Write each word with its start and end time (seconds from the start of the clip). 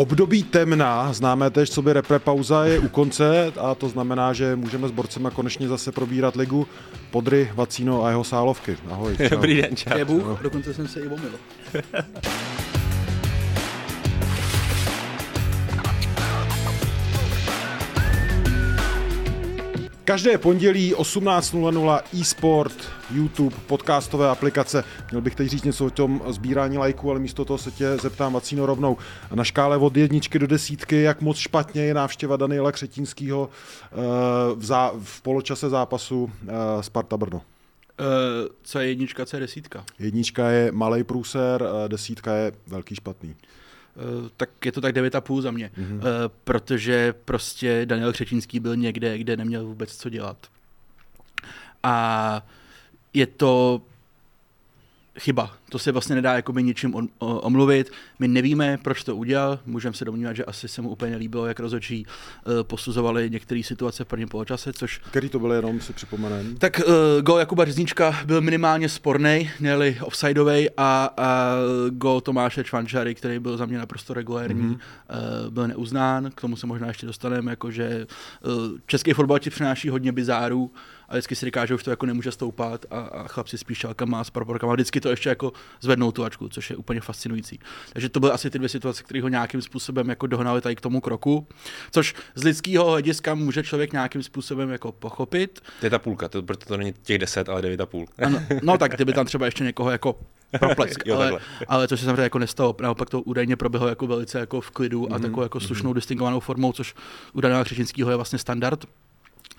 Období 0.00 0.42
temna, 0.42 1.12
známé 1.12 1.50
tež, 1.50 1.70
co 1.70 1.82
by 1.82 1.92
repre 1.92 2.18
pauza, 2.18 2.64
je 2.64 2.78
u 2.78 2.88
konce 2.88 3.52
a 3.60 3.74
to 3.74 3.88
znamená, 3.88 4.32
že 4.32 4.56
můžeme 4.56 4.88
s 4.88 4.90
borcema 4.90 5.30
konečně 5.30 5.68
zase 5.68 5.92
probírat 5.92 6.36
ligu 6.36 6.66
Podry, 7.10 7.50
Vacíno 7.54 8.04
a 8.04 8.10
jeho 8.10 8.24
sálovky. 8.24 8.76
Ahoj. 8.90 9.16
Čau. 9.28 9.28
Dobrý 9.30 9.62
den, 9.62 9.76
čau. 9.76 9.98
Je 9.98 10.04
Bůh, 10.04 10.42
dokonce 10.42 10.74
jsem 10.74 10.88
se 10.88 11.00
i 11.00 11.06
omyl. 11.06 11.32
Každé 20.10 20.38
pondělí 20.38 20.94
18.00 20.94 22.02
e-sport, 22.20 22.74
YouTube, 23.14 23.56
podcastové 23.66 24.28
aplikace. 24.28 24.84
Měl 25.10 25.20
bych 25.20 25.34
teď 25.34 25.48
říct 25.48 25.64
něco 25.64 25.86
o 25.86 25.90
tom 25.90 26.22
sbírání 26.28 26.78
lajků, 26.78 27.10
ale 27.10 27.20
místo 27.20 27.44
toho 27.44 27.58
se 27.58 27.70
tě 27.70 27.96
zeptám 27.96 28.32
Vacíno 28.32 28.66
rovnou. 28.66 28.96
Na 29.34 29.44
škále 29.44 29.76
od 29.76 29.96
jedničky 29.96 30.38
do 30.38 30.46
desítky, 30.46 31.02
jak 31.02 31.20
moc 31.20 31.36
špatně 31.36 31.82
je 31.82 31.94
návštěva 31.94 32.36
Daniela 32.36 32.72
Křetínského 32.72 33.50
eh, 33.50 33.96
v, 34.54 34.64
zá, 34.64 34.92
v 35.02 35.22
poločase 35.22 35.68
zápasu 35.68 36.32
eh, 36.48 36.52
Sparta 36.82 37.16
Brno? 37.16 37.38
Uh, 37.38 38.48
co 38.62 38.78
je 38.78 38.88
jednička, 38.88 39.26
co 39.26 39.36
je 39.36 39.40
desítka? 39.40 39.84
Jednička 39.98 40.48
je 40.48 40.72
malý 40.72 41.04
průser, 41.04 41.64
desítka 41.88 42.34
je 42.34 42.52
velký 42.66 42.94
špatný. 42.94 43.34
Uh, 43.96 44.28
tak 44.36 44.50
je 44.64 44.72
to 44.72 44.80
tak 44.80 44.94
9,5 44.94 45.40
za 45.40 45.50
mě, 45.50 45.70
mm-hmm. 45.78 46.00
protože 46.44 47.14
prostě 47.24 47.86
Daniel 47.86 48.12
Křečínský 48.12 48.60
byl 48.60 48.76
někde, 48.76 49.18
kde 49.18 49.36
neměl 49.36 49.66
vůbec 49.66 49.96
co 49.96 50.08
dělat. 50.08 50.36
A 51.82 52.46
je 53.14 53.26
to 53.26 53.82
chyba. 55.20 55.52
To 55.68 55.78
se 55.78 55.92
vlastně 55.92 56.14
nedá 56.14 56.34
jakoby 56.34 56.62
ničím 56.62 57.08
omluvit. 57.18 57.92
My 58.18 58.28
nevíme, 58.28 58.78
proč 58.82 59.04
to 59.04 59.16
udělal. 59.16 59.58
Můžeme 59.66 59.94
se 59.94 60.04
domnívat, 60.04 60.36
že 60.36 60.44
asi 60.44 60.68
se 60.68 60.82
mu 60.82 60.88
úplně 60.88 61.12
nelíbilo, 61.12 61.46
jak 61.46 61.60
rozhodčí 61.60 62.06
uh, 62.06 62.52
posuzovali 62.62 63.30
některé 63.30 63.62
situace 63.62 64.04
v 64.04 64.06
prvním 64.06 64.28
poločase, 64.28 64.72
což... 64.72 64.98
Který 64.98 65.28
to 65.28 65.38
byl 65.38 65.52
jenom, 65.52 65.80
si 65.80 65.92
připomenem? 65.92 66.56
Tak 66.56 66.80
uh, 66.86 67.22
gol 67.22 67.38
Jakuba 67.38 67.64
Řezníčka 67.64 68.20
byl 68.24 68.40
minimálně 68.40 68.88
sporný, 68.88 69.50
měli 69.60 69.98
offsideový 70.02 70.68
a, 70.76 71.10
a 71.16 71.54
gol 71.90 72.20
Tomáše 72.20 72.64
Čvančary, 72.64 73.14
který 73.14 73.38
byl 73.38 73.56
za 73.56 73.66
mě 73.66 73.78
naprosto 73.78 74.14
regulérní, 74.14 74.62
mm-hmm. 74.62 74.78
uh, 75.44 75.50
byl 75.50 75.68
neuznán. 75.68 76.30
K 76.34 76.40
tomu 76.40 76.56
se 76.56 76.66
možná 76.66 76.86
ještě 76.88 77.06
dostaneme, 77.06 77.52
jakože 77.52 78.06
uh, 78.44 78.78
český 78.86 79.12
fotbal 79.12 79.38
ti 79.38 79.50
přináší 79.50 79.88
hodně 79.88 80.12
bizárů 80.12 80.70
a 81.10 81.14
vždycky 81.14 81.36
si 81.36 81.46
říká, 81.46 81.66
že 81.66 81.74
už 81.74 81.82
to 81.82 81.90
jako 81.90 82.06
nemůže 82.06 82.32
stoupat 82.32 82.86
a, 82.90 83.00
a 83.00 83.28
chlapci 83.28 83.58
s 83.58 83.64
píšťalkama 83.64 84.20
a 84.20 84.24
s 84.24 84.30
proporkama 84.30 84.72
vždycky 84.72 85.00
to 85.00 85.10
ještě 85.10 85.28
jako 85.28 85.52
zvednou 85.80 86.12
tu 86.12 86.24
ačku, 86.24 86.48
což 86.48 86.70
je 86.70 86.76
úplně 86.76 87.00
fascinující. 87.00 87.58
Takže 87.92 88.08
to 88.08 88.20
byly 88.20 88.32
asi 88.32 88.50
ty 88.50 88.58
dvě 88.58 88.68
situace, 88.68 89.02
které 89.02 89.22
ho 89.22 89.28
nějakým 89.28 89.62
způsobem 89.62 90.08
jako 90.08 90.26
dohnaly 90.26 90.60
tady 90.60 90.76
k 90.76 90.80
tomu 90.80 91.00
kroku, 91.00 91.46
což 91.90 92.14
z 92.34 92.44
lidského 92.44 92.90
hlediska 92.90 93.34
může 93.34 93.62
člověk 93.62 93.92
nějakým 93.92 94.22
způsobem 94.22 94.70
jako 94.70 94.92
pochopit. 94.92 95.60
To 95.80 95.86
je 95.86 95.90
ta 95.90 95.98
půlka, 95.98 96.28
to, 96.28 96.42
proto 96.42 96.66
to 96.66 96.76
není 96.76 96.94
těch 97.02 97.18
deset, 97.18 97.48
ale 97.48 97.62
devět 97.62 97.80
a 97.80 97.86
půl. 97.86 98.06
Ano, 98.18 98.42
no 98.62 98.78
tak 98.78 98.92
kdyby 98.92 99.12
tam 99.12 99.26
třeba 99.26 99.46
ještě 99.46 99.64
někoho 99.64 99.90
jako 99.90 100.18
proplesk, 100.58 101.06
jo, 101.06 101.16
ale, 101.16 101.40
ale 101.68 101.88
to 101.88 101.96
se 101.96 102.04
samozřejmě 102.04 102.22
jako 102.22 102.38
nestalo. 102.38 102.76
Naopak 102.80 103.10
to 103.10 103.22
údajně 103.22 103.56
proběhlo 103.56 103.88
jako 103.88 104.06
velice 104.06 104.38
jako 104.38 104.60
v 104.60 104.70
klidu 104.70 105.12
a 105.12 105.18
mm-hmm. 105.18 105.22
takovou 105.22 105.42
jako 105.42 105.60
slušnou 105.60 105.90
mm-hmm. 105.90 105.94
distingovanou 105.94 106.40
formou, 106.40 106.72
což 106.72 106.94
u 107.32 107.40
Daniela 107.40 107.64
Křečinského 107.64 108.10
je 108.10 108.16
vlastně 108.16 108.38
standard. 108.38 108.84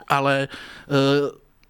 Ale 0.08 0.48
uh, 0.88 0.96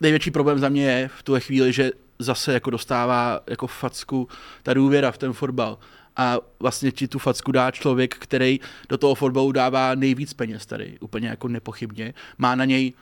největší 0.02 0.32
problém 0.32 0.60
za 0.60 0.70
mě 0.70 0.86
je 0.86 1.08
v 1.08 1.24
tuhle 1.24 1.40
chvíli, 1.40 1.74
že 1.74 1.92
zase 2.20 2.54
jako 2.54 2.70
dostává 2.70 3.40
jako 3.50 3.68
facku 3.68 4.28
ta 4.64 4.74
důvěra 4.74 5.12
v 5.12 5.18
ten 5.18 5.34
fotbal. 5.34 5.78
A 6.18 6.38
vlastně 6.60 6.92
ti 6.92 7.08
tu 7.08 7.20
facku 7.20 7.52
dá 7.52 7.72
člověk, 7.72 8.16
který 8.16 8.60
do 8.90 8.98
toho 8.98 9.16
fotbalu 9.16 9.52
dává 9.52 9.96
nejvíc 9.96 10.34
peněz 10.34 10.66
tady, 10.66 10.98
úplně 11.00 11.28
jako 11.28 11.48
nepochybně. 11.48 12.14
Má 12.38 12.56
na 12.56 12.66
něj 12.66 12.94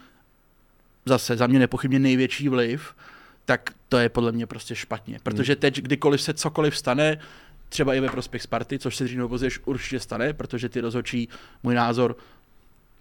zase 1.06 1.38
za 1.38 1.48
mě 1.48 1.60
nepochybně 1.60 2.00
největší 2.00 2.50
vliv, 2.50 2.96
tak 3.46 3.70
to 3.90 3.98
je 3.98 4.10
podle 4.10 4.32
mě 4.32 4.48
prostě 4.48 4.76
špatně. 4.76 5.20
Protože 5.24 5.56
teď, 5.56 5.82
kdykoliv 5.82 6.22
se 6.22 6.34
cokoliv 6.34 6.78
stane, 6.78 7.20
třeba 7.70 7.94
i 7.94 8.00
ve 8.00 8.10
prospěch 8.10 8.42
Sparty, 8.42 8.80
což 8.80 8.96
se 8.96 9.04
dřív 9.04 9.18
nebo 9.18 9.30
později 9.30 9.52
určitě 9.66 10.00
stane, 10.00 10.34
protože 10.34 10.70
ty 10.70 10.82
rozhodčí, 10.82 11.30
můj 11.64 11.76
názor, 11.76 12.16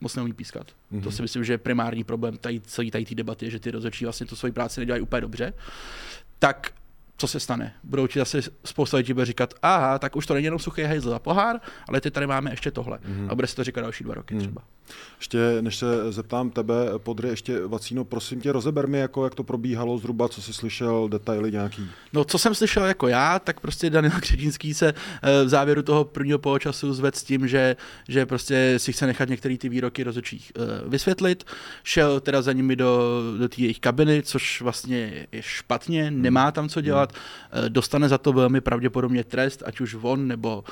moc 0.01 0.17
neumí 0.17 0.33
pískat. 0.33 0.67
Mm-hmm. 0.93 1.03
To 1.03 1.11
si 1.11 1.23
myslím, 1.23 1.45
že 1.45 1.53
je 1.53 1.59
primární 1.59 2.05
problém 2.05 2.37
tady, 2.37 2.61
celé 2.61 2.91
té 2.91 3.15
debaty, 3.15 3.51
že 3.51 3.61
ty 3.61 3.71
rozhodčí 3.71 4.05
vlastně 4.05 4.27
tu 4.27 4.37
svoji 4.37 4.53
práci 4.53 4.81
nedělají 4.81 5.03
úplně 5.03 5.21
dobře. 5.21 5.53
Tak 6.39 6.73
co 7.17 7.29
se 7.29 7.41
stane? 7.41 7.75
Budou 7.85 8.07
ti 8.07 8.19
zase 8.19 8.43
spousta 8.65 8.97
lidí 8.97 9.13
bude 9.13 9.27
říkat, 9.27 9.55
aha, 9.63 9.99
tak 9.99 10.17
už 10.17 10.27
to 10.27 10.35
není 10.35 10.45
jenom 10.45 10.59
suchý 10.59 10.83
hejzl 10.83 11.15
a 11.15 11.19
pohár, 11.19 11.61
ale 11.89 12.01
ty 12.01 12.11
tady 12.11 12.27
máme 12.27 12.51
ještě 12.51 12.71
tohle. 12.71 12.99
Mm-hmm. 12.99 13.27
A 13.31 13.35
bude 13.35 13.47
se 13.47 13.57
to 13.57 13.65
říkat 13.65 13.81
další 13.81 14.05
dva 14.05 14.15
roky 14.15 14.35
mm. 14.35 14.41
třeba. 14.41 14.63
Ještě, 15.19 15.39
než 15.61 15.77
se 15.77 16.13
zeptám 16.13 16.51
tebe, 16.51 16.75
Podry, 16.99 17.29
ještě 17.29 17.67
Vacíno, 17.67 18.05
prosím 18.05 18.41
tě, 18.41 18.53
rozeber 18.53 18.89
mi, 18.89 18.99
jako, 18.99 19.25
jak 19.25 19.35
to 19.35 19.45
probíhalo 19.45 19.99
zhruba, 19.99 20.29
co 20.29 20.43
jsi 20.43 20.53
slyšel, 20.53 21.09
detaily 21.09 21.53
nějaký. 21.53 21.91
No, 22.13 22.25
co 22.25 22.39
jsem 22.39 22.55
slyšel 22.55 22.85
jako 22.85 23.09
já, 23.09 23.39
tak 23.39 23.61
prostě 23.61 23.91
Daniel 23.91 24.13
Křetínský 24.21 24.75
se 24.75 24.89
eh, 25.23 25.45
v 25.45 25.49
závěru 25.49 25.83
toho 25.83 26.05
prvního 26.05 26.39
poločasu 26.39 26.95
zved 26.95 27.17
s 27.17 27.25
tím, 27.25 27.49
že, 27.49 27.77
že 28.09 28.27
prostě 28.27 28.75
si 28.77 28.93
chce 28.93 29.07
nechat 29.07 29.29
některé 29.29 29.59
ty 29.59 29.69
výroky 29.69 30.03
rozhodčích 30.03 30.53
eh, 30.57 30.61
vysvětlit. 30.89 31.45
Šel 31.83 32.21
teda 32.21 32.43
za 32.43 32.53
nimi 32.53 32.77
do, 32.77 33.23
do 33.39 33.49
té 33.49 33.63
jejich 33.63 33.81
kabiny, 33.81 34.23
což 34.23 34.61
vlastně 34.63 35.27
je 35.33 35.43
špatně, 35.43 36.11
nemá 36.11 36.53
tam 36.53 36.69
co 36.69 36.81
dělat 36.81 36.99
dělat. 36.99 37.13
Eh, 37.13 37.69
dostane 37.69 38.09
za 38.09 38.19
to 38.19 38.33
velmi 38.33 38.61
pravděpodobně 38.61 39.25
trest, 39.25 39.63
ať 39.67 39.81
už 39.81 39.97
on 40.03 40.29
nebo 40.29 40.65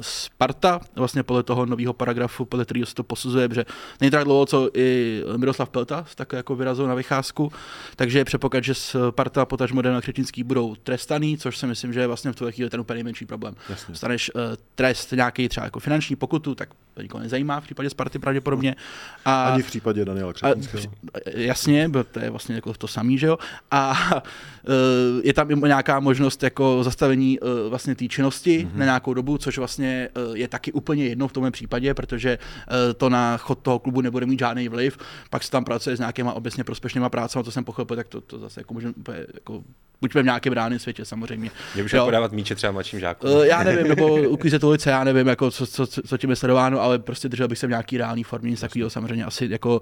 Sparta, 0.00 0.80
vlastně 0.96 1.22
podle 1.22 1.42
toho 1.42 1.66
nového 1.66 1.92
paragrafu, 1.92 2.44
podle 2.44 2.64
kterého 2.64 2.86
se 2.86 2.94
to 2.94 3.02
posuzuje, 3.02 3.37
že 3.50 3.64
není 4.00 4.10
tak 4.10 4.24
dlouho, 4.24 4.46
co 4.46 4.70
i 4.74 5.22
Miroslav 5.36 5.68
Pelta 5.68 6.06
tak 6.14 6.32
jako 6.32 6.56
vyrazil 6.56 6.86
na 6.86 6.94
vycházku, 6.94 7.52
takže 7.96 8.18
je 8.18 8.24
předpoklad, 8.24 8.64
že 8.64 8.74
Sparta, 8.74 9.44
potažmo 9.44 9.82
Daniel 9.82 10.00
Křečínský 10.00 10.42
budou 10.42 10.74
trestaný, 10.74 11.38
což 11.38 11.58
si 11.58 11.66
myslím, 11.66 11.92
že 11.92 12.00
je 12.00 12.06
vlastně 12.06 12.32
v 12.32 12.36
tuhle 12.36 12.52
chvíli 12.52 12.70
ten 12.70 12.80
úplně 12.80 12.94
nejmenší 12.94 13.26
problém. 13.26 13.54
Jasně. 13.68 13.94
Staneš 13.94 14.30
uh, 14.34 14.40
trest 14.74 15.12
nějaký 15.12 15.48
třeba 15.48 15.64
jako 15.64 15.80
finanční 15.80 16.16
pokutu, 16.16 16.54
tak 16.54 16.68
to 16.94 17.02
nikoho 17.02 17.22
nezajímá 17.22 17.60
v 17.60 17.64
případě 17.64 17.90
Sparty 17.90 18.18
pravděpodobně. 18.18 18.76
A, 19.24 19.44
Ani 19.44 19.62
v 19.62 19.66
případě 19.66 20.04
Daniela 20.04 20.32
Křetínského. 20.32 20.82
Jasně, 21.26 21.90
to 22.12 22.20
je 22.20 22.30
vlastně 22.30 22.54
jako 22.54 22.74
to 22.74 22.88
samý, 22.88 23.18
že 23.18 23.26
jo. 23.26 23.38
A 23.70 23.96
uh, 24.14 25.20
je 25.24 25.32
tam 25.32 25.50
i 25.50 25.56
nějaká 25.66 26.00
možnost 26.00 26.42
jako 26.42 26.84
zastavení 26.84 27.40
uh, 27.40 27.48
vlastně 27.68 27.94
té 27.94 28.08
činnosti 28.08 28.58
mm-hmm. 28.58 28.78
na 28.78 28.84
nějakou 28.84 29.14
dobu, 29.14 29.38
což 29.38 29.58
vlastně 29.58 30.08
uh, 30.28 30.36
je 30.36 30.48
taky 30.48 30.72
úplně 30.72 31.06
jedno 31.06 31.28
v 31.28 31.32
tomhle 31.32 31.50
případě, 31.50 31.94
protože 31.94 32.38
uh, 32.38 32.74
to 32.96 33.08
na 33.08 33.27
chod 33.36 33.58
toho 33.58 33.78
klubu 33.78 34.00
nebude 34.00 34.26
mít 34.26 34.38
žádný 34.38 34.68
vliv. 34.68 34.98
Pak 35.30 35.42
se 35.42 35.50
tam 35.50 35.64
pracuje 35.64 35.96
s 35.96 35.98
nějakýma 35.98 36.32
obecně 36.32 36.64
prospěšnýma 36.64 37.08
prácemi, 37.08 37.44
to 37.44 37.50
jsem 37.50 37.64
pochopil, 37.64 37.96
tak 37.96 38.08
to, 38.08 38.20
to 38.20 38.38
zase 38.38 38.60
jako 38.60 38.74
můžeme 38.74 38.94
jako 39.34 39.62
buďme 40.00 40.22
v 40.22 40.24
nějakém 40.24 40.52
reálném 40.52 40.78
světě 40.78 41.04
samozřejmě. 41.04 41.50
Mě 41.74 41.84
už 41.84 41.94
podávat 42.04 42.32
míče 42.32 42.54
třeba 42.54 42.72
mladším 42.72 43.00
žákům. 43.00 43.30
Uh, 43.30 43.44
já 43.44 43.62
nevím, 43.62 43.88
nebo 43.88 44.16
uklízet 44.16 44.64
ulice, 44.64 44.90
já 44.90 45.04
nevím, 45.04 45.26
jako 45.26 45.50
co, 45.50 45.66
co, 45.66 45.86
co, 45.86 46.02
co 46.02 46.18
tím 46.18 46.30
je 46.30 46.36
sledováno, 46.36 46.80
ale 46.80 46.98
prostě 46.98 47.28
držel 47.28 47.48
bych 47.48 47.58
se 47.58 47.66
v 47.66 47.70
nějaký 47.70 47.98
reálný 47.98 48.24
formě, 48.24 48.50
nic 48.50 48.60
takového 48.60 48.90
samozřejmě 48.90 49.24
asi 49.24 49.48
jako 49.50 49.76
uh, 49.76 49.80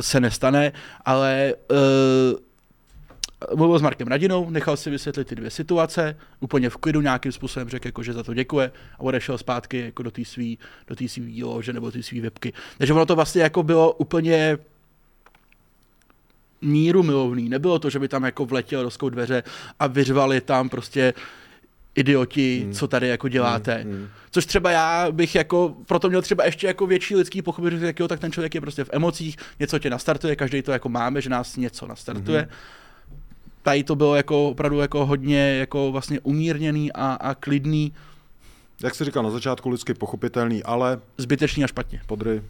se 0.00 0.20
nestane, 0.20 0.72
ale 1.04 1.54
uh, 1.70 1.78
mluvil 3.56 3.78
s 3.78 3.82
Markem 3.82 4.08
Radinou, 4.08 4.50
nechal 4.50 4.76
si 4.76 4.90
vysvětlit 4.90 5.28
ty 5.28 5.34
dvě 5.34 5.50
situace, 5.50 6.16
úplně 6.40 6.70
v 6.70 6.76
klidu 6.76 7.00
nějakým 7.00 7.32
způsobem 7.32 7.68
řekl, 7.68 7.88
jako, 7.88 8.02
že 8.02 8.12
za 8.12 8.22
to 8.22 8.34
děkuje 8.34 8.72
a 8.94 9.00
odešel 9.00 9.38
zpátky 9.38 9.80
jako 9.80 10.02
do 10.02 10.10
té 10.10 10.24
svý, 10.24 10.58
do 10.86 10.96
té 10.96 11.08
svý 11.08 11.44
lože 11.44 11.72
nebo 11.72 11.90
té 11.90 12.02
svý 12.02 12.20
webky. 12.20 12.52
Takže 12.78 12.92
ono 12.92 13.06
to 13.06 13.16
vlastně 13.16 13.42
jako 13.42 13.62
bylo 13.62 13.92
úplně 13.92 14.58
míru 16.62 17.02
milovný. 17.02 17.48
Nebylo 17.48 17.78
to, 17.78 17.90
že 17.90 17.98
by 17.98 18.08
tam 18.08 18.24
jako 18.24 18.44
vletěl 18.46 18.90
do 19.00 19.10
dveře 19.10 19.42
a 19.78 19.86
vyřvali 19.86 20.40
tam 20.40 20.68
prostě 20.68 21.14
idioti, 21.94 22.60
hmm. 22.64 22.72
co 22.72 22.88
tady 22.88 23.08
jako 23.08 23.28
děláte. 23.28 23.74
Hmm. 23.74 23.92
Hmm. 23.92 24.08
Což 24.30 24.46
třeba 24.46 24.70
já 24.70 25.12
bych 25.12 25.34
jako, 25.34 25.76
proto 25.86 26.08
měl 26.08 26.22
třeba 26.22 26.44
ještě 26.44 26.66
jako 26.66 26.86
větší 26.86 27.16
lidský 27.16 27.42
pochopit, 27.42 27.74
že 27.74 27.94
tak 28.08 28.20
ten 28.20 28.32
člověk 28.32 28.54
je 28.54 28.60
prostě 28.60 28.84
v 28.84 28.90
emocích, 28.92 29.36
něco 29.60 29.78
tě 29.78 29.90
nastartuje, 29.90 30.36
každý 30.36 30.62
to 30.62 30.72
jako 30.72 30.88
máme, 30.88 31.20
že 31.20 31.30
nás 31.30 31.56
něco 31.56 31.86
nastartuje. 31.86 32.40
Hmm 32.40 32.50
tady 33.62 33.84
to 33.84 33.96
bylo 33.96 34.16
jako 34.16 34.48
opravdu 34.48 34.78
jako 34.78 35.06
hodně 35.06 35.56
jako 35.56 35.92
vlastně 35.92 36.20
umírněný 36.20 36.92
a, 36.92 37.12
a 37.12 37.34
klidný. 37.34 37.94
Jak 38.82 38.94
jsi 38.94 39.04
říkal 39.04 39.22
na 39.22 39.30
začátku, 39.30 39.68
lidsky 39.68 39.94
pochopitelný, 39.94 40.62
ale... 40.62 41.00
Zbytečný 41.16 41.64
a 41.64 41.66
špatně. 41.66 42.00
Podry. 42.06 42.42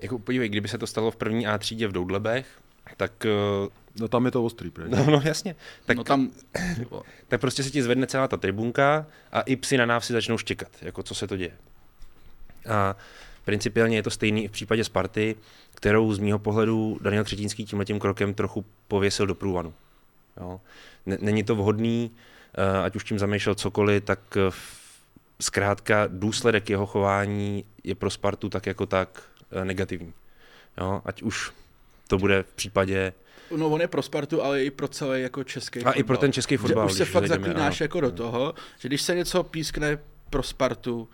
Jako 0.00 0.18
podívej, 0.18 0.48
kdyby 0.48 0.68
se 0.68 0.78
to 0.78 0.86
stalo 0.86 1.10
v 1.10 1.16
první 1.16 1.46
A 1.46 1.58
třídě 1.58 1.88
v 1.88 1.92
Doudlebech, 1.92 2.46
tak... 2.96 3.26
Uh... 3.62 3.68
No 4.00 4.08
tam 4.08 4.24
je 4.24 4.30
to 4.30 4.44
ostrý, 4.44 4.70
prý. 4.70 4.84
No, 4.88 5.06
no 5.10 5.22
jasně. 5.24 5.56
Tak, 5.84 5.96
no 5.96 6.04
tam... 6.04 6.30
tak 7.28 7.40
prostě 7.40 7.62
se 7.62 7.70
ti 7.70 7.82
zvedne 7.82 8.06
celá 8.06 8.28
ta 8.28 8.36
tribunka 8.36 9.06
a 9.32 9.40
i 9.40 9.56
psi 9.56 9.76
na 9.76 9.86
návsi 9.86 10.12
začnou 10.12 10.38
štěkat, 10.38 10.68
jako 10.82 11.02
co 11.02 11.14
se 11.14 11.26
to 11.26 11.36
děje. 11.36 11.52
A 12.68 12.96
principiálně 13.44 13.96
je 13.96 14.02
to 14.02 14.10
stejný 14.10 14.44
i 14.44 14.48
v 14.48 14.50
případě 14.50 14.84
Sparty, 14.84 15.36
kterou 15.74 16.12
z 16.12 16.18
mýho 16.18 16.38
pohledu 16.38 16.98
Daniel 17.02 17.24
Třetínský 17.24 17.64
tímhletím 17.64 17.98
krokem 17.98 18.34
trochu 18.34 18.64
pověsil 18.88 19.26
do 19.26 19.34
průvanu. 19.34 19.74
Jo. 20.40 20.60
Není 21.06 21.44
to 21.44 21.54
vhodný, 21.54 22.10
eh, 22.54 22.82
ať 22.82 22.96
už 22.96 23.04
tím 23.04 23.18
zamýšlel 23.18 23.54
cokoliv, 23.54 24.04
tak 24.04 24.20
zkrátka 25.40 26.06
důsledek 26.06 26.70
jeho 26.70 26.86
chování 26.86 27.64
je 27.84 27.94
pro 27.94 28.10
Spartu 28.10 28.48
tak 28.48 28.66
jako 28.66 28.86
tak 28.86 29.22
eh, 29.52 29.64
negativní. 29.64 30.12
Jo, 30.80 31.02
ať 31.04 31.22
už 31.22 31.52
to 32.08 32.18
bude 32.18 32.42
v 32.42 32.52
případě 32.52 33.12
No 33.56 33.68
on 33.68 33.80
je 33.80 33.88
pro 33.88 34.02
Spartu, 34.02 34.42
ale 34.42 34.64
i 34.64 34.70
pro 34.70 34.88
celý 34.88 35.22
jako 35.22 35.44
český 35.44 35.78
A 35.78 35.82
fotbal. 35.82 36.00
i 36.00 36.02
pro 36.02 36.16
ten 36.16 36.32
český 36.32 36.56
fotbal. 36.56 36.88
Že 36.88 36.92
už 36.92 36.98
se 36.98 37.04
fakt 37.04 37.26
zaklínáš 37.28 37.80
jako 37.80 38.00
do 38.00 38.10
toho, 38.10 38.54
že 38.78 38.88
když 38.88 39.02
se 39.02 39.14
něco 39.14 39.42
pískne 39.42 39.98
pro 40.30 40.42
Spartu, 40.42 41.08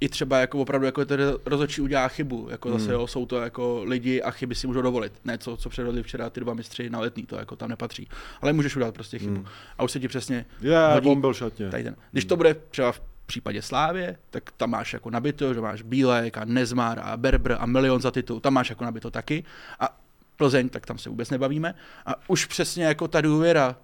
i 0.00 0.08
třeba 0.08 0.38
jako 0.38 0.58
opravdu 0.58 0.86
jako 0.86 1.04
ten 1.04 1.20
rozhodčí 1.46 1.80
udělá 1.80 2.08
chybu, 2.08 2.48
jako 2.50 2.68
hmm. 2.68 2.78
zase 2.78 2.92
jo, 2.92 3.06
jsou 3.06 3.26
to 3.26 3.36
jako 3.36 3.82
lidi 3.84 4.22
a 4.22 4.30
chyby 4.30 4.54
si 4.54 4.66
můžou 4.66 4.82
dovolit. 4.82 5.12
Ne, 5.24 5.38
co, 5.38 5.56
co 5.56 5.68
předvedli 5.68 6.02
včera 6.02 6.30
ty 6.30 6.40
dva 6.40 6.54
mistři 6.54 6.90
na 6.90 7.00
letní, 7.00 7.26
to 7.26 7.36
jako 7.36 7.56
tam 7.56 7.68
nepatří. 7.68 8.08
Ale 8.42 8.52
můžeš 8.52 8.76
udělat 8.76 8.94
prostě 8.94 9.18
chybu. 9.18 9.34
Hmm. 9.34 9.46
A 9.78 9.82
už 9.82 9.92
se 9.92 10.00
ti 10.00 10.08
přesně 10.08 10.46
yeah, 10.60 11.04
hodí, 11.04 11.20
byl 11.20 11.34
šatně. 11.34 11.70
Tady 11.70 11.84
ten. 11.84 11.96
Když 12.12 12.24
to 12.24 12.36
bude 12.36 12.54
třeba 12.54 12.92
v 12.92 13.00
případě 13.26 13.62
Slávě, 13.62 14.16
tak 14.30 14.50
tam 14.56 14.70
máš 14.70 14.92
jako 14.92 15.10
nabito, 15.10 15.54
že 15.54 15.60
máš 15.60 15.82
Bílek 15.82 16.38
a 16.38 16.44
Nezmar 16.44 17.00
a 17.02 17.16
Berber 17.16 17.56
a 17.60 17.66
milion 17.66 18.00
za 18.00 18.10
titul, 18.10 18.40
tam 18.40 18.54
máš 18.54 18.70
jako 18.70 18.84
nabito 18.84 19.10
taky. 19.10 19.44
A 19.80 20.00
Plzeň, 20.36 20.68
tak 20.68 20.86
tam 20.86 20.98
se 20.98 21.08
vůbec 21.08 21.30
nebavíme. 21.30 21.74
A 22.06 22.14
už 22.28 22.46
přesně 22.46 22.84
jako 22.84 23.08
ta 23.08 23.20
důvěra, 23.20 23.76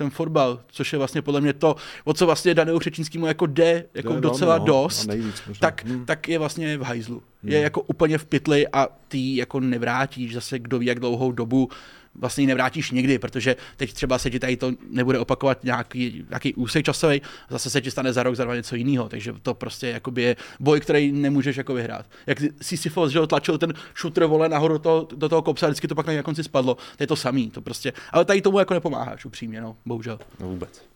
ten 0.00 0.10
fotbal, 0.10 0.60
což 0.66 0.92
je 0.92 0.98
vlastně 0.98 1.22
podle 1.22 1.40
mě 1.40 1.52
to, 1.52 1.76
o 2.04 2.14
co 2.14 2.26
vlastně 2.26 2.54
Danielu 2.54 2.78
Křečínskému 2.78 3.26
jako 3.26 3.46
jde 3.46 3.84
jako 3.94 4.12
jde 4.12 4.20
docela 4.20 4.58
no, 4.58 4.64
dost, 4.64 5.06
nejvíc, 5.06 5.42
tak, 5.60 5.84
hmm. 5.84 6.06
tak 6.06 6.28
je 6.28 6.38
vlastně 6.38 6.78
v 6.78 6.82
hajzlu. 6.82 7.22
Hmm. 7.42 7.52
Je 7.52 7.60
jako 7.60 7.80
úplně 7.80 8.18
v 8.18 8.24
pytli 8.24 8.68
a 8.72 8.88
ty 9.08 9.36
jako 9.36 9.60
nevrátíš 9.60 10.34
zase 10.34 10.58
kdo 10.58 10.78
ví 10.78 10.86
jak 10.86 11.00
dlouhou 11.00 11.32
dobu 11.32 11.68
vlastně 12.14 12.42
ji 12.42 12.46
nevrátíš 12.46 12.90
nikdy, 12.90 13.18
protože 13.18 13.56
teď 13.76 13.92
třeba 13.92 14.18
se 14.18 14.30
ti 14.30 14.38
tady 14.38 14.56
to 14.56 14.72
nebude 14.90 15.18
opakovat 15.18 15.64
nějaký, 15.64 16.24
nějaký 16.28 16.54
úsek 16.54 16.84
časový, 16.84 17.22
zase 17.50 17.70
se 17.70 17.80
ti 17.80 17.90
stane 17.90 18.12
za 18.12 18.22
rok, 18.22 18.36
za 18.36 18.44
dva 18.44 18.54
něco 18.54 18.76
jiného, 18.76 19.08
takže 19.08 19.34
to 19.42 19.54
prostě 19.54 19.88
jakoby 19.88 20.22
je 20.22 20.36
boj, 20.60 20.80
který 20.80 21.12
nemůžeš 21.12 21.56
jako 21.56 21.74
vyhrát. 21.74 22.06
Jak 22.26 22.38
Sisyphos, 22.62 23.12
že 23.12 23.26
tlačil 23.26 23.58
ten 23.58 23.74
šutr 23.94 24.24
vole 24.24 24.48
nahoru 24.48 24.78
toho, 24.78 25.08
do 25.16 25.28
toho 25.28 25.42
kopce 25.42 25.66
a 25.66 25.68
vždycky 25.68 25.88
to 25.88 25.94
pak 25.94 26.06
na 26.06 26.22
konci 26.22 26.44
spadlo, 26.44 26.74
to 26.74 27.02
je 27.02 27.06
to 27.06 27.16
samý, 27.16 27.50
to 27.50 27.60
prostě, 27.60 27.92
ale 28.12 28.24
tady 28.24 28.42
tomu 28.42 28.58
jako 28.58 28.74
nepomáháš 28.74 29.24
upřímně, 29.24 29.60
no, 29.60 29.76
bohužel. 29.86 30.18
No 30.40 30.48
vůbec. 30.48 30.89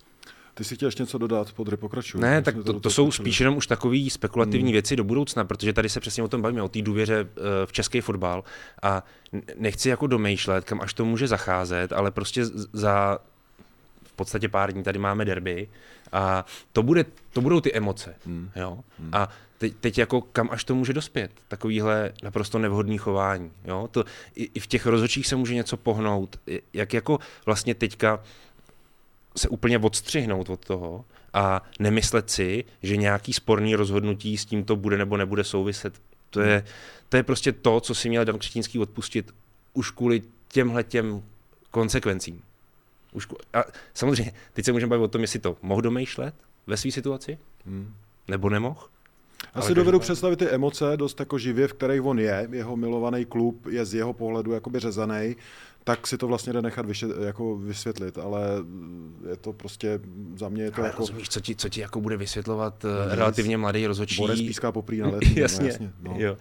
Ty 0.55 0.65
si 0.65 0.75
chtěl 0.75 0.87
ještě 0.87 1.03
něco 1.03 1.19
dodat, 1.19 1.53
podry 1.53 1.77
pokračuj. 1.77 2.21
Ne, 2.21 2.43
tak 2.43 2.55
to, 2.65 2.81
to 2.81 2.91
jsou 2.91 3.11
spíš 3.11 3.41
jenom 3.41 3.56
už 3.56 3.67
takové 3.67 4.11
spekulativní 4.11 4.67
hmm. 4.67 4.73
věci 4.73 4.97
do 4.97 5.05
budoucna, 5.05 5.45
protože 5.45 5.73
tady 5.73 5.89
se 5.89 6.01
přesně 6.01 6.23
o 6.23 6.29
tom 6.29 6.43
bavíme, 6.43 6.62
o 6.62 6.69
té 6.69 6.83
důvěře 6.83 7.27
eh, 7.37 7.67
v 7.67 7.73
český 7.73 8.01
fotbal 8.01 8.45
a 8.83 9.05
nechci 9.59 9.89
jako 9.89 10.06
domýšlet, 10.06 10.65
kam 10.65 10.81
až 10.81 10.95
to 10.95 11.05
může 11.05 11.29
zacházet, 11.29 11.93
ale 11.93 12.11
prostě 12.11 12.45
za 12.73 13.19
v 14.05 14.17
podstatě 14.17 14.49
pár 14.49 14.73
dní 14.73 14.83
tady 14.83 14.99
máme 14.99 15.25
derby 15.25 15.69
a 16.12 16.47
to, 16.73 16.83
bude, 16.83 17.05
to 17.33 17.41
budou 17.41 17.61
ty 17.61 17.75
emoce. 17.75 18.15
Hmm. 18.27 18.50
Jo? 18.57 18.79
Hmm. 18.99 19.11
A 19.12 19.29
teď, 19.59 19.75
teď 19.81 19.99
jako 19.99 20.21
kam 20.21 20.49
až 20.53 20.65
to 20.65 20.75
může 20.75 20.93
dospět, 20.93 21.31
takovýhle 21.49 22.12
naprosto 22.23 22.59
nevhodný 22.59 22.99
chování. 22.99 23.50
Jo? 23.65 23.89
To, 23.91 24.05
i, 24.35 24.50
I 24.55 24.61
v 24.61 24.67
těch 24.67 24.87
rozhodčích 24.87 25.27
se 25.27 25.37
může 25.37 25.55
něco 25.55 25.77
pohnout, 25.77 26.41
jak 26.73 26.95
jako 26.95 27.19
vlastně 27.47 27.75
teďka 27.75 28.23
se 29.37 29.49
úplně 29.49 29.79
odstřihnout 29.79 30.51
od 30.51 30.67
toho 30.67 31.05
a 31.33 31.63
nemyslet 31.79 32.31
si, 32.31 32.65
že 32.83 32.97
nějaký 32.97 33.33
sporný 33.33 33.75
rozhodnutí 33.75 34.37
s 34.37 34.45
tímto 34.45 34.77
bude 34.77 34.99
nebo 34.99 35.17
nebude 35.17 35.45
souviset. 35.45 35.95
To 36.31 36.41
je, 36.41 36.65
to 37.09 37.17
je 37.17 37.23
prostě 37.23 37.53
to, 37.53 37.81
co 37.81 37.95
si 37.95 38.09
měl 38.09 38.25
Dan 38.25 38.39
Křetínský 38.39 38.79
odpustit 38.79 39.35
už 39.73 39.91
kvůli 39.91 40.23
těmhle 40.49 40.85
těm 40.85 41.23
konsekvencím. 41.71 42.43
Už, 43.13 43.29
a 43.55 43.65
samozřejmě, 43.95 44.33
teď 44.53 44.65
se 44.65 44.73
můžeme 44.73 44.91
bavit 44.91 45.05
o 45.05 45.09
tom, 45.09 45.21
jestli 45.21 45.39
to 45.39 45.57
mohl 45.63 45.83
domýšlet 45.83 46.35
ve 46.67 46.77
své 46.77 46.91
situaci, 46.91 47.39
hmm. 47.67 47.95
nebo 48.29 48.49
nemohl. 48.51 48.89
Já 49.55 49.62
si 49.62 49.75
dovedu 49.75 49.99
představit 49.99 50.37
ty 50.37 50.49
emoce 50.49 50.97
dost 50.97 51.21
jako 51.21 51.39
živě, 51.39 51.69
v 51.69 51.73
kterých 51.73 52.05
on 52.05 52.19
je. 52.19 52.49
Jeho 52.53 52.77
milovaný 52.77 53.25
klub 53.25 53.67
je 53.67 53.85
z 53.85 53.95
jeho 53.95 54.12
pohledu 54.12 54.53
jakoby 54.53 54.79
řezaný 54.81 55.37
tak 55.85 56.06
si 56.06 56.19
to 56.19 56.27
vlastně 56.29 56.53
jde 56.53 56.62
nechat 56.62 56.87
vyše, 56.87 57.06
jako 57.25 57.56
vysvětlit, 57.56 58.19
ale 58.19 58.41
je 59.31 59.37
to 59.37 59.53
prostě, 59.53 60.01
za 60.37 60.49
mě 60.49 60.62
je 60.62 60.71
to 60.71 60.79
ale 60.79 60.89
jako... 60.89 60.99
Rozumíš, 60.99 61.29
co 61.29 61.41
ti, 61.41 61.56
co 61.56 61.69
ti 61.69 61.81
jako 61.81 62.01
bude 62.01 62.17
vysvětlovat. 62.17 62.85
Eh, 62.85 63.15
relativně 63.15 63.56
mladý 63.56 63.87
rozhodčí? 63.87 64.17
Borec 64.17 64.41
píská 64.41 64.73
poprý 64.73 64.99
na 64.99 65.09
letní, 65.12 65.37
jasně, 65.37 65.62
no, 65.62 65.69
jasně 65.69 65.93
no. 66.03 66.15
jo. 66.19 66.37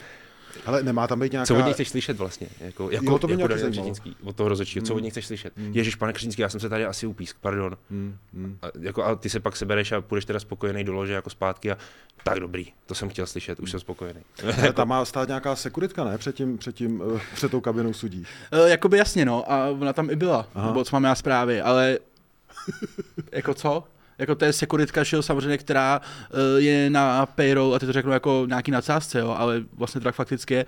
Ale 0.66 0.84
nemá 0.84 1.08
tam 1.08 1.20
být 1.20 1.32
nějaká... 1.32 1.46
Co 1.46 1.56
od 1.56 1.66
něj 1.66 1.74
chceš 1.74 1.90
slyšet 1.90 2.18
vlastně? 2.18 2.48
Jako, 2.60 2.92
jako, 2.92 3.06
jo, 3.06 3.20
to 3.20 3.28
by 3.28 3.34
jako 3.34 3.54
Křetínský, 3.54 4.16
od 4.24 4.36
toho 4.36 4.50
rozhodčího. 4.50 4.86
Co 4.86 4.94
od 4.94 4.96
hmm. 4.96 5.04
něj 5.04 5.12
chceš 5.12 5.26
slyšet? 5.26 5.54
Hmm. 5.58 5.72
Ježíš, 5.74 5.96
pane 5.96 6.14
Křetínský, 6.14 6.42
já 6.42 6.50
jsem 6.50 6.60
se 6.60 6.70
tady 6.70 6.86
asi 6.86 7.08
upísk, 7.08 7.38
pardon. 7.42 7.78
Hmm. 7.90 8.18
Hmm. 8.34 8.58
A, 8.62 8.68
jako, 8.80 9.04
a 9.04 9.16
ty 9.16 9.30
se 9.30 9.40
pak 9.40 9.56
sebereš 9.56 9.92
a 9.92 10.02
půjdeš 10.02 10.26
teda 10.26 10.40
spokojený 10.40 10.84
do 10.84 10.94
lože 10.94 11.14
jako 11.14 11.30
zpátky 11.30 11.72
a 11.72 11.78
tak 12.24 12.40
dobrý, 12.40 12.68
to 12.86 12.96
jsem 12.96 13.10
chtěl 13.10 13.28
slyšet, 13.28 13.60
už 13.60 13.72
jsem 13.72 13.80
spokojený. 13.80 14.22
Ale 14.58 14.74
tam 14.74 14.88
má 14.88 15.06
stát 15.06 15.28
nějaká 15.28 15.56
sekuritka, 15.56 16.04
ne? 16.04 16.18
Před, 16.18 16.36
tím, 16.36 16.58
před, 16.58 16.76
tím, 16.76 17.02
uh, 17.02 17.20
před 17.34 17.52
tou 17.52 17.62
kabinou 17.62 17.94
sudí. 17.94 18.26
Uh, 18.54 18.68
jakoby 18.68 18.98
jasně, 18.98 19.26
no. 19.26 19.52
A 19.52 19.70
ona 19.70 19.94
tam 19.94 20.10
i 20.10 20.16
byla, 20.16 20.48
Aha. 20.56 20.68
nebo 20.68 20.84
co 20.84 20.96
mám 20.96 21.04
já 21.04 21.16
zprávy, 21.16 21.62
ale 21.62 22.00
jako 23.32 23.54
co? 23.54 23.84
Jako 24.24 24.36
to 24.36 24.46
je 24.46 24.54
sekuritka, 24.54 25.04
že 25.04 25.16
jo, 25.16 25.22
samozřejmě, 25.22 25.58
která 25.58 26.02
uh, 26.02 26.40
je 26.62 26.90
na 26.90 27.26
payroll, 27.26 27.76
a 27.76 27.80
ty 27.80 27.86
to 27.86 27.94
řeknu 27.94 28.12
jako 28.12 28.46
nějaký 28.48 28.72
nadsázce, 28.72 29.20
jo, 29.20 29.36
ale 29.38 29.64
vlastně 29.78 30.02
tak 30.02 30.16
fakticky 30.16 30.54
je, 30.54 30.66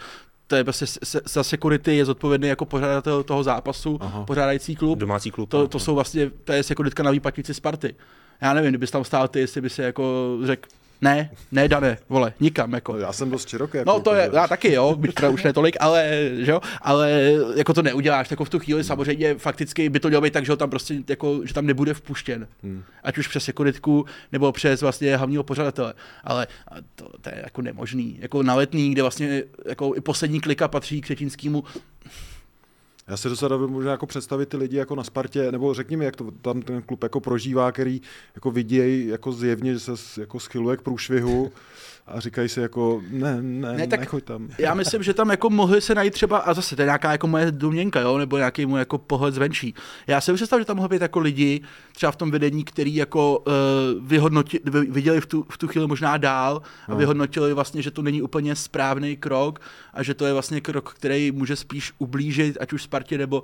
to 0.48 0.56
je 0.56 0.64
prostě 0.64 0.86
za 1.26 1.44
security 1.44 1.96
je 1.96 2.06
zodpovědný 2.06 2.48
jako 2.48 2.66
pořadatel 2.66 3.24
toho 3.24 3.44
zápasu, 3.44 3.98
Aha. 4.02 4.24
pořádající 4.24 4.76
klub. 4.76 5.00
Domácí 5.00 5.32
klub. 5.32 5.50
To, 5.50 5.68
to 5.68 5.80
jsou 5.80 5.96
vlastně, 5.96 6.32
to 6.44 6.54
je 6.54 6.64
sekuritka 6.64 7.04
na 7.04 7.12
výplatnici 7.12 7.54
Sparty. 7.54 7.96
Já 8.42 8.54
nevím, 8.54 8.72
kdybys 8.72 8.92
tam 8.92 9.04
stál 9.04 9.28
ty, 9.28 9.40
jestli 9.40 9.62
by 9.62 9.70
si 9.70 9.82
jako 9.82 10.38
řekl, 10.44 10.70
ne, 11.02 11.30
ne, 11.52 11.68
Dane, 11.68 11.98
vole, 12.10 12.34
nikam, 12.40 12.74
jako. 12.74 12.94
No, 12.94 13.00
já 13.00 13.14
jsem 13.14 13.30
dost 13.30 13.50
široký. 13.50 13.78
Jako 13.78 13.92
no 13.92 14.00
to 14.00 14.16
je, 14.16 14.30
já 14.34 14.48
taky, 14.48 14.74
jo, 14.74 14.96
byť 14.96 15.14
teda 15.14 15.30
už 15.30 15.44
netolik, 15.44 15.76
ale, 15.80 16.30
že 16.38 16.52
jo, 16.52 16.62
ale 16.82 17.32
jako 17.56 17.74
to 17.74 17.82
neuděláš, 17.82 18.32
jako 18.32 18.46
v 18.46 18.50
tu 18.50 18.60
chvíli 18.60 18.84
samozřejmě 18.84 19.36
fakticky 19.36 19.90
by 19.90 20.00
to 20.00 20.08
mělo 20.08 20.22
být 20.22 20.34
tak, 20.34 20.46
že 20.46 20.52
ho 20.52 20.56
tam 20.56 20.70
prostě, 20.70 20.96
jako, 21.10 21.42
že 21.46 21.54
tam 21.54 21.66
nebude 21.66 21.94
vpuštěn. 21.94 22.48
Hmm. 22.64 22.84
Ať 23.04 23.18
už 23.18 23.28
přes 23.28 23.44
sekuritku, 23.44 24.06
nebo 24.32 24.52
přes 24.52 24.82
vlastně 24.82 25.18
hlavního 25.18 25.44
pořadatele. 25.44 25.94
Ale 26.24 26.48
to, 26.96 27.10
to, 27.22 27.30
je 27.30 27.42
jako 27.44 27.62
nemožný. 27.62 28.18
Jako 28.22 28.44
na 28.44 28.56
letní, 28.56 28.92
kde 28.92 29.02
vlastně 29.02 29.44
jako 29.66 29.96
i 29.96 30.02
poslední 30.02 30.42
klika 30.42 30.68
patří 30.68 31.02
k 31.02 31.04
Třetínskému, 31.04 31.64
já 33.08 33.18
se 33.18 33.30
docela 33.30 33.58
možná 33.58 33.92
jako 33.92 34.06
představit 34.06 34.50
ty 34.50 34.58
lidi 34.58 34.78
jako 34.78 34.96
na 34.96 35.04
Spartě, 35.04 35.52
nebo 35.52 35.74
řekni 35.74 35.98
mi, 35.98 36.06
jak 36.06 36.16
to 36.16 36.32
tam 36.32 36.62
ten 36.62 36.82
klub 36.82 37.04
jako 37.04 37.20
prožívá, 37.20 37.72
který 37.72 38.02
jako 38.36 38.52
vidějí 38.52 39.08
jako 39.08 39.32
zjevně, 39.32 39.74
že 39.74 39.80
se 39.80 40.22
jako 40.22 40.40
schyluje 40.40 40.78
k 40.78 40.82
průšvihu 40.82 41.52
a 42.08 42.20
říkají 42.20 42.50
si 42.50 42.60
jako, 42.60 43.02
ne, 43.10 43.42
ne, 43.42 43.74
ne 43.74 43.88
tak 43.88 44.00
nechoď 44.00 44.24
tam. 44.24 44.50
Já 44.58 44.74
myslím, 44.74 45.04
že 45.04 45.14
tam 45.14 45.30
jako 45.30 45.50
mohli 45.50 45.82
se 45.82 45.96
najít 45.96 46.14
třeba, 46.14 46.38
a 46.38 46.54
zase 46.54 46.76
to 46.76 46.82
je 46.82 46.86
nějaká 46.86 47.12
jako 47.12 47.28
moje 47.28 47.52
domněnka, 47.52 48.00
jo, 48.00 48.18
nebo 48.18 48.38
nějaký 48.38 48.66
můj 48.66 48.80
jako 48.80 48.98
pohled 48.98 49.34
zvenčí. 49.34 49.74
Já 50.08 50.22
si 50.22 50.34
představ, 50.34 50.60
že 50.60 50.66
tam 50.66 50.78
mohli 50.78 50.90
být 50.90 51.02
jako 51.02 51.20
lidi, 51.20 51.62
třeba 51.96 52.12
v 52.12 52.16
tom 52.16 52.32
vedení, 52.32 52.64
který 52.64 52.96
jako 52.96 53.40
uh, 53.40 53.54
vyhodnoti, 54.08 54.60
viděli 54.90 55.22
v 55.22 55.26
tu, 55.26 55.46
v 55.50 55.58
tu 55.58 55.68
chvíli 55.68 55.88
možná 55.88 56.18
dál 56.18 56.62
a 56.88 56.92
no. 56.92 56.98
vyhodnotili 56.98 57.54
vlastně, 57.54 57.82
že 57.82 57.92
to 57.92 58.02
není 58.02 58.22
úplně 58.22 58.56
správný 58.56 59.18
krok 59.18 59.60
a 59.94 60.04
že 60.04 60.14
to 60.14 60.26
je 60.26 60.34
vlastně 60.34 60.62
krok, 60.62 60.94
který 60.94 61.32
může 61.32 61.56
spíš 61.56 61.94
ublížit, 61.98 62.58
ať 62.60 62.74
už 62.74 62.84
Spartě 62.84 63.18
nebo 63.18 63.44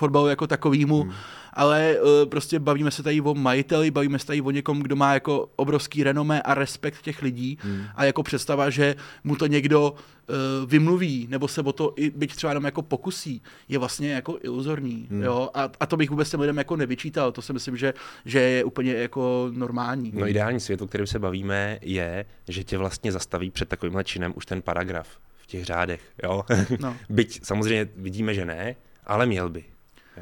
fotbalu 0.00 0.28
jako 0.28 0.46
takovýmu, 0.46 1.02
hmm. 1.02 1.12
ale 1.52 1.96
uh, 2.00 2.28
prostě 2.28 2.58
bavíme 2.58 2.90
se 2.90 3.02
tady 3.02 3.20
o 3.20 3.34
majiteli, 3.34 3.90
bavíme 3.90 4.18
se 4.18 4.26
tady 4.26 4.40
o 4.40 4.50
někom, 4.50 4.80
kdo 4.80 4.96
má 4.96 5.14
jako 5.14 5.50
obrovský 5.56 6.04
renomé 6.04 6.42
a 6.42 6.54
respekt 6.54 7.02
těch 7.02 7.22
lidí 7.22 7.58
hmm. 7.60 7.84
a 7.94 8.04
jako 8.04 8.22
představa, 8.22 8.70
že 8.70 8.96
mu 9.24 9.36
to 9.36 9.46
někdo 9.46 9.92
uh, 9.92 10.70
vymluví, 10.70 11.26
nebo 11.30 11.48
se 11.48 11.60
o 11.62 11.72
to 11.72 11.92
i 11.96 12.10
byť 12.10 12.36
třeba 12.36 12.50
jenom 12.50 12.64
jako 12.64 12.82
pokusí, 12.82 13.42
je 13.68 13.78
vlastně 13.78 14.12
jako 14.12 14.38
iluzorní, 14.42 15.06
hmm. 15.10 15.22
jo, 15.22 15.50
a, 15.54 15.68
a 15.80 15.86
to 15.86 15.96
bych 15.96 16.10
vůbec 16.10 16.30
těm 16.30 16.40
lidem 16.40 16.58
jako 16.58 16.76
nevyčítal, 16.76 17.32
to 17.32 17.42
si 17.42 17.52
myslím, 17.52 17.76
že, 17.76 17.94
že 18.24 18.40
je 18.40 18.64
úplně 18.64 18.92
jako 18.94 19.50
normální. 19.52 20.12
No 20.14 20.28
ideální 20.28 20.60
svět, 20.60 20.82
o 20.82 20.86
kterém 20.86 21.06
se 21.06 21.18
bavíme, 21.18 21.78
je, 21.82 22.24
že 22.48 22.64
tě 22.64 22.78
vlastně 22.78 23.12
zastaví 23.12 23.50
před 23.50 23.68
takovýmhle 23.68 24.04
činem 24.04 24.32
už 24.36 24.46
ten 24.46 24.62
paragraf 24.62 25.08
v 25.36 25.46
těch 25.46 25.64
řádech, 25.64 26.00
jo. 26.22 26.44
No. 26.80 26.96
Byť 27.08 27.40
samozřejmě 27.42 27.88
vidíme, 27.96 28.34
že 28.34 28.44
ne, 28.44 28.76
ale 29.06 29.26
měl 29.26 29.48
by. 29.48 29.64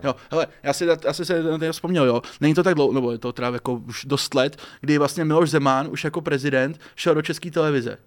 Jo, 0.02 0.14
hele, 0.30 0.46
já 0.62 0.72
si, 0.72 0.86
já 1.04 1.12
si 1.12 1.24
se 1.24 1.42
na 1.42 1.58
to 1.58 1.72
vzpomněl, 1.72 2.04
jo. 2.06 2.22
Není 2.40 2.54
to 2.54 2.62
tak 2.62 2.74
dlouho, 2.74 2.92
nebo 2.92 3.12
je 3.12 3.18
to 3.18 3.32
teda 3.32 3.48
jako 3.48 3.72
už 3.72 4.04
dost 4.04 4.34
let, 4.34 4.56
kdy 4.80 4.98
vlastně 4.98 5.24
Miloš 5.24 5.50
Zeman 5.50 5.88
už 5.90 6.04
jako 6.04 6.20
prezident 6.20 6.80
šel 6.96 7.14
do 7.14 7.22
české 7.22 7.50
televize 7.50 7.98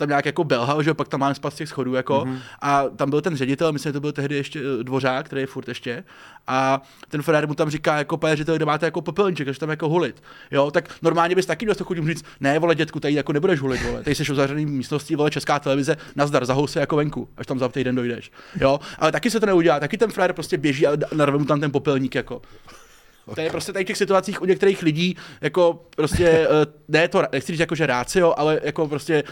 tam 0.00 0.08
nějak 0.08 0.26
jako 0.26 0.44
belhal, 0.44 0.82
že 0.82 0.94
pak 0.94 1.08
tam 1.08 1.20
máme 1.20 1.34
spát 1.34 1.50
z 1.50 1.56
těch 1.56 1.68
schodů, 1.68 1.94
jako, 1.94 2.20
mm-hmm. 2.20 2.38
a 2.60 2.84
tam 2.88 3.10
byl 3.10 3.20
ten 3.20 3.36
ředitel, 3.36 3.72
myslím, 3.72 3.88
že 3.88 3.92
to 3.92 4.00
byl 4.00 4.12
tehdy 4.12 4.36
ještě 4.36 4.60
eh, 4.60 4.84
dvořák, 4.84 5.26
který 5.26 5.42
je 5.42 5.46
furt 5.46 5.68
ještě, 5.68 6.04
a 6.46 6.82
ten 7.08 7.22
Ferrari 7.22 7.46
mu 7.46 7.54
tam 7.54 7.70
říká, 7.70 7.96
jako 7.96 8.16
pane 8.16 8.36
ředitel, 8.36 8.56
kde 8.56 8.64
máte 8.64 8.86
jako 8.86 9.00
popelníček, 9.00 9.48
že 9.48 9.58
tam 9.58 9.70
jako 9.70 9.88
hulit. 9.88 10.22
Jo, 10.50 10.70
tak 10.70 10.88
normálně 11.02 11.34
bys 11.34 11.46
taky 11.46 11.66
dostal 11.66 11.86
chodím 11.86 12.08
říct, 12.08 12.24
ne, 12.40 12.58
vole, 12.58 12.74
dětku, 12.74 13.00
tady 13.00 13.14
jako 13.14 13.32
nebudeš 13.32 13.60
hulit, 13.60 13.82
vole, 13.82 14.02
tady 14.02 14.14
jsi 14.14 14.22
v 14.22 14.34
zavřený 14.34 14.66
místnosti, 14.66 15.16
vole, 15.16 15.30
česká 15.30 15.58
televize, 15.58 15.96
nazdar, 16.16 16.44
zahou 16.44 16.66
se 16.66 16.80
jako 16.80 16.96
venku, 16.96 17.28
až 17.36 17.46
tam 17.46 17.58
za 17.58 17.68
týden 17.68 17.94
dojdeš. 17.94 18.30
Jo, 18.60 18.80
ale 18.98 19.12
taky 19.12 19.30
se 19.30 19.40
to 19.40 19.46
neudělá, 19.46 19.80
taky 19.80 19.98
ten 19.98 20.10
Ferrari 20.10 20.32
prostě 20.32 20.58
běží 20.58 20.86
a 20.86 20.92
narve 21.14 21.38
mu 21.38 21.44
tam 21.44 21.60
ten 21.60 21.70
popelník, 21.70 22.14
jako. 22.14 22.42
To 23.34 23.40
je 23.40 23.50
prostě 23.50 23.72
tady 23.72 23.84
v 23.84 23.86
těch 23.86 23.96
situacích 23.96 24.42
u 24.42 24.44
některých 24.44 24.82
lidí, 24.82 25.16
jako 25.40 25.84
prostě, 25.96 26.28
eh, 26.28 26.66
ne 26.88 27.08
to, 27.08 27.22
nechci 27.32 27.52
říct 27.52 27.60
jako, 27.60 27.74
že 27.74 27.86
rácio, 27.86 28.38
ale 28.38 28.60
jako 28.62 28.88
prostě 28.88 29.24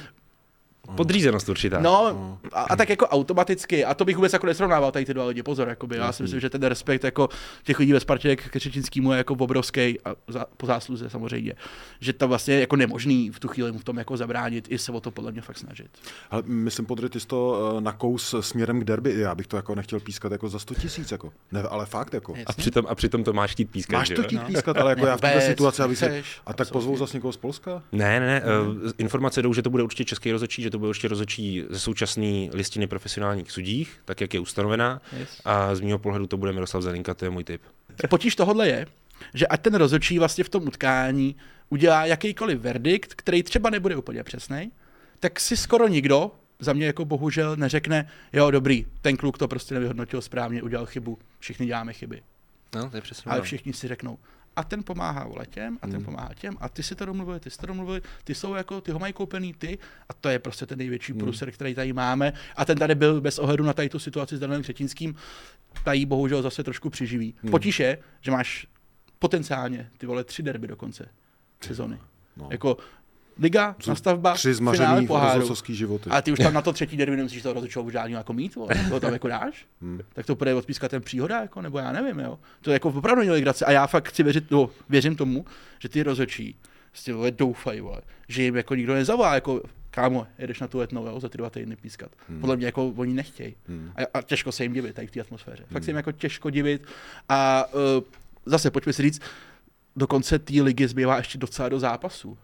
Podřízenost 0.96 1.48
určitá. 1.48 1.80
No, 1.80 2.38
a, 2.52 2.62
a, 2.62 2.76
tak 2.76 2.88
jako 2.88 3.06
automaticky, 3.06 3.84
a 3.84 3.94
to 3.94 4.04
bych 4.04 4.16
vůbec 4.16 4.32
jako 4.32 4.46
nesrovnával 4.46 4.92
tady 4.92 5.04
ty 5.04 5.14
dva 5.14 5.24
lidi, 5.24 5.42
pozor, 5.42 5.68
jakoby, 5.68 5.96
já 5.96 6.12
si 6.12 6.22
myslím, 6.22 6.40
že 6.40 6.50
ten 6.50 6.62
respekt 6.62 7.04
jako 7.04 7.28
těch 7.62 7.78
lidí 7.78 7.92
ve 7.92 8.00
Spartě 8.00 8.36
k 8.36 8.56
Řečinskýmu 8.56 9.12
je 9.12 9.18
jako 9.18 9.34
obrovský 9.34 10.00
a 10.04 10.14
za, 10.28 10.46
po 10.56 10.66
zásluze 10.66 11.10
samozřejmě, 11.10 11.54
že 12.00 12.12
to 12.12 12.28
vlastně 12.28 12.54
je 12.54 12.60
jako 12.60 12.76
nemožný 12.76 13.30
v 13.30 13.40
tu 13.40 13.48
chvíli 13.48 13.72
mu 13.72 13.78
v 13.78 13.84
tom 13.84 13.98
jako 13.98 14.16
zabránit, 14.16 14.66
i 14.70 14.78
se 14.78 14.92
o 14.92 15.00
to 15.00 15.10
podle 15.10 15.32
mě 15.32 15.40
fakt 15.40 15.58
snažit. 15.58 15.90
Ale 16.30 16.42
myslím, 16.46 16.86
podry, 16.86 17.08
ty 17.08 17.20
jsi 17.20 17.26
to 17.26 17.70
uh, 17.74 17.80
nakous 17.80 18.34
směrem 18.40 18.80
k 18.80 18.84
derby, 18.84 19.20
já 19.20 19.34
bych 19.34 19.46
to 19.46 19.56
jako 19.56 19.74
nechtěl 19.74 20.00
pískat 20.00 20.32
jako 20.32 20.48
za 20.48 20.58
100 20.58 20.74
tisíc, 20.74 21.12
jako. 21.12 21.32
Ne, 21.52 21.62
ale 21.62 21.86
fakt 21.86 22.14
jako. 22.14 22.34
A 22.46 22.52
přitom, 22.52 22.86
a 22.88 22.94
přitom 22.94 23.24
to 23.24 23.32
máš 23.32 23.52
chtít 23.52 23.70
pískat, 23.70 23.96
Máš 23.96 24.08
to 24.08 24.22
chtít 24.22 24.42
pískat, 24.44 24.76
ale 24.76 24.92
jako 24.92 25.06
já 25.06 25.16
v 25.16 25.20
této 25.20 25.40
situaci, 25.40 25.82
aby 25.82 25.96
se, 25.96 26.22
a 26.46 26.52
tak 26.52 26.70
pozvou 26.70 26.96
zase 26.96 27.16
někoho 27.16 27.32
z 27.32 27.36
Polska? 27.36 27.82
Ne, 27.92 28.20
ne, 28.20 28.26
ne, 28.26 28.42
uh, 28.42 28.90
informace 28.98 29.42
jdou, 29.42 29.52
že 29.52 29.62
to 29.62 29.70
bude 29.70 29.82
určitě 29.82 30.04
český 30.04 30.32
rozhodčí, 30.32 30.62
že 30.62 30.70
to 30.70 30.77
bude 30.78 30.88
určitě 30.88 31.08
rozhodčí 31.08 31.64
ze 31.70 31.78
současné 31.78 32.48
listiny 32.52 32.86
profesionálních 32.86 33.50
sudích, 33.50 34.00
tak 34.04 34.20
jak 34.20 34.34
je 34.34 34.40
ustanovená. 34.40 35.02
Yes. 35.18 35.40
A 35.44 35.74
z 35.74 35.80
mého 35.80 35.98
pohledu 35.98 36.26
to 36.26 36.36
bude 36.36 36.52
Miroslav 36.52 36.82
Zelinka, 36.82 37.14
to 37.14 37.24
je 37.24 37.30
můj 37.30 37.44
tip. 37.44 37.62
Potíž 38.10 38.36
tohle 38.36 38.68
je, 38.68 38.86
že 39.34 39.46
ať 39.46 39.60
ten 39.60 39.74
rozhodčí 39.74 40.18
vlastně 40.18 40.44
v 40.44 40.48
tom 40.48 40.68
utkání 40.68 41.36
udělá 41.68 42.04
jakýkoliv 42.04 42.60
verdikt, 42.60 43.14
který 43.14 43.42
třeba 43.42 43.70
nebude 43.70 43.96
úplně 43.96 44.24
přesný, 44.24 44.72
tak 45.20 45.40
si 45.40 45.56
skoro 45.56 45.88
nikdo 45.88 46.30
za 46.58 46.72
mě 46.72 46.86
jako 46.86 47.04
bohužel 47.04 47.56
neřekne, 47.56 48.08
jo 48.32 48.50
dobrý, 48.50 48.86
ten 49.00 49.16
kluk 49.16 49.38
to 49.38 49.48
prostě 49.48 49.74
nevyhodnotil 49.74 50.22
správně, 50.22 50.62
udělal 50.62 50.86
chybu, 50.86 51.18
všichni 51.38 51.66
děláme 51.66 51.92
chyby. 51.92 52.22
No, 52.74 52.90
to 52.90 52.96
je 52.96 53.00
přesně. 53.00 53.32
Ale 53.32 53.42
všichni 53.42 53.72
si 53.72 53.88
řeknou, 53.88 54.18
a 54.58 54.64
ten 54.64 54.82
pomáhá 54.82 55.24
vole 55.24 55.46
těm 55.46 55.78
a 55.82 55.86
ten 55.86 55.96
hmm. 55.96 56.04
pomáhá 56.04 56.30
těm 56.34 56.56
a 56.60 56.68
ty 56.68 56.82
si 56.82 56.94
to 56.94 57.04
domluvili, 57.04 57.40
ty 57.40 57.50
si 57.50 57.58
to 57.58 57.66
domluvili, 57.66 58.00
ty 58.24 58.34
jsou 58.34 58.54
jako, 58.54 58.80
ty 58.80 58.90
ho 58.90 58.98
mají 58.98 59.12
koupený 59.12 59.54
ty 59.54 59.78
a 60.08 60.14
to 60.14 60.28
je 60.28 60.38
prostě 60.38 60.66
ten 60.66 60.78
největší 60.78 61.12
hmm. 61.12 61.20
průser, 61.20 61.50
který 61.50 61.74
tady 61.74 61.92
máme 61.92 62.32
a 62.56 62.64
ten 62.64 62.78
tady 62.78 62.94
byl 62.94 63.20
bez 63.20 63.38
ohledu 63.38 63.64
na 63.64 63.72
tady 63.72 63.88
tu 63.88 63.98
situaci 63.98 64.36
s 64.36 64.40
Danielem 64.40 64.62
Třetínským, 64.62 65.14
tady 65.84 66.06
bohužel 66.06 66.42
zase 66.42 66.64
trošku 66.64 66.90
přiživí. 66.90 67.34
Hmm. 67.42 67.50
Potíž 67.50 67.80
je, 67.80 67.98
že 68.20 68.30
máš 68.30 68.66
potenciálně 69.18 69.90
ty 69.98 70.06
vole 70.06 70.24
tři 70.24 70.42
derby 70.42 70.66
do 70.66 70.76
konce 70.76 71.08
sezony. 71.60 71.98
No. 72.36 72.48
Jako 72.50 72.76
liga, 73.38 73.76
Co, 73.78 73.90
nastavba, 73.90 74.34
tři 74.34 74.54
zmařený 74.54 75.06
poháru. 75.06 75.54
životy. 75.68 76.10
A 76.10 76.22
ty 76.22 76.32
už 76.32 76.38
tam 76.38 76.54
na 76.54 76.62
to 76.62 76.72
třetí 76.72 76.96
derby 76.96 77.16
nemusíš 77.16 77.42
toho 77.42 77.52
rozhodčího 77.52 77.90
žádný 77.90 78.12
jako 78.12 78.32
mít, 78.32 78.54
vole, 78.54 78.74
to 78.88 79.00
tam 79.00 79.12
jako 79.12 79.28
dáš, 79.28 79.66
hmm. 79.82 80.00
tak 80.12 80.26
to 80.26 80.34
bude 80.34 80.54
odpískat 80.54 80.90
ten 80.90 81.02
příhoda, 81.02 81.40
jako, 81.40 81.62
nebo 81.62 81.78
já 81.78 81.92
nevím, 81.92 82.18
jo. 82.18 82.38
To 82.60 82.70
je 82.70 82.72
jako 82.72 82.88
opravdu 82.88 83.20
není 83.20 83.30
legrace 83.30 83.64
a 83.64 83.72
já 83.72 83.86
fakt 83.86 84.08
chci 84.08 84.22
věřit, 84.22 84.50
no, 84.50 84.70
věřím 84.88 85.16
tomu, 85.16 85.44
že 85.78 85.88
ty 85.88 86.02
rozhodčí 86.02 86.56
prostě 86.90 87.14
vole, 87.14 87.30
doufají, 87.30 87.80
vole, 87.80 88.00
že 88.28 88.42
jim 88.42 88.56
jako 88.56 88.74
nikdo 88.74 88.94
nezavolá, 88.94 89.34
jako 89.34 89.62
kámo, 89.90 90.26
jedeš 90.38 90.60
na 90.60 90.66
tu 90.66 90.78
letnou, 90.78 91.06
jo, 91.06 91.20
za 91.20 91.28
ty 91.28 91.38
dva 91.38 91.50
týdny 91.50 91.76
pískat. 91.76 92.10
Hmm. 92.28 92.40
Podle 92.40 92.56
mě 92.56 92.66
jako 92.66 92.88
oni 92.96 93.14
nechtějí. 93.14 93.54
Hmm. 93.68 93.92
A, 93.96 94.18
a, 94.18 94.22
těžko 94.22 94.52
se 94.52 94.62
jim 94.62 94.72
divit 94.72 94.94
tady 94.94 95.06
v 95.06 95.10
té 95.10 95.20
atmosféře. 95.20 95.62
Fakt 95.62 95.72
hmm. 95.72 95.82
se 95.82 95.90
jim 95.90 95.96
jako 95.96 96.12
těžko 96.12 96.50
divit. 96.50 96.86
A 97.28 97.64
uh, 97.72 97.80
zase 98.46 98.70
pojďme 98.70 98.92
si 98.92 99.02
říct, 99.02 99.20
do 99.96 100.06
konce 100.06 100.38
té 100.38 100.62
ligy 100.62 100.88
zbývá 100.88 101.16
ještě 101.16 101.38
docela 101.38 101.68
do 101.68 101.80
zápasů 101.80 102.38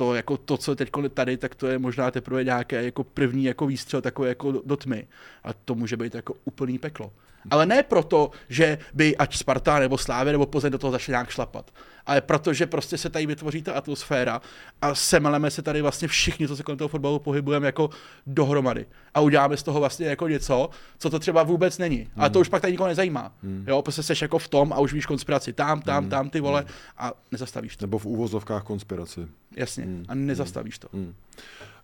to, 0.00 0.14
jako 0.14 0.36
to, 0.36 0.56
co 0.56 0.76
teď 0.76 0.90
tady, 1.14 1.36
tak 1.36 1.54
to 1.54 1.66
je 1.66 1.78
možná 1.78 2.10
teprve 2.10 2.44
nějaké 2.44 2.84
jako 2.84 3.04
první 3.04 3.44
jako 3.44 3.66
výstřel 3.66 4.00
takové 4.00 4.28
jako 4.28 4.52
do, 4.52 4.62
do 4.64 4.76
tmy. 4.76 5.08
A 5.44 5.52
to 5.52 5.74
může 5.74 5.96
být 5.96 6.14
jako 6.14 6.34
úplný 6.44 6.78
peklo. 6.78 7.12
Ale 7.50 7.66
ne 7.66 7.82
proto, 7.82 8.30
že 8.48 8.78
by 8.94 9.16
ať 9.16 9.36
Sparta 9.36 9.78
nebo 9.78 9.98
Slávě 9.98 10.32
nebo 10.32 10.46
Plzeň 10.46 10.72
do 10.72 10.78
toho 10.78 10.90
začali 10.90 11.12
nějak 11.12 11.30
šlapat. 11.30 11.70
Ale 12.06 12.20
protože 12.20 12.66
prostě 12.66 12.98
se 12.98 13.10
tady 13.10 13.26
vytvoří 13.26 13.62
ta 13.62 13.72
atmosféra 13.72 14.40
a 14.82 14.94
semeleme 14.94 15.50
se 15.50 15.62
tady 15.62 15.82
vlastně 15.82 16.08
všichni, 16.08 16.48
co 16.48 16.56
se 16.56 16.62
kolem 16.62 16.78
toho 16.78 16.88
fotbalu 16.88 17.18
pohybujeme 17.18 17.66
jako 17.66 17.90
dohromady. 18.26 18.86
A 19.14 19.20
uděláme 19.20 19.56
z 19.56 19.62
toho 19.62 19.80
vlastně 19.80 20.06
jako 20.06 20.28
něco, 20.28 20.70
co 20.98 21.10
to 21.10 21.18
třeba 21.18 21.42
vůbec 21.42 21.78
není. 21.78 21.98
Hmm. 21.98 22.10
Ale 22.16 22.30
to 22.30 22.38
hmm. 22.38 22.40
už 22.40 22.48
pak 22.48 22.62
tady 22.62 22.72
nikoho 22.72 22.88
nezajímá. 22.88 23.32
Hmm. 23.42 23.64
Jo, 23.68 23.82
prostě 23.82 24.02
seš 24.02 24.22
jako 24.22 24.38
v 24.38 24.48
tom 24.48 24.72
a 24.72 24.78
už 24.78 24.92
víš 24.92 25.06
konspiraci 25.06 25.52
tam, 25.52 25.82
tam, 25.82 26.04
hmm. 26.04 26.10
tam, 26.10 26.30
ty 26.30 26.40
vole 26.40 26.60
hmm. 26.60 26.70
a 26.98 27.12
nezastavíš 27.32 27.76
to. 27.76 27.86
Nebo 27.86 27.98
v 27.98 28.06
úvozovkách 28.06 28.62
konspiraci. 28.62 29.28
Jasně, 29.56 29.84
hmm. 29.84 30.04
a 30.08 30.14
nezastavíš 30.14 30.78
to. 30.78 30.88
Hmm. 30.92 31.14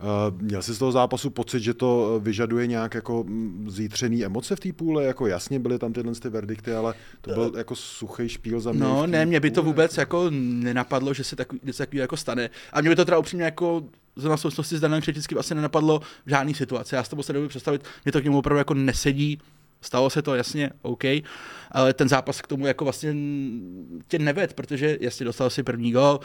Uh, 0.00 0.41
měl 0.41 0.62
jsi 0.62 0.75
z 0.75 0.79
toho 0.79 0.93
zápasu 0.93 1.31
pocit, 1.31 1.61
že 1.61 1.75
to 1.75 2.21
vyžaduje 2.23 2.67
nějak 2.67 2.95
jako 2.95 3.25
mm, 3.25 3.67
zítřený 3.71 4.25
emoce 4.25 4.57
v 4.57 4.61
té 4.61 4.73
půle? 4.73 5.05
Jako 5.05 5.26
jasně 5.26 5.59
byly 5.59 5.79
tam 5.79 5.93
tyhle 5.93 6.15
ty 6.15 6.29
verdikty, 6.29 6.73
ale 6.73 6.95
to 7.21 7.31
byl 7.31 7.43
uh, 7.43 7.59
jako 7.59 7.76
suchý 7.76 8.29
špíl 8.29 8.61
za 8.61 8.73
mě. 8.73 8.81
No 8.81 9.07
ne, 9.07 9.26
mě 9.26 9.41
by 9.41 9.50
to 9.50 9.62
vůbec 9.62 9.97
jako 9.97 10.26
nenapadlo, 10.31 11.15
že 11.15 11.25
se 11.25 11.37
takový, 11.37 11.61
něco 11.65 11.79
takový 11.79 11.99
jako 11.99 12.17
stane. 12.17 12.50
A 12.73 12.81
mě 12.81 12.91
by 12.91 12.97
to 12.97 13.05
teda 13.05 13.19
upřímně 13.19 13.45
jako 13.45 13.85
za 14.17 14.37
souvislosti 14.37 14.76
s 14.76 14.81
Danem 14.81 15.00
Křetickým 15.00 15.38
asi 15.38 15.55
nenapadlo 15.55 16.00
v 16.26 16.31
žádný 16.31 16.55
situaci. 16.55 16.95
Já 16.95 17.05
si 17.05 17.11
to 17.11 17.23
se 17.23 17.33
nebudu 17.33 17.49
představit, 17.49 17.85
mě 18.05 18.12
to 18.12 18.21
k 18.21 18.25
němu 18.25 18.38
opravdu 18.38 18.59
jako 18.59 18.75
nesedí, 18.75 19.38
Stalo 19.81 20.11
se 20.11 20.23
to, 20.23 20.35
jasně, 20.35 20.71
OK, 20.83 21.05
ale 21.71 21.95
ten 21.95 22.09
zápas 22.09 22.41
k 22.41 22.47
tomu 22.47 22.67
jako 22.67 22.85
vlastně 22.85 23.15
tě 24.09 24.19
neved, 24.19 24.55
protože 24.55 24.99
jasně 25.00 25.25
dostal 25.25 25.50
si 25.50 25.62
první 25.62 25.93
gol, 25.93 26.21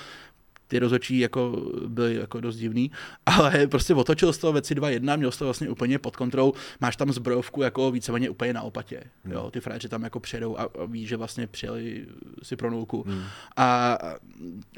ty 0.72 0.80
rozhodčí 0.80 1.20
jako 1.20 1.72
byly 1.88 2.16
jako 2.16 2.40
dost 2.40 2.56
divný, 2.56 2.92
ale 3.26 3.68
prostě 3.68 3.94
otočil 3.94 4.34
z 4.34 4.38
toho 4.38 4.54
věci 4.54 4.76
2-1, 4.76 5.18
měl 5.18 5.32
to 5.32 5.46
vlastně 5.46 5.70
úplně 5.70 6.00
pod 6.00 6.16
kontrolou, 6.16 6.54
máš 6.80 6.96
tam 6.96 7.12
zbrojovku 7.12 7.62
jako 7.62 7.92
víceméně 7.92 8.30
úplně 8.30 8.54
na 8.54 8.62
opatě, 8.62 9.04
hmm. 9.24 9.34
jo, 9.34 9.52
ty 9.52 9.60
frajeři 9.60 9.90
tam 9.90 10.04
jako 10.04 10.20
přijedou 10.20 10.58
a, 10.58 10.64
a 10.64 10.86
ví, 10.86 11.08
že 11.08 11.18
vlastně 11.18 11.48
přijeli 11.48 12.06
si 12.44 12.56
pro 12.56 12.70
nulku. 12.70 13.04
Hmm. 13.08 13.24
A 13.58 13.98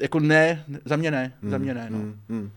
jako 0.00 0.20
ne, 0.20 0.64
za 0.84 0.96
mě 0.96 1.10
ne, 1.10 1.32
hmm. 1.42 1.50
za 1.50 1.58
mě 1.58 1.74
ne, 1.74 1.86
no. 1.90 1.98
Hmm. 1.98 2.20
Hmm. 2.28 2.50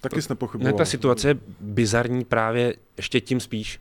Taky 0.00 0.22
jsi 0.22 0.28
nepochyboval. 0.30 0.72
Ne, 0.72 0.78
ta 0.78 0.84
situace 0.84 1.28
je 1.28 1.38
bizarní 1.60 2.24
právě 2.24 2.74
ještě 2.96 3.20
tím 3.20 3.40
spíš. 3.40 3.80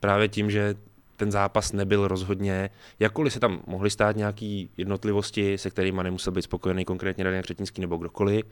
Právě 0.00 0.28
tím, 0.28 0.50
že 0.50 0.74
ten 1.16 1.32
zápas 1.32 1.72
nebyl 1.72 2.08
rozhodně, 2.08 2.70
jakkoliv 3.00 3.32
se 3.32 3.40
tam 3.40 3.60
mohly 3.66 3.90
stát 3.90 4.16
nějaké 4.16 4.64
jednotlivosti, 4.76 5.58
se 5.58 5.70
kterými 5.70 6.02
nemusel 6.02 6.32
být 6.32 6.42
spokojený 6.42 6.84
konkrétně 6.84 7.24
Daniel 7.24 7.42
Křetinský 7.42 7.80
nebo 7.80 7.96
kdokoliv, 7.96 8.46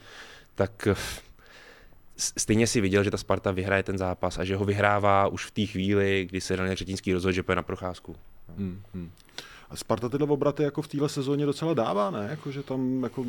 tak 0.54 0.86
eh, 0.86 0.94
stejně 2.16 2.66
si 2.66 2.80
viděl, 2.80 3.04
že 3.04 3.10
ta 3.10 3.16
Sparta 3.16 3.50
vyhraje 3.50 3.82
ten 3.82 3.98
zápas 3.98 4.38
a 4.38 4.44
že 4.44 4.56
ho 4.56 4.64
vyhrává 4.64 5.26
už 5.26 5.46
v 5.46 5.50
té 5.50 5.66
chvíli, 5.66 6.26
kdy 6.28 6.40
se 6.40 6.56
Daniel 6.56 6.74
Křetinský 6.74 7.12
rozhodl, 7.12 7.32
že 7.32 7.42
půjde 7.42 7.56
na 7.56 7.62
procházku. 7.62 8.16
Hmm, 8.56 8.82
hmm. 8.94 9.10
A 9.70 9.76
Sparta 9.76 10.08
tyhle 10.08 10.28
obraty 10.28 10.62
jako 10.62 10.82
v 10.82 10.88
téhle 10.88 11.08
sezóně 11.08 11.46
docela 11.46 11.74
dává, 11.74 12.10
ne? 12.10 12.26
Jako, 12.30 12.50
že 12.50 12.62
tam 12.62 13.02
jako 13.02 13.24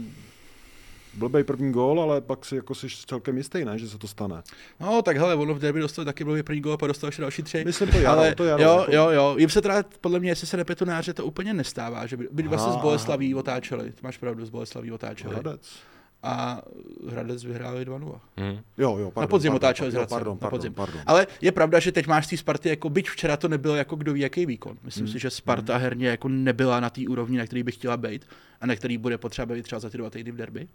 blbej 1.15 1.43
první 1.43 1.72
gól, 1.72 2.01
ale 2.01 2.22
pak 2.22 2.45
si 2.45 2.55
jako 2.55 2.75
jsi 2.75 2.88
celkem 3.05 3.38
jistý, 3.38 3.65
ne, 3.65 3.79
že 3.79 3.89
se 3.89 3.98
to 3.98 4.07
stane. 4.07 4.43
No, 4.79 5.01
tak 5.01 5.17
hele, 5.17 5.36
ono 5.36 5.53
v 5.53 5.60
derby 5.60 5.79
dostal 5.79 6.05
taky 6.05 6.24
blbej 6.24 6.43
první 6.43 6.62
gól, 6.62 6.74
a 6.74 6.77
pak 6.77 6.88
dostal 6.88 7.07
ještě 7.07 7.22
další 7.22 7.43
tři. 7.43 7.63
Myslím 7.65 7.89
to 7.89 7.98
jaro, 7.98 8.19
ale, 8.19 8.36
to 8.36 8.43
jaro. 8.43 8.63
Jo, 8.63 8.86
jo, 8.89 9.10
jo. 9.10 9.36
Jim 9.38 9.50
se 9.50 9.62
teda, 9.62 9.84
podle 10.01 10.19
mě, 10.19 10.31
jestli 10.31 10.48
se 10.48 10.57
nepetu 10.57 10.86
náře, 10.86 11.13
to 11.13 11.25
úplně 11.25 11.53
nestává, 11.53 12.05
že 12.05 12.17
by, 12.17 12.27
by 12.31 12.43
vlastně 12.43 12.74
z 12.74 12.75
Boleslaví 12.75 13.36
otáčeli. 13.36 13.93
Máš 14.01 14.17
pravdu, 14.17 14.45
z 14.45 14.50
Boleslaví 14.50 14.91
otáčeli. 14.91 15.34
Hradec 15.34 15.79
a 16.25 16.62
Hradec 17.10 17.44
vyhráli 17.44 17.86
2-0. 17.86 18.20
Hmm. 18.38 18.60
Jo, 18.77 18.98
jo, 18.98 19.12
pardon, 19.12 19.22
na 19.22 19.27
podzim 19.27 19.53
otáčeli 19.53 19.91
z 19.91 20.05
pardon, 20.10 20.38
na 20.41 20.50
podzim. 20.50 20.74
Pardon, 20.74 21.01
Ale 21.05 21.27
je 21.41 21.51
pravda, 21.51 21.79
že 21.79 21.91
teď 21.91 22.08
máš 22.08 22.25
z 22.25 22.29
té 22.29 22.38
Sparty, 22.38 22.70
jako 22.70 22.89
byť 22.89 23.10
včera 23.10 23.38
to 23.38 23.48
nebyl 23.48 23.75
jako 23.75 23.96
kdo 23.96 24.13
ví 24.13 24.20
jaký 24.20 24.46
výkon. 24.46 24.77
Myslím 24.84 25.05
hmm. 25.05 25.13
si, 25.13 25.20
že 25.20 25.29
Sparta 25.29 25.74
hmm. 25.74 25.84
herně 25.84 26.08
jako 26.08 26.27
nebyla 26.29 26.79
na 26.79 26.89
té 26.89 27.01
úrovni, 27.10 27.38
na 27.38 27.46
který 27.46 27.63
by 27.63 27.72
chtěla 27.72 27.98
být 27.98 28.25
a 28.62 28.65
na 28.65 28.75
který 28.75 28.98
bude 28.98 29.17
potřeba 29.17 29.55
být 29.55 29.63
třeba 29.63 29.79
za 29.79 29.89
ty 29.89 29.98
dva 29.98 30.10
týdny 30.10 30.32
v 30.32 30.36
derby. 30.36 30.67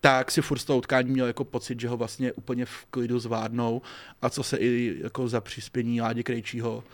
Tak 0.00 0.30
si 0.30 0.42
furt 0.42 0.58
z 0.58 0.64
toho 0.64 0.78
utkání 0.78 1.10
měl 1.10 1.26
jako 1.26 1.44
pocit, 1.44 1.80
že 1.80 1.88
ho 1.88 1.96
vlastně 1.96 2.32
úplně 2.32 2.66
v 2.66 2.86
klidu 2.90 3.18
zvládnou 3.18 3.82
a 4.22 4.30
co 4.30 4.42
se 4.42 4.56
i 4.56 4.96
jako 5.02 5.28
za 5.28 5.40
přispění 5.40 6.00
Ládi 6.00 6.22
Krejčího 6.22 6.84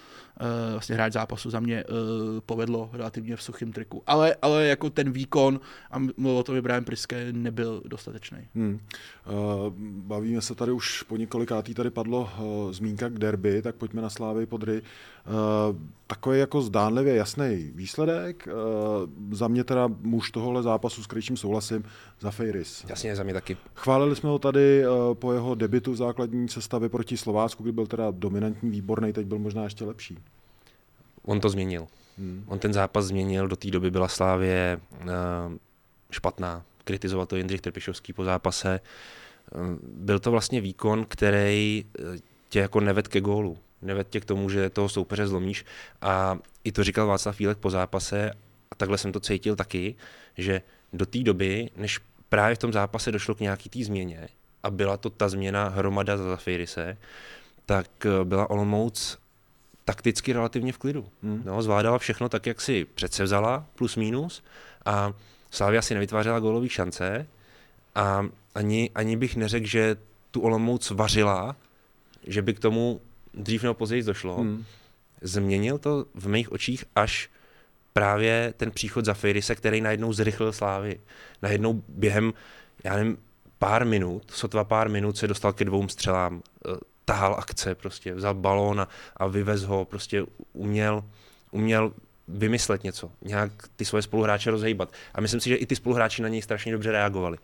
vlastně 0.73 0.95
hráč 0.95 1.13
zápasu 1.13 1.51
za 1.51 1.61
mě 1.61 1.85
uh, 1.85 1.95
povedlo 2.47 2.91
relativně 2.93 3.37
v 3.37 3.43
suchém 3.43 3.73
triku. 3.73 4.03
Ale, 4.07 4.37
ale 4.43 4.67
jako 4.67 4.91
ten 4.91 5.13
výkon, 5.13 5.61
a 5.91 5.99
mluvil 5.99 6.39
o 6.39 6.43
tom 6.43 6.61
Brian 6.61 6.85
Priske, 6.85 7.33
nebyl 7.33 7.83
dostatečný. 7.87 8.39
Hmm. 8.55 8.81
Uh, 9.27 9.35
bavíme 9.79 10.41
se 10.41 10.55
tady 10.55 10.73
už 10.73 11.03
po 11.03 11.17
několikátý, 11.17 11.75
tady 11.75 11.91
padlo 11.91 12.21
uh, 12.39 12.73
zmínka 12.73 13.09
k 13.09 13.19
derby, 13.19 13.63
tak 13.63 13.75
pojďme 13.75 14.03
na 14.03 14.11
Slávy 14.11 14.47
Podry. 14.47 14.83
Uh, 14.83 15.77
takový 16.07 16.39
jako 16.39 16.63
zdánlivě 16.63 17.15
jasný 17.15 17.71
výsledek. 17.75 18.49
Uh, 18.49 19.35
za 19.37 19.49
mě 19.49 19.65
teda 19.65 19.89
muž 20.01 20.31
tohohle 20.31 20.63
zápasu 20.63 21.03
s 21.03 21.07
Krejčím 21.07 21.37
souhlasím, 21.37 21.85
za 22.21 22.31
Fejris. 22.31 22.85
Jasně, 22.89 23.17
za 23.17 23.23
mě 23.23 23.35
taky. 23.35 23.57
Chválili 23.75 24.17
jsme 24.17 24.29
ho 24.29 24.39
tady 24.39 24.85
uh, 24.89 25.15
po 25.15 25.33
jeho 25.33 25.55
debitu 25.55 25.93
v 25.93 25.97
základní 25.97 26.49
sestavě 26.49 26.89
proti 26.89 27.17
Slovácku, 27.17 27.63
kdy 27.63 27.73
byl 27.73 27.87
teda 27.87 28.11
dominantní, 28.11 28.71
výborný, 28.71 29.13
teď 29.13 29.27
byl 29.27 29.39
možná 29.39 29.65
ještě 29.65 29.85
lepší. 29.85 30.19
On 31.27 31.41
to 31.41 31.49
změnil. 31.49 31.87
Hmm. 32.19 32.45
On 32.47 32.59
ten 32.59 32.73
zápas 32.73 33.05
změnil, 33.05 33.49
do 33.49 33.57
té 33.57 33.71
doby 33.71 33.91
byla 33.91 34.09
Slávě 34.09 34.81
uh, 35.03 35.09
špatná. 36.11 36.63
Kritizoval 36.85 37.27
to 37.27 37.37
Jindřich 37.37 37.61
Trpišovský 37.61 38.13
po 38.13 38.25
zápase. 38.25 38.81
Uh, 39.55 39.61
byl 39.83 40.19
to 40.19 40.31
vlastně 40.31 40.61
výkon, 40.61 41.05
který 41.09 41.85
tě 42.49 42.59
jako 42.59 42.81
neved 42.81 43.09
ke 43.09 43.21
gólu 43.21 43.59
neved 43.83 44.09
tě 44.11 44.21
k 44.21 44.25
tomu, 44.25 44.51
že 44.51 44.71
toho 44.71 44.89
soupeře 44.89 45.27
zlomíš. 45.27 45.65
A 46.03 46.39
i 46.65 46.73
to 46.73 46.85
říkal 46.85 47.07
Václav 47.07 47.37
Fílek 47.37 47.59
po 47.59 47.71
zápase 47.71 48.31
a 48.71 48.75
takhle 48.75 48.99
jsem 48.99 49.13
to 49.13 49.21
cítil 49.21 49.57
taky, 49.57 49.95
že 50.39 50.63
do 50.93 51.07
té 51.07 51.19
doby, 51.19 51.71
než 51.77 52.01
právě 52.29 52.55
v 52.55 52.59
tom 52.59 52.73
zápase 52.73 53.13
došlo 53.13 53.35
k 53.35 53.41
nějaký 53.41 53.69
té 53.69 53.85
změně, 53.85 54.29
a 54.63 54.71
byla 54.71 54.97
to 54.97 55.11
ta 55.11 55.29
změna 55.29 55.69
hromada 55.69 56.17
za 56.17 56.25
Zafirise, 56.25 56.97
tak 57.67 58.07
eh, 58.07 58.25
byla 58.25 58.51
Olomouc 58.51 59.19
takticky 59.87 60.33
relativně 60.33 60.73
v 60.73 60.79
klidu. 60.79 61.09
Hmm. 61.23 61.43
No, 61.45 61.63
zvládala 61.63 61.99
všechno 61.99 62.29
tak, 62.29 62.47
jak 62.47 62.61
si 62.61 62.87
vzala, 63.23 63.67
plus 63.75 63.97
minus, 63.97 64.43
a 64.85 65.13
Slavia 65.51 65.83
si 65.83 65.95
nevytvářela 65.95 66.41
gólový 66.41 66.69
šance 66.69 67.27
a 67.95 68.27
ani, 68.55 68.91
ani 68.95 69.17
bych 69.17 69.37
neřekl, 69.37 69.67
že 69.67 69.97
tu 70.31 70.41
Olomouc 70.41 70.91
vařila, 70.91 71.57
že 72.27 72.43
by 72.43 72.55
k 72.55 72.61
tomu 72.61 73.01
dřív 73.35 73.63
nebo 73.63 73.75
později 73.75 74.03
došlo. 74.03 74.37
Hmm. 74.37 74.65
Změnil 75.23 75.79
to 75.79 76.07
v 76.15 76.29
mých 76.29 76.53
očích 76.53 76.85
až 76.97 77.31
právě 77.93 78.55
ten 78.57 78.71
příchod 78.71 79.05
za 79.05 79.15
Fejrise, 79.15 79.55
který 79.55 79.81
najednou 79.81 80.13
zrychlil 80.13 80.53
Slávy. 80.53 81.01
Najednou 81.43 81.83
během, 81.89 82.33
já 82.85 82.97
nevím, 82.97 83.19
pár 83.59 83.87
minut, 83.87 84.31
sotva 84.31 84.65
pár 84.65 84.89
minut 84.89 85.17
se 85.17 85.27
dostal 85.27 85.53
ke 85.53 85.65
dvou 85.65 85.89
střelám, 85.89 86.43
eh, 86.67 86.77
tahal 87.07 87.35
akce 87.39 87.75
prostě, 87.75 88.15
vzal 88.15 88.35
balón 88.35 88.81
a, 88.81 88.89
a 89.17 89.27
vyvez 89.27 89.63
ho, 89.63 89.85
prostě 89.85 90.27
uměl, 90.53 91.05
uměl 91.51 91.93
vymyslet 92.29 92.85
něco, 92.85 93.11
nějak 93.23 93.53
ty 93.77 93.85
svoje 93.85 94.03
spoluhráče 94.03 94.51
rozhejbat. 94.51 94.93
A 95.15 95.21
myslím 95.21 95.41
si, 95.41 95.49
že 95.49 95.57
i 95.57 95.67
ty 95.67 95.77
spoluhráči 95.77 96.23
na 96.23 96.29
něj 96.29 96.43
strašně 96.43 96.73
dobře 96.73 96.93
reagovali. 96.93 97.39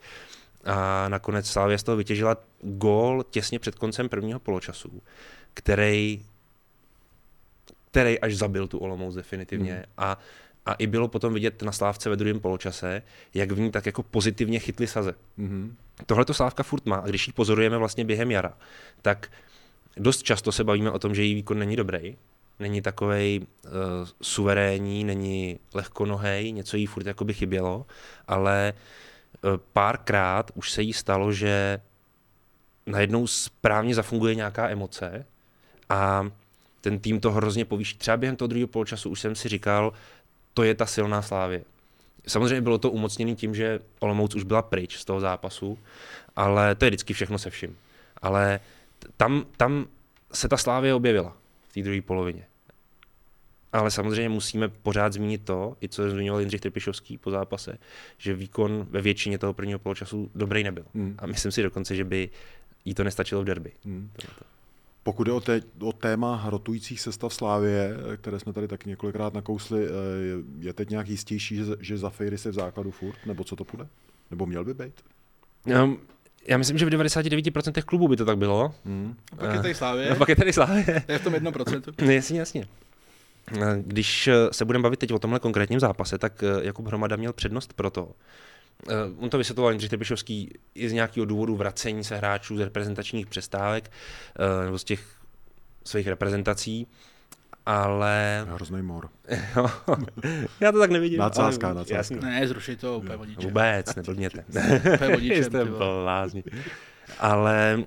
A 0.65 1.09
nakonec 1.09 1.47
Slavia 1.47 1.77
z 1.77 1.83
toho 1.83 1.97
vytěžila 1.97 2.37
gól 2.61 3.23
těsně 3.29 3.59
před 3.59 3.75
koncem 3.75 4.09
prvního 4.09 4.39
poločasu, 4.39 5.01
který, 5.53 6.25
který 7.91 8.19
až 8.19 8.35
zabil 8.35 8.67
tu 8.67 8.77
Olomouc 8.77 9.15
definitivně. 9.15 9.73
Mm. 9.73 9.83
A, 9.97 10.17
a 10.65 10.73
i 10.73 10.87
bylo 10.87 11.07
potom 11.07 11.33
vidět 11.33 11.61
na 11.63 11.71
Slávce 11.71 12.09
ve 12.09 12.15
druhém 12.15 12.39
poločase, 12.39 13.01
jak 13.33 13.51
v 13.51 13.59
ní 13.59 13.71
tak 13.71 13.85
jako 13.85 14.03
pozitivně 14.03 14.59
chytli 14.59 14.87
saze. 14.87 15.15
Mm. 15.37 15.75
Tohle 16.05 16.25
to 16.25 16.33
Slávka 16.33 16.63
furt 16.63 16.85
má 16.85 16.95
a 16.95 17.07
když 17.07 17.27
ji 17.27 17.33
pozorujeme 17.33 17.77
vlastně 17.77 18.05
během 18.05 18.31
jara, 18.31 18.57
tak 19.01 19.29
dost 19.97 20.23
často 20.23 20.51
se 20.51 20.63
bavíme 20.63 20.91
o 20.91 20.99
tom, 20.99 21.15
že 21.15 21.23
její 21.23 21.33
výkon 21.35 21.59
není 21.59 21.75
dobrý, 21.75 22.17
není 22.59 22.81
takovej 22.81 23.39
uh, 23.39 23.71
suverénní, 24.21 25.03
není 25.03 25.59
lehkonohej, 25.73 26.51
něco 26.51 26.77
jí 26.77 26.85
furt 26.85 27.07
jako 27.07 27.25
by 27.25 27.33
chybělo, 27.33 27.85
ale 28.27 28.73
uh, 29.43 29.57
párkrát 29.73 30.51
už 30.55 30.71
se 30.71 30.81
jí 30.81 30.93
stalo, 30.93 31.31
že 31.31 31.79
najednou 32.85 33.27
správně 33.27 33.95
zafunguje 33.95 34.35
nějaká 34.35 34.69
emoce 34.69 35.25
a 35.89 36.29
ten 36.81 36.99
tým 36.99 37.19
to 37.19 37.31
hrozně 37.31 37.65
povýší. 37.65 37.97
Třeba 37.97 38.17
během 38.17 38.35
toho 38.35 38.47
druhého 38.47 38.67
poločasu 38.67 39.09
už 39.09 39.19
jsem 39.19 39.35
si 39.35 39.49
říkal, 39.49 39.93
to 40.53 40.63
je 40.63 40.75
ta 40.75 40.85
silná 40.85 41.21
slávě. 41.21 41.63
Samozřejmě 42.27 42.61
bylo 42.61 42.77
to 42.77 42.91
umocněné 42.91 43.35
tím, 43.35 43.55
že 43.55 43.79
Olomouc 43.99 44.35
už 44.35 44.43
byla 44.43 44.61
pryč 44.61 44.97
z 44.97 45.05
toho 45.05 45.19
zápasu, 45.19 45.79
ale 46.35 46.75
to 46.75 46.85
je 46.85 46.89
vždycky 46.89 47.13
všechno 47.13 47.37
se 47.37 47.49
vším. 47.49 47.77
Ale 48.21 48.59
tam, 49.17 49.45
tam 49.57 49.85
se 50.33 50.47
ta 50.47 50.57
slávě 50.57 50.93
objevila 50.93 51.37
v 51.69 51.73
té 51.73 51.81
druhé 51.81 52.01
polovině. 52.01 52.45
Ale 53.73 53.91
samozřejmě 53.91 54.29
musíme 54.29 54.67
pořád 54.67 55.13
zmínit 55.13 55.41
to, 55.45 55.77
i 55.81 55.89
co 55.89 56.09
zmiňoval 56.09 56.39
Jindřich 56.39 56.61
Trpišovský 56.61 57.17
po 57.17 57.31
zápase, 57.31 57.77
že 58.17 58.33
výkon 58.33 58.87
ve 58.89 59.01
většině 59.01 59.37
toho 59.37 59.53
prvního 59.53 59.79
poločasu 59.79 60.31
dobrý 60.35 60.63
nebyl. 60.63 60.85
Hmm. 60.95 61.15
A 61.17 61.27
myslím 61.27 61.51
si 61.51 61.63
dokonce, 61.63 61.95
že 61.95 62.03
by 62.03 62.29
jí 62.85 62.93
to 62.93 63.03
nestačilo 63.03 63.41
v 63.41 63.45
derby. 63.45 63.71
Hmm. 63.85 64.09
Pokud 65.03 65.27
je 65.27 65.33
o, 65.33 65.39
té, 65.39 65.61
o 65.79 65.91
téma 65.91 66.43
rotujících 66.45 67.01
sestav 67.01 67.33
Slávě, 67.33 67.97
které 68.17 68.39
jsme 68.39 68.53
tady 68.53 68.67
taky 68.67 68.89
několikrát 68.89 69.33
nakousli, 69.33 69.87
eh, 69.87 69.89
je 70.59 70.73
teď 70.73 70.89
nějak 70.89 71.09
jistější, 71.09 71.55
že, 71.55 71.63
že 71.79 71.97
za 71.97 72.09
Fejry 72.09 72.37
se 72.37 72.51
v 72.51 72.53
základu 72.53 72.91
furt? 72.91 73.25
Nebo 73.25 73.43
co 73.43 73.55
to 73.55 73.63
půjde? 73.63 73.87
Nebo 74.31 74.45
měl 74.45 74.65
by 74.65 74.73
být? 74.73 74.93
Um, 75.83 75.99
já 76.47 76.57
myslím, 76.57 76.77
že 76.77 76.85
v 76.85 76.89
99% 76.89 77.81
klubů 77.81 78.07
by 78.07 78.17
to 78.17 78.25
tak 78.25 78.37
bylo. 78.37 78.75
Hmm. 78.85 79.15
A 79.31 79.35
pak 79.35 79.53
je 79.53 79.61
tady 79.61 79.75
Slávě. 79.75 80.09
A 80.09 80.15
pak 80.15 80.29
je 80.29 80.35
tady 80.35 80.53
Slávě. 80.53 81.03
To 81.05 81.11
je 81.11 81.19
v 81.19 81.23
tom 81.23 81.33
1%. 81.33 81.93
No, 82.05 82.11
jasně, 82.11 82.39
jasně. 82.39 82.67
Když 83.81 84.29
se 84.51 84.65
budeme 84.65 84.83
bavit 84.83 84.99
teď 84.99 85.13
o 85.13 85.19
tomhle 85.19 85.39
konkrétním 85.39 85.79
zápase, 85.79 86.17
tak 86.17 86.43
eh, 86.43 86.65
Jakub 86.65 86.87
Hromada 86.87 87.15
měl 87.15 87.33
přednost 87.33 87.73
pro 87.73 87.89
to. 87.89 88.11
Eh, 88.89 88.93
on 89.19 89.29
to 89.29 89.37
vysvětloval 89.37 89.71
Jindřich 89.71 89.89
Trpišovský 89.89 90.53
i 90.75 90.89
z 90.89 90.93
nějakého 90.93 91.25
důvodu 91.25 91.55
vracení 91.55 92.03
se 92.03 92.15
hráčů 92.17 92.57
z 92.57 92.59
reprezentačních 92.59 93.27
přestávek 93.27 93.91
eh, 94.61 94.65
nebo 94.65 94.77
z 94.77 94.83
těch 94.83 95.05
svých 95.85 96.07
reprezentací, 96.07 96.87
ale... 97.65 98.45
Hrozný 98.49 98.81
mor. 98.81 99.09
já 100.59 100.71
to 100.71 100.79
tak 100.79 100.91
nevidím. 100.91 101.19
Nadsázka, 101.19 101.73
nadsázka. 101.73 102.15
Ne, 102.15 102.47
zrušit 102.47 102.79
to 102.79 102.97
úplně 102.97 103.15
o 103.15 103.41
Vůbec, 103.41 103.95
neblbněte. 103.95 104.45
úplně 105.05 105.35
Jste 105.43 105.65
blázni. 105.65 106.43
Ale 107.19 107.83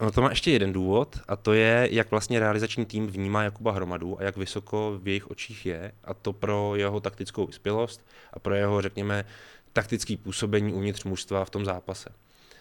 No 0.00 0.10
to 0.10 0.22
má 0.22 0.30
ještě 0.30 0.50
jeden 0.50 0.72
důvod 0.72 1.18
a 1.28 1.36
to 1.36 1.52
je, 1.52 1.88
jak 1.90 2.10
vlastně 2.10 2.40
realizační 2.40 2.84
tým 2.84 3.06
vnímá 3.06 3.42
Jakuba 3.42 3.72
Hromadu 3.72 4.20
a 4.20 4.22
jak 4.22 4.36
vysoko 4.36 4.98
v 5.02 5.08
jejich 5.08 5.30
očích 5.30 5.66
je 5.66 5.92
a 6.04 6.14
to 6.14 6.32
pro 6.32 6.72
jeho 6.76 7.00
taktickou 7.00 7.46
vyspělost 7.46 8.06
a 8.32 8.38
pro 8.38 8.54
jeho, 8.54 8.82
řekněme, 8.82 9.24
taktický 9.72 10.16
působení 10.16 10.72
uvnitř 10.72 11.04
mužstva 11.04 11.44
v 11.44 11.50
tom 11.50 11.64
zápase. 11.64 12.10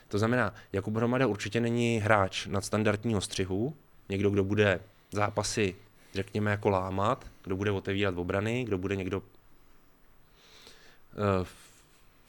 To 0.07 0.17
znamená, 0.17 0.53
Jakub 0.73 0.95
Hromada 0.95 1.27
určitě 1.27 1.59
není 1.59 1.97
hráč 1.97 2.47
nadstandardního 2.47 3.21
střihu, 3.21 3.75
někdo, 4.09 4.29
kdo 4.29 4.43
bude 4.43 4.79
zápasy, 5.11 5.75
řekněme, 6.13 6.51
jako 6.51 6.69
lámat, 6.69 7.25
kdo 7.43 7.55
bude 7.55 7.71
otevírat 7.71 8.17
obrany, 8.17 8.63
kdo 8.63 8.77
bude 8.77 8.95
někdo 8.95 9.17
uh, 9.19 9.25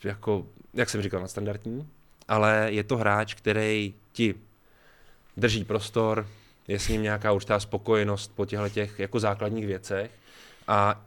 jako, 0.05 0.47
jak 0.75 0.91
jsem 0.91 1.03
říkal, 1.03 1.21
nadstandardní, 1.21 1.89
ale 2.29 2.67
je 2.71 2.85
to 2.85 2.97
hráč, 2.97 3.35
který 3.35 3.95
ti 4.13 4.35
drží 5.37 5.65
prostor, 5.65 6.29
je 6.69 6.79
s 6.79 6.89
ním 6.89 7.03
nějaká 7.03 7.33
určitá 7.33 7.61
spokojenost 7.61 8.33
po 8.35 8.47
těchto 8.47 8.69
těch 8.69 8.99
jako 8.99 9.21
základních 9.21 9.67
věcech 9.67 10.11
a 10.69 11.05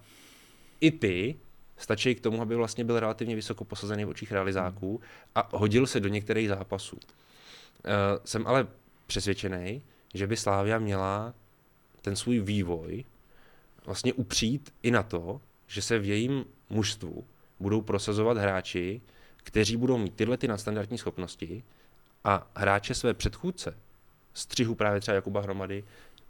i 0.82 0.92
ty 0.92 1.36
stačí 1.78 2.16
k 2.16 2.22
tomu, 2.22 2.42
aby 2.42 2.56
vlastně 2.56 2.84
byl 2.84 3.00
relativně 3.00 3.36
vysoko 3.36 3.66
posazený 3.66 4.06
v 4.06 4.10
očích 4.10 4.32
realizáků 4.32 5.02
a 5.36 5.50
hodil 5.52 5.88
se 5.88 6.00
do 6.00 6.08
některých 6.08 6.50
zápasů. 6.50 6.96
Uh, 6.96 7.02
jsem 8.26 8.48
ale 8.48 8.68
přesvědčený, 9.08 9.82
že 10.14 10.28
by 10.28 10.38
Slávia 10.38 10.80
měla 10.80 11.34
ten 12.08 12.16
svůj 12.16 12.40
vývoj 12.40 13.06
vlastně 13.86 14.14
upřít 14.14 14.74
i 14.84 14.92
na 14.92 15.04
to, 15.04 15.42
že 15.68 15.82
se 15.82 16.00
v 16.00 16.06
jejím 16.06 16.46
mužstvu 16.70 17.24
budou 17.60 17.82
prosazovat 17.82 18.38
hráči, 18.38 19.02
kteří 19.38 19.78
budou 19.78 19.98
mít 19.98 20.14
tyhle 20.16 20.38
ty 20.38 20.48
nadstandardní 20.48 20.98
schopnosti 20.98 21.64
a 22.24 22.52
hráče 22.56 22.94
své 22.94 23.14
předchůdce, 23.14 23.78
střihu 24.34 24.76
právě 24.76 25.02
třeba 25.02 25.16
Jakuba 25.16 25.42
Hromady, 25.42 25.84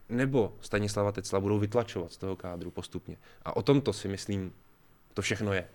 nebo 0.09 0.55
Stanislava 0.61 1.11
Tecla 1.11 1.39
budou 1.39 1.59
vytlačovat 1.59 2.11
z 2.11 2.17
toho 2.17 2.35
kádru 2.35 2.71
postupně. 2.71 3.17
A 3.45 3.55
o 3.55 3.61
tom 3.61 3.81
to 3.81 3.93
si 3.93 4.07
myslím, 4.07 4.53
to 5.13 5.21
všechno 5.21 5.53
je. 5.53 5.67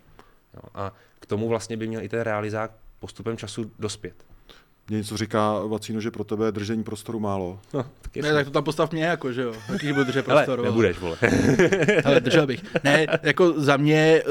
Jo, 0.54 0.62
a 0.74 0.92
k 1.20 1.26
tomu 1.26 1.48
vlastně 1.48 1.76
by 1.76 1.86
měl 1.86 2.02
i 2.02 2.08
ten 2.08 2.20
realizák 2.20 2.70
postupem 2.98 3.36
času 3.36 3.72
dospět. 3.78 4.31
Mě 4.88 4.98
něco 4.98 5.16
říká, 5.16 5.58
Vacíno, 5.66 6.00
že 6.00 6.10
pro 6.10 6.24
tebe 6.24 6.46
je 6.46 6.52
držení 6.52 6.84
prostoru 6.84 7.20
málo. 7.20 7.60
No, 7.74 7.86
tak 8.02 8.16
ne, 8.16 8.32
tak 8.32 8.46
to 8.46 8.50
tam 8.50 8.64
postav 8.64 8.92
mě, 8.92 9.04
jako, 9.04 9.32
že 9.32 9.42
jo. 9.42 9.54
Jaký 9.72 9.92
budu 9.92 10.04
držet 10.04 10.24
prostoru. 10.24 10.62
Ale 10.62 10.70
nebudeš, 10.70 10.98
vole. 10.98 11.16
Ale 12.04 12.20
držel 12.20 12.46
bych. 12.46 12.64
Ne, 12.84 13.06
jako 13.22 13.52
za 13.60 13.76
mě, 13.76 14.22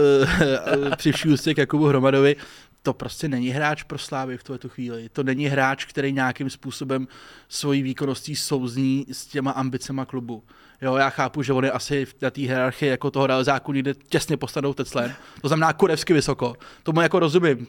uh, 0.86 0.96
při 0.96 1.12
vší 1.12 1.30
ústě 1.30 1.54
k 1.54 1.58
Jakubu 1.58 1.86
Hromadovi, 1.86 2.36
to 2.84 2.94
prostě 2.94 3.28
není 3.28 3.50
hráč 3.50 3.84
pro 3.84 3.98
Slávy 3.98 4.38
v 4.38 4.44
tuto 4.44 4.70
chvíli. 4.70 5.10
To 5.10 5.24
není 5.24 5.46
hráč, 5.46 5.86
který 5.86 6.14
nějakým 6.14 6.50
způsobem 6.50 7.08
svojí 7.50 7.82
výkonností 7.82 8.36
souzní 8.36 9.06
s 9.12 9.26
těma 9.26 9.52
ambicema 9.52 10.06
klubu. 10.06 10.44
Jo, 10.82 10.96
já 10.96 11.10
chápu, 11.10 11.44
že 11.44 11.54
on 11.54 11.66
je 11.66 11.72
asi 11.72 12.06
v 12.06 12.14
té 12.14 12.32
hierarchii 12.36 12.90
jako 12.90 13.12
toho 13.12 13.28
realizáku 13.28 13.74
někde 13.74 13.94
těsně 13.94 14.38
postanou 14.38 14.74
Teclem. 14.74 15.14
To 15.42 15.48
znamená 15.48 15.74
kurevsky 15.74 16.14
vysoko. 16.14 16.56
Tomu 16.84 17.02
jako 17.02 17.20
rozumím. 17.20 17.68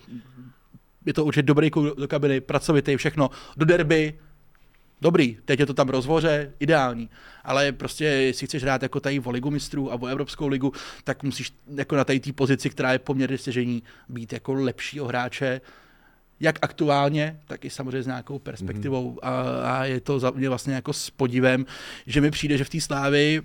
Je 1.06 1.12
to 1.12 1.24
určitě 1.24 1.42
dobrý 1.42 1.70
do 1.96 2.08
kabiny, 2.08 2.40
pracovitý, 2.40 2.96
všechno. 2.96 3.30
Do 3.56 3.64
derby, 3.64 4.18
dobrý, 5.00 5.36
teď 5.44 5.60
je 5.60 5.66
to 5.66 5.74
tam 5.74 5.88
rozvoře, 5.88 6.52
ideální, 6.60 7.10
ale 7.44 7.72
prostě 7.72 8.04
jestli 8.04 8.46
chceš 8.46 8.62
hrát 8.62 8.82
jako 8.82 9.00
tady 9.00 9.20
o 9.20 9.30
ligu 9.30 9.50
mistrů 9.50 9.92
a 9.92 10.02
o 10.02 10.06
Evropskou 10.06 10.48
ligu, 10.48 10.72
tak 11.04 11.22
musíš 11.22 11.52
jako 11.74 11.96
na 11.96 12.04
té 12.04 12.14
pozici, 12.34 12.70
která 12.70 12.92
je 12.92 12.98
poměrně 12.98 13.38
stěžení, 13.38 13.82
být 14.08 14.32
jako 14.32 14.52
lepšího 14.52 15.06
hráče, 15.06 15.60
jak 16.40 16.58
aktuálně, 16.62 17.40
tak 17.46 17.64
i 17.64 17.70
samozřejmě 17.70 18.02
s 18.02 18.06
nějakou 18.06 18.38
perspektivou. 18.38 19.14
Mm-hmm. 19.14 19.18
A, 19.22 19.78
a 19.78 19.84
je 19.84 20.00
to 20.00 20.18
za 20.18 20.30
mě 20.30 20.48
vlastně 20.48 20.74
jako 20.74 20.92
s 20.92 21.10
podivem, 21.10 21.66
že 22.06 22.20
mi 22.20 22.30
přijde, 22.30 22.58
že 22.58 22.64
v 22.64 22.70
té 22.70 22.80
slávy 22.80 23.42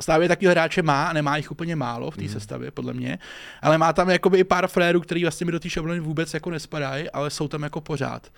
Slávě 0.00 0.28
takového 0.28 0.50
hráče 0.50 0.82
má 0.82 1.06
a 1.06 1.12
nemá 1.12 1.36
jich 1.36 1.50
úplně 1.50 1.76
málo 1.76 2.10
v 2.10 2.16
té 2.16 2.22
mm. 2.22 2.28
sestavě, 2.28 2.70
podle 2.70 2.92
mě, 2.92 3.18
ale 3.62 3.78
má 3.78 3.92
tam 3.92 4.10
jakoby 4.10 4.38
i 4.38 4.44
pár 4.44 4.68
frérů, 4.68 5.00
který 5.00 5.22
vlastně 5.22 5.46
mi 5.46 5.52
do 5.52 5.60
té 5.60 5.70
šablony 5.70 6.00
vůbec 6.00 6.34
jako 6.34 6.50
nespadají, 6.50 7.10
ale 7.10 7.30
jsou 7.30 7.48
tam 7.48 7.62
jako 7.62 7.80
pořád. 7.80 8.32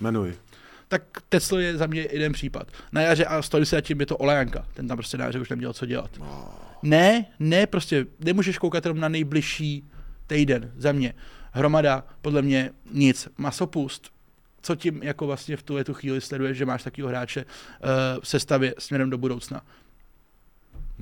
Jmenuji. 0.00 0.38
tak 0.88 1.02
Tesla 1.28 1.60
je 1.60 1.76
za 1.76 1.86
mě 1.86 2.08
jeden 2.12 2.32
případ. 2.32 2.68
Na 2.92 3.00
jaře 3.00 3.24
a 3.24 3.42
stojí 3.42 3.66
se 3.66 3.82
tím, 3.82 4.00
je 4.00 4.06
to 4.06 4.16
Olejanka. 4.16 4.66
Ten 4.74 4.88
tam 4.88 4.96
prostě 4.96 5.18
na 5.18 5.24
jaře 5.24 5.40
už 5.40 5.48
neměl 5.48 5.72
co 5.72 5.86
dělat. 5.86 6.10
Ne, 6.82 7.26
ne, 7.38 7.66
prostě 7.66 8.06
nemůžeš 8.20 8.58
koukat 8.58 8.84
jenom 8.84 9.00
na 9.00 9.08
nejbližší 9.08 9.84
týden 10.26 10.72
za 10.76 10.92
mě. 10.92 11.14
Hromada, 11.52 12.04
podle 12.22 12.42
mě 12.42 12.70
nic. 12.92 13.28
Masopust, 13.38 14.10
co 14.62 14.76
tím 14.76 15.02
jako 15.02 15.26
vlastně 15.26 15.56
v 15.56 15.62
tuhle 15.62 15.84
tu 15.84 15.94
chvíli 15.94 16.20
sleduješ, 16.20 16.58
že 16.58 16.66
máš 16.66 16.82
takového 16.82 17.08
hráče 17.08 17.44
uh, 17.44 17.88
v 18.20 18.28
sestavě 18.28 18.74
směrem 18.78 19.10
do 19.10 19.18
budoucna. 19.18 19.62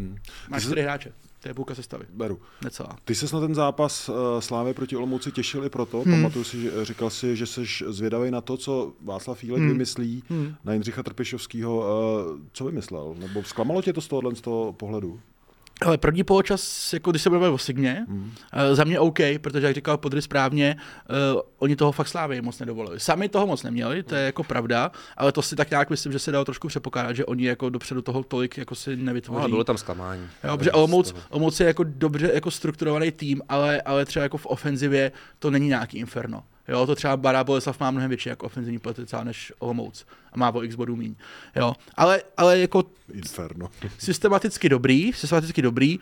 Hmm. 0.01 0.17
Máš 0.49 0.63
čtyři 0.63 0.83
hráče. 0.83 1.13
To 1.43 1.49
je 1.49 1.55
půlka 1.55 1.75
sestavy. 1.75 2.05
Beru. 2.13 2.41
Necelá. 2.65 2.97
Ty 3.05 3.15
ses 3.15 3.33
na 3.33 3.41
ten 3.41 3.55
zápas 3.55 4.09
uh, 4.09 4.15
Slávy 4.39 4.75
proti 4.75 4.97
Olomouci 4.97 5.33
těšil 5.33 5.65
i 5.65 5.71
proto. 5.71 6.03
Hmm. 6.03 6.15
Pamatuju 6.15 6.45
si, 6.45 6.63
že 6.63 6.85
říkal 6.85 7.11
si, 7.11 7.37
že 7.37 7.47
jsi 7.47 7.61
zvědavý 7.89 8.31
na 8.31 8.41
to, 8.41 8.57
co 8.57 8.93
Václav 9.05 9.39
Fílek 9.39 9.61
hmm. 9.61 9.69
vymyslí 9.69 10.23
hmm. 10.29 10.55
na 10.65 10.73
Jindřicha 10.73 11.03
Trpišovského. 11.03 11.79
Uh, 11.79 12.41
co 12.53 12.65
vymyslel? 12.65 13.15
Nebo 13.19 13.45
zklamalo 13.45 13.83
tě 13.83 13.93
to 13.93 14.01
z 14.01 14.09
tohohle 14.09 14.37
z 14.37 14.41
toho 14.41 14.73
pohledu? 14.73 15.21
Ale 15.87 15.99
první 15.99 16.25
poločas, 16.25 16.93
jako 16.93 17.11
když 17.11 17.23
se 17.23 17.31
budeme 17.31 17.49
o 17.49 17.59
Signě, 17.59 18.07
hmm. 18.09 18.23
uh, 18.23 18.75
za 18.75 18.85
mě 18.85 19.01
OK, 19.01 19.19
protože 19.40 19.66
jak 19.66 19.75
říkal 19.75 19.97
Podry 19.97 20.23
správně, 20.23 20.77
uh, 21.35 21.40
oni 21.59 21.77
toho 21.77 21.93
fakt 21.93 22.09
slávy 22.09 22.43
moc 22.43 22.59
nedovolili. 22.59 23.01
Sami 23.01 23.29
toho 23.29 23.47
moc 23.47 23.62
neměli, 23.62 24.03
to 24.03 24.14
je 24.14 24.23
jako 24.23 24.45
pravda, 24.45 24.90
ale 25.16 25.33
to 25.33 25.43
si 25.43 25.57
tak 25.57 25.71
nějak 25.71 25.90
myslím, 25.90 26.12
že 26.12 26.19
se 26.19 26.33
dalo 26.33 26.45
trošku 26.45 26.69
přepokládat, 26.69 27.16
že 27.16 27.25
oni 27.25 27.47
jako 27.47 27.71
dopředu 27.71 28.03
toho 28.03 28.23
tolik 28.23 28.59
jako 28.59 28.75
si 28.75 28.97
nevytvoří. 28.97 29.43
No, 29.43 29.49
bylo 29.49 29.64
tam 29.64 29.79
zklamání. 29.79 30.29
Jo, 30.45 30.57
protože 30.57 30.73
Olomouc, 30.73 31.14
Olomouc 31.31 31.61
je 31.61 31.66
jako 31.66 31.85
dobře 31.85 32.31
jako 32.35 32.51
strukturovaný 32.51 33.12
tým, 33.12 33.43
ale, 33.49 33.81
ale 33.83 34.05
třeba 34.05 34.23
jako 34.23 34.37
v 34.37 34.47
ofenzivě 34.47 35.12
to 35.38 35.51
není 35.51 35.69
nějaký 35.69 35.99
inferno. 35.99 36.43
Jo, 36.71 36.87
to 36.87 36.95
třeba 36.95 37.17
Bará 37.17 37.45
Boleslav 37.45 37.81
má 37.81 37.91
mnohem 37.91 38.09
větší 38.09 38.29
jako 38.29 38.47
ofenzivní 38.47 38.79
potenciál 38.79 39.25
než 39.25 39.53
Olomouc 39.59 40.07
a 40.33 40.39
má 40.39 40.55
o 40.55 40.63
x 40.63 40.75
bodů 40.75 40.97
míň. 40.97 41.15
Jo, 41.57 41.75
ale, 41.95 42.23
ale 42.37 42.59
jako 42.59 42.85
Inferno. 43.13 43.69
systematicky 43.99 44.69
dobrý, 44.69 45.13
systematicky 45.13 45.63
dobrý, 45.63 45.99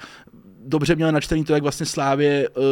dobře 0.61 0.95
měl 0.95 1.13
načtený 1.13 1.45
to, 1.45 1.55
jak 1.55 1.63
vlastně 1.63 1.87
Slávě 1.87 2.49
uh, 2.49 2.65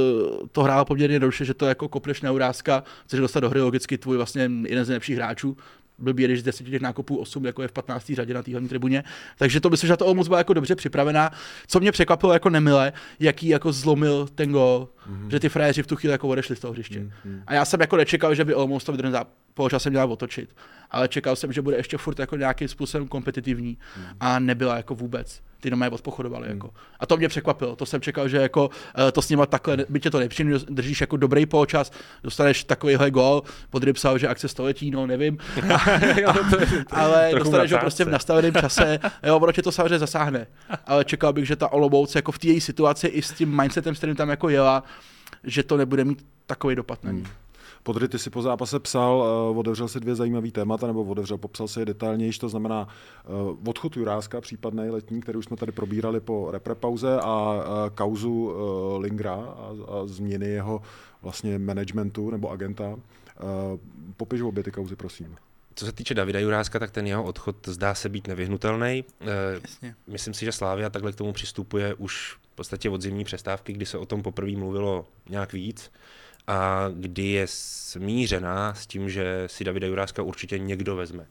to 0.53 0.63
hrálo 0.63 0.85
poměrně 0.85 1.15
jednoduše, 1.15 1.45
že 1.45 1.55
to 1.55 1.67
jako 1.67 1.89
kopneš 1.89 2.21
na 2.21 2.33
urázka, 2.33 2.85
chceš 3.07 3.21
dostat 3.21 3.41
do 3.41 3.51
hry 3.51 3.61
logicky 3.61 3.99
tvůj 3.99 4.17
vlastně 4.17 4.51
jeden 4.67 4.85
z 4.85 4.89
nejlepších 4.89 5.17
hráčů, 5.17 5.57
blbý, 5.99 6.25
když 6.25 6.41
z 6.41 6.43
deseti 6.43 6.71
těch 6.71 6.81
nákupů 6.83 7.17
8 7.17 7.45
jako 7.45 7.63
je 7.63 7.69
v 7.69 7.73
15. 7.73 8.13
řadě 8.15 8.35
na 8.35 8.43
té 8.43 8.51
hlavní 8.51 8.69
tribuně. 8.69 9.05
Takže 9.39 9.61
to 9.61 9.71
myslím, 9.71 9.89
že 9.89 9.97
to 9.97 10.05
Olomouc 10.05 10.29
byla 10.29 10.39
jako 10.39 10.55
dobře 10.55 10.75
připravená. 10.75 11.31
Co 11.67 11.81
mě 11.81 11.93
překvapilo 11.93 12.33
jako 12.33 12.51
nemile, 12.51 12.93
jaký 13.21 13.49
jako 13.49 13.73
zlomil 13.73 14.29
ten 14.35 14.53
gol, 14.53 14.89
mm-hmm. 15.11 15.29
že 15.29 15.41
ty 15.41 15.49
frajeři 15.49 15.83
v 15.83 15.87
tu 15.87 15.97
chvíli 15.97 16.13
jako 16.13 16.29
odešli 16.29 16.57
z 16.57 16.61
toho 16.61 16.73
hřiště. 16.73 17.01
Mm-hmm. 17.01 17.43
A 17.47 17.55
já 17.55 17.65
jsem 17.65 17.81
jako 17.81 17.97
nečekal, 17.97 18.35
že 18.35 18.45
by 18.45 18.55
Olomouc 18.55 18.85
to 18.85 18.93
v 18.93 18.97
druhém 18.97 19.25
poločase 19.55 19.91
měla 19.91 20.05
otočit. 20.05 20.57
Ale 20.91 21.09
čekal 21.09 21.37
jsem, 21.37 21.53
že 21.53 21.63
bude 21.63 21.77
ještě 21.77 21.99
furt 21.99 22.19
jako 22.19 22.37
nějakým 22.37 22.69
způsobem 22.69 23.09
kompetitivní 23.09 23.79
mm. 23.97 24.05
a 24.21 24.39
nebyla 24.39 24.77
jako 24.77 24.95
vůbec 24.95 25.43
ty 25.66 25.70
doma 25.70 25.85
je 25.85 25.90
odpochodovali. 25.90 26.46
Mm. 26.46 26.55
Jako. 26.55 26.70
A 27.00 27.07
to 27.07 27.16
mě 27.16 27.29
překvapilo. 27.29 27.76
To 27.76 27.87
jsem 27.87 28.00
čekal, 28.00 28.29
že 28.29 28.37
jako, 28.37 28.66
uh, 28.68 29.11
to 29.12 29.22
s 29.22 29.29
nima 29.29 29.46
takhle, 29.46 29.76
by 29.88 30.00
tě 30.00 30.11
to 30.11 30.18
nepříjemně, 30.18 30.59
držíš 30.70 31.00
jako 31.00 31.16
dobrý 31.16 31.46
poločas, 31.46 31.90
dostaneš 32.22 32.64
takovýhle 32.64 33.11
gol, 33.11 33.42
podrypsal, 33.70 34.18
že 34.18 34.29
akce 34.29 34.48
století, 34.48 34.90
no 34.90 35.07
nevím. 35.07 35.38
ale 36.90 37.31
dostaneš 37.38 37.72
ho 37.72 37.79
prostě 37.79 38.05
v 38.05 38.09
nastaveném 38.09 38.55
čase, 38.55 38.98
jo, 39.22 39.37
ono 39.37 39.52
tě 39.52 39.62
to 39.62 39.72
samozřejmě 39.72 39.98
zasáhne. 39.98 40.46
Ale 40.87 41.05
čekal 41.05 41.33
bych, 41.33 41.46
že 41.46 41.57
ta 41.57 41.72
Olomouc 41.72 42.14
jako 42.14 42.33
v 42.33 42.38
té 42.38 42.46
její 42.46 42.61
situaci 42.61 43.07
i 43.07 43.22
s 43.22 43.33
tím 43.33 43.57
mindsetem, 43.57 43.94
s 43.94 43.98
kterým 43.98 44.16
tam 44.16 44.29
jako 44.29 44.48
jela, 44.48 44.85
že 45.44 45.62
to 45.62 45.76
nebude 45.76 46.05
mít 46.05 46.26
takový 46.46 46.76
dopad 46.76 47.05
na 47.05 47.12
ní. 47.12 47.20
Mm. 47.20 47.26
Podry, 47.87 48.09
ty 48.09 48.18
si 48.18 48.31
po 48.31 48.42
zápase 48.42 48.81
psal, 48.81 49.18
uh, 49.51 49.59
otevřel 49.59 49.88
si 49.88 50.01
dvě 50.01 50.14
zajímavé 50.14 50.51
témata, 50.51 50.87
nebo 50.87 51.05
otevřel, 51.05 51.38
popsal 51.38 51.68
si 51.68 51.81
je 51.81 51.87
detailněji, 51.87 52.33
to 52.33 52.49
znamená 52.49 52.88
uh, 53.49 53.68
odchod 53.68 53.96
Juráska, 53.96 54.40
případný 54.40 54.90
letní, 54.90 55.20
který 55.20 55.38
už 55.38 55.44
jsme 55.44 55.57
tady 55.57 55.72
probírali 55.72 56.20
po 56.20 56.51
reprepauze 56.51 57.20
a 57.20 57.55
uh, 57.55 57.62
kauzu 57.94 58.33
uh, 58.33 59.03
Lingra 59.03 59.35
a, 59.35 59.70
a 59.88 60.07
změny 60.07 60.46
jeho 60.46 60.83
vlastně 61.22 61.59
managementu 61.59 62.31
nebo 62.31 62.51
agenta. 62.51 62.88
Uh, 62.88 62.99
popiš 64.16 64.40
obě 64.40 64.62
ty 64.62 64.70
kauzy, 64.70 64.96
prosím. 64.96 65.37
Co 65.75 65.87
se 65.87 65.92
týče 65.92 66.14
Davida 66.14 66.40
Juráska, 66.40 66.79
tak 66.79 66.90
ten 66.90 67.07
jeho 67.07 67.25
odchod 67.25 67.57
zdá 67.66 67.94
se 67.94 68.09
být 68.09 68.29
nevyhnutelný. 68.29 69.05
Jasně. 69.62 69.94
Myslím 70.07 70.35
si, 70.35 70.44
že 70.44 70.53
Slávia 70.53 70.90
takhle 70.90 71.12
k 71.12 71.16
tomu 71.16 71.33
přistupuje 71.33 71.94
už 71.94 72.37
v 72.53 72.57
podstatě 72.57 72.90
od 72.90 73.03
zimní 73.03 73.25
přestávky, 73.25 73.72
kdy 73.72 73.87
se 73.87 73.99
o 73.99 74.07
tom 74.07 74.22
poprvé 74.22 74.53
mluvilo 74.53 75.07
nějak 75.29 75.53
víc 75.53 75.90
a 76.47 76.89
kdy 76.95 77.23
je 77.23 77.47
smířená 77.47 78.75
s 78.75 78.87
tím, 78.87 79.11
že 79.11 79.45
si 79.47 79.65
Davida 79.65 79.87
Juráska 79.87 80.23
určitě 80.23 80.59
někdo 80.59 80.97
vezme. 80.97 81.27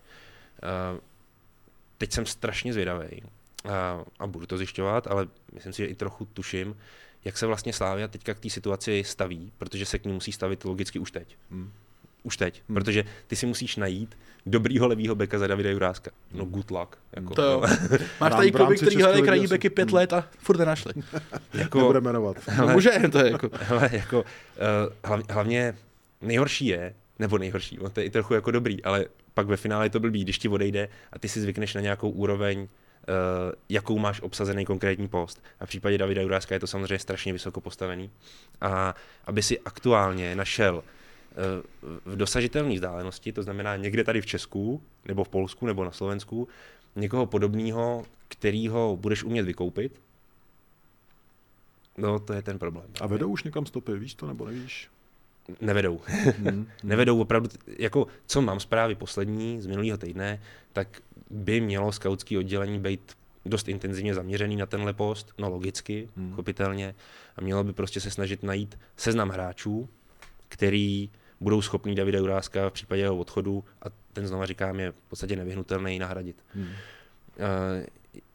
Teď 1.98 2.12
jsem 2.12 2.26
strašně 2.26 2.74
zvědavý 2.74 3.22
a, 3.70 4.04
a 4.20 4.28
budu 4.28 4.46
to 4.46 4.58
zjišťovat, 4.58 5.08
ale 5.08 5.28
myslím 5.54 5.74
si, 5.74 5.82
že 5.82 5.88
i 5.88 5.96
trochu 5.96 6.26
tuším, 6.26 6.78
jak 7.26 7.38
se 7.38 7.46
vlastně 7.46 7.74
Slávia 7.74 8.08
teďka 8.08 8.34
k 8.34 8.40
té 8.40 8.50
situaci 8.50 9.04
staví, 9.06 9.52
protože 9.58 9.86
se 9.86 10.00
k 10.00 10.06
ní 10.06 10.14
musí 10.14 10.32
stavit 10.32 10.66
logicky 10.66 11.00
už 11.00 11.12
teď. 11.12 11.38
Hmm 11.52 11.72
už 12.26 12.38
teď, 12.38 12.62
hmm. 12.68 12.76
protože 12.76 13.04
ty 13.28 13.36
si 13.36 13.46
musíš 13.46 13.76
najít 13.76 14.18
dobrýho 14.46 14.88
levýho 14.88 15.16
beka 15.16 15.40
za 15.40 15.48
Davida 15.48 15.70
Juráska. 15.70 16.12
No 16.34 16.44
hmm. 16.44 16.54
good 16.54 16.72
luck. 16.72 16.98
Jako, 17.16 17.36
to 17.36 17.42
jo. 17.42 17.64
Máš 18.22 18.34
tady 18.34 18.52
kluby, 18.52 18.76
který 18.76 19.02
hledají 19.02 19.24
krají 19.24 19.48
beky 19.48 19.70
pět 19.70 19.92
let 19.92 20.14
a 20.14 20.28
furt 20.38 20.58
nenašli. 20.58 20.94
jako, 21.54 21.78
Nebude 21.78 22.02
jmenovat. 22.02 22.38
Hele, 22.48 22.68
no, 22.68 22.74
může, 22.74 22.92
to 23.12 23.20
je 23.20 23.32
jako. 23.32 23.50
Hele, 23.54 23.90
jako 23.92 24.26
uh, 25.10 25.22
hlavně 25.30 25.76
nejhorší 26.22 26.66
je, 26.66 26.94
nebo 27.20 27.38
nejhorší, 27.38 27.80
on 27.80 27.92
to 27.92 28.00
je 28.00 28.06
i 28.06 28.10
trochu 28.10 28.34
jako 28.34 28.52
dobrý, 28.52 28.84
ale 28.84 29.06
pak 29.34 29.48
ve 29.48 29.58
finále 29.58 29.86
je 29.86 29.90
to 29.90 30.00
blbý, 30.00 30.24
když 30.24 30.40
ti 30.40 30.50
odejde 30.50 30.90
a 31.14 31.20
ty 31.20 31.30
si 31.30 31.42
zvykneš 31.42 31.74
na 31.74 31.82
nějakou 31.82 32.10
úroveň, 32.10 32.60
uh, 32.60 32.66
jakou 33.70 34.00
máš 34.00 34.22
obsazený 34.22 34.66
konkrétní 34.66 35.08
post. 35.08 35.44
A 35.60 35.66
v 35.66 35.70
případě 35.70 35.98
Davida 35.98 36.22
Juráska 36.22 36.56
je 36.56 36.60
to 36.60 36.68
samozřejmě 36.68 37.00
strašně 37.00 37.34
vysoko 37.34 37.62
postavený. 37.62 38.10
A 38.62 38.96
aby 39.26 39.44
si 39.44 39.60
aktuálně 39.60 40.36
našel 40.36 40.84
v 42.06 42.16
dosažitelné 42.16 42.76
vzdálenosti, 42.76 43.32
to 43.32 43.44
znamená 43.44 43.76
někde 43.76 44.04
tady 44.04 44.22
v 44.22 44.26
Česku, 44.26 44.82
nebo 45.06 45.24
v 45.24 45.30
Polsku, 45.30 45.66
nebo 45.66 45.84
na 45.84 45.92
Slovensku, 45.92 46.48
někoho 46.96 47.26
podobného, 47.26 48.06
kterýho 48.28 48.98
budeš 49.02 49.24
umět 49.24 49.44
vykoupit, 49.44 50.02
no 51.98 52.20
to 52.20 52.34
je 52.34 52.42
ten 52.42 52.60
problém. 52.60 52.88
A 53.02 53.08
vedou 53.08 53.30
už 53.30 53.44
někam 53.44 53.66
stopy, 53.66 54.00
víš 54.00 54.16
to 54.16 54.28
nebo 54.28 54.46
nevíš? 54.46 54.90
Nevedou. 55.62 56.02
Hmm. 56.06 56.68
Nevedou 56.84 57.22
opravdu, 57.22 57.50
jako 57.78 58.08
co 58.28 58.42
mám 58.42 58.60
zprávy 58.60 58.96
poslední 58.96 59.62
z 59.62 59.68
minulého 59.68 59.98
týdne, 59.98 60.42
tak 60.74 61.02
by 61.30 61.62
mělo 61.62 61.92
skautské 61.92 62.38
oddělení 62.38 62.80
být 62.80 63.18
dost 63.46 63.68
intenzivně 63.68 64.14
zaměřený 64.14 64.56
na 64.56 64.66
tenhle 64.66 64.94
post, 64.94 65.34
no 65.38 65.50
logicky, 65.50 66.10
hmm. 66.18 66.34
chopitelně, 66.34 66.96
a 67.38 67.42
mělo 67.42 67.64
by 67.64 67.74
prostě 67.74 68.02
se 68.02 68.12
snažit 68.12 68.44
najít 68.44 68.80
seznam 68.98 69.30
hráčů, 69.30 69.90
který 70.50 71.10
budou 71.40 71.62
schopní 71.62 71.96
Davida 71.96 72.20
Juráska 72.20 72.70
v 72.70 72.74
případě 72.74 73.02
jeho 73.02 73.18
odchodu, 73.18 73.64
a 73.82 73.86
ten 74.14 74.28
znova 74.28 74.46
říkám, 74.46 74.80
je 74.80 74.92
v 74.92 75.10
podstatě 75.10 75.36
nevyhnutelný 75.36 76.00
nahradit. 76.00 76.36
Hmm. 76.54 76.64
Uh, 76.64 76.72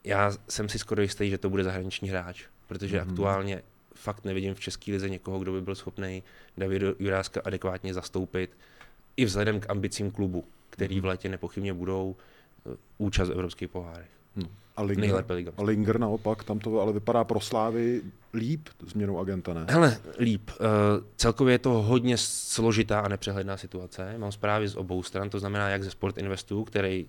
já 0.04 0.32
jsem 0.48 0.68
si 0.68 0.78
skoro 0.78 1.02
jistý, 1.02 1.30
že 1.30 1.38
to 1.38 1.50
bude 1.50 1.64
zahraniční 1.64 2.08
hráč, 2.08 2.44
protože 2.66 3.00
hmm. 3.00 3.10
aktuálně 3.10 3.62
fakt 3.94 4.24
nevidím 4.24 4.54
v 4.54 4.60
České 4.60 4.92
lize 4.92 5.08
někoho, 5.08 5.38
kdo 5.38 5.52
by 5.52 5.60
byl 5.60 5.74
schopný 5.74 6.22
Davida 6.56 6.86
Juráska 6.98 7.40
adekvátně 7.44 7.94
zastoupit, 7.94 8.56
i 9.16 9.24
vzhledem 9.24 9.60
k 9.60 9.70
ambicím 9.70 10.10
klubu, 10.10 10.44
který 10.70 10.94
hmm. 10.94 11.02
v 11.02 11.04
létě 11.04 11.28
nepochybně 11.28 11.74
budou 11.74 12.16
uh, 12.64 12.74
účast 12.98 13.28
v 13.28 13.32
evropských 13.32 13.68
pohárech. 13.68 14.10
Hmm. 14.36 14.48
A 14.80 14.82
Linger, 14.82 15.24
a 15.56 15.62
Linger 15.62 16.00
naopak, 16.00 16.44
tam 16.44 16.58
to 16.58 16.80
ale 16.80 16.92
vypadá 16.92 17.24
pro 17.24 17.40
Slávy 17.40 18.02
líp 18.34 18.68
změnou 18.86 19.18
agenta, 19.18 19.54
ne? 19.54 19.66
Hele, 19.68 19.98
líp. 20.18 20.50
Uh, 20.50 20.66
celkově 21.16 21.54
je 21.54 21.58
to 21.58 21.70
hodně 21.70 22.18
složitá 22.18 23.00
a 23.00 23.08
nepřehledná 23.08 23.56
situace. 23.56 24.14
Mám 24.18 24.32
zprávy 24.32 24.68
z 24.68 24.76
obou 24.76 25.02
stran, 25.02 25.30
to 25.30 25.38
znamená 25.38 25.68
jak 25.68 25.84
ze 25.84 25.90
Sport 25.90 26.18
Investu, 26.18 26.64
který 26.64 27.06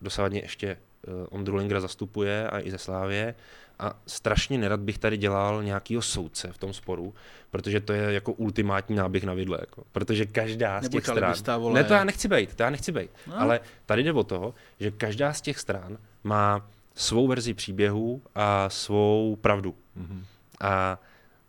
dosavadně 0.00 0.40
ještě 0.40 0.76
uh, 1.06 1.14
Ondru 1.30 1.56
Lingera 1.56 1.80
zastupuje 1.80 2.48
a 2.48 2.60
i 2.60 2.70
ze 2.70 2.78
Slávě. 2.78 3.34
A 3.78 3.98
strašně 4.06 4.58
nerad 4.58 4.80
bych 4.80 4.98
tady 4.98 5.16
dělal 5.16 5.62
nějakýho 5.62 6.02
soudce 6.02 6.52
v 6.52 6.58
tom 6.58 6.72
sporu, 6.72 7.14
protože 7.50 7.80
to 7.80 7.92
je 7.92 8.12
jako 8.12 8.32
ultimátní 8.32 8.96
náběh 8.96 9.24
na 9.24 9.34
vidle. 9.34 9.58
Jako. 9.60 9.84
Protože 9.92 10.26
každá 10.26 10.82
z 10.82 10.88
těch 10.88 11.06
stran... 11.06 11.60
Vole. 11.60 11.74
Ne, 11.74 11.84
to 11.84 11.94
já 11.94 12.04
nechci 12.04 12.28
být, 12.28 12.54
to 12.54 12.62
já 12.62 12.70
nechci 12.70 12.92
být. 12.92 13.10
No. 13.26 13.40
Ale 13.40 13.60
tady 13.86 14.02
jde 14.02 14.12
o 14.12 14.24
to, 14.24 14.54
že 14.80 14.90
každá 14.90 15.32
z 15.32 15.40
těch 15.40 15.58
stran 15.58 15.98
má 16.24 16.66
svou 16.94 17.26
verzi 17.26 17.54
příběhu 17.54 18.22
a 18.34 18.70
svou 18.70 19.36
pravdu. 19.36 19.74
Mm-hmm. 19.98 20.24
A 20.60 20.98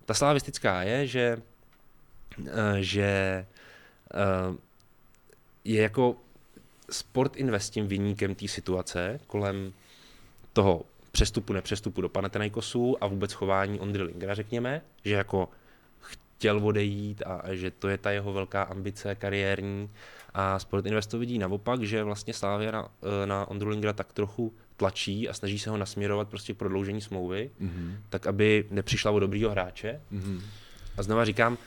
ta 0.06 0.14
slavistická 0.14 0.84
je, 0.84 1.08
že, 1.08 1.38
eh, 2.48 2.52
že 2.80 3.06
eh, 4.14 4.56
je 5.64 5.82
jako 5.82 6.16
Sport 6.90 7.36
Invest 7.36 7.74
tím 7.74 7.88
vyníkem 7.88 8.36
té 8.36 8.48
situace 8.48 9.20
kolem 9.28 9.74
toho 10.54 10.86
přestupu, 11.12 11.54
nepřestupu 11.54 12.02
do 12.02 12.10
Panathinaikosu 12.10 13.04
a 13.04 13.08
vůbec 13.08 13.34
chování 13.34 13.80
Ondry 13.80 14.04
Lingera, 14.04 14.34
řekněme, 14.34 14.82
že 15.06 15.14
jako 15.14 15.50
chtěl 16.00 16.68
odejít 16.68 17.24
a, 17.26 17.34
a 17.34 17.54
že 17.54 17.72
to 17.72 17.88
je 17.88 17.98
ta 17.98 18.12
jeho 18.12 18.34
velká 18.34 18.64
ambice 18.64 19.16
kariérní. 19.16 19.90
A 20.34 20.60
Sport 20.60 20.86
Invest 20.86 21.10
to 21.10 21.20
vidí 21.20 21.40
naopak, 21.40 21.84
že 21.84 22.04
vlastně 22.04 22.34
Slávia 22.34 22.72
na, 22.72 22.90
eh, 23.24 23.26
na 23.26 23.46
Ondru 23.46 23.70
Lingra 23.70 23.94
tak 23.94 24.14
trochu 24.14 24.54
tlačí 24.78 25.30
a 25.30 25.34
snaží 25.34 25.60
se 25.60 25.70
ho 25.70 25.78
nasměrovat 25.78 26.30
prostě 26.30 26.54
k 26.54 26.58
prodloužení 26.58 27.02
smlouvy, 27.02 27.52
mm-hmm. 27.62 27.96
tak 28.10 28.28
aby 28.28 28.66
nepřišla 28.72 29.12
o 29.12 29.20
dobrýho 29.20 29.52
hráče. 29.52 30.02
Mm-hmm. 30.14 30.42
A 30.98 31.04
znova 31.04 31.26
říkám, 31.26 31.58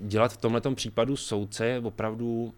dělat 0.00 0.32
v 0.32 0.36
tomhle 0.36 0.60
případu 0.74 1.16
soudce 1.16 1.66
je 1.66 1.78
opravdu 1.78 2.54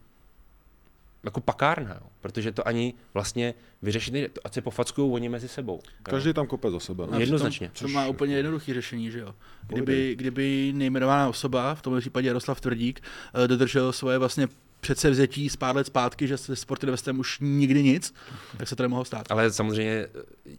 jako 1.24 1.40
pakárna, 1.40 1.94
jo. 1.94 2.06
protože 2.20 2.52
to 2.52 2.68
ani 2.68 2.94
vlastně 3.14 3.54
vyřešit 3.82 4.38
ať 4.44 4.54
se 4.54 4.62
pofackují 4.62 5.12
oni 5.12 5.28
mezi 5.28 5.48
sebou. 5.48 5.80
Každý 6.02 6.32
tam 6.32 6.46
kope 6.46 6.70
za 6.70 6.80
sebe. 6.80 7.04
No. 7.10 7.20
Jednoznačně. 7.20 7.70
To 7.78 7.88
má 7.88 8.06
úplně 8.06 8.36
jednoduché 8.36 8.74
řešení, 8.74 9.10
že 9.10 9.18
jo. 9.18 9.34
Kdyby, 9.66 10.14
kdyby 10.16 10.72
nejmenovaná 10.74 11.28
osoba, 11.28 11.74
v 11.74 11.82
tomhle 11.82 12.00
případě 12.00 12.28
Jaroslav 12.28 12.60
Tvrdík, 12.60 13.02
eh, 13.34 13.48
dodržel 13.48 13.92
svoje 13.92 14.18
vlastně 14.18 14.48
předsevzetí 14.80 15.48
z 15.48 15.56
pár 15.56 15.76
let 15.76 15.86
zpátky, 15.86 16.28
že 16.28 16.36
se 16.36 16.56
Sportinvestem 16.56 17.18
už 17.18 17.38
nikdy 17.40 17.82
nic, 17.82 18.14
tak 18.56 18.68
se 18.68 18.76
to 18.76 18.82
nemohlo 18.82 19.04
stát. 19.04 19.26
Ale 19.30 19.52
samozřejmě, 19.52 20.06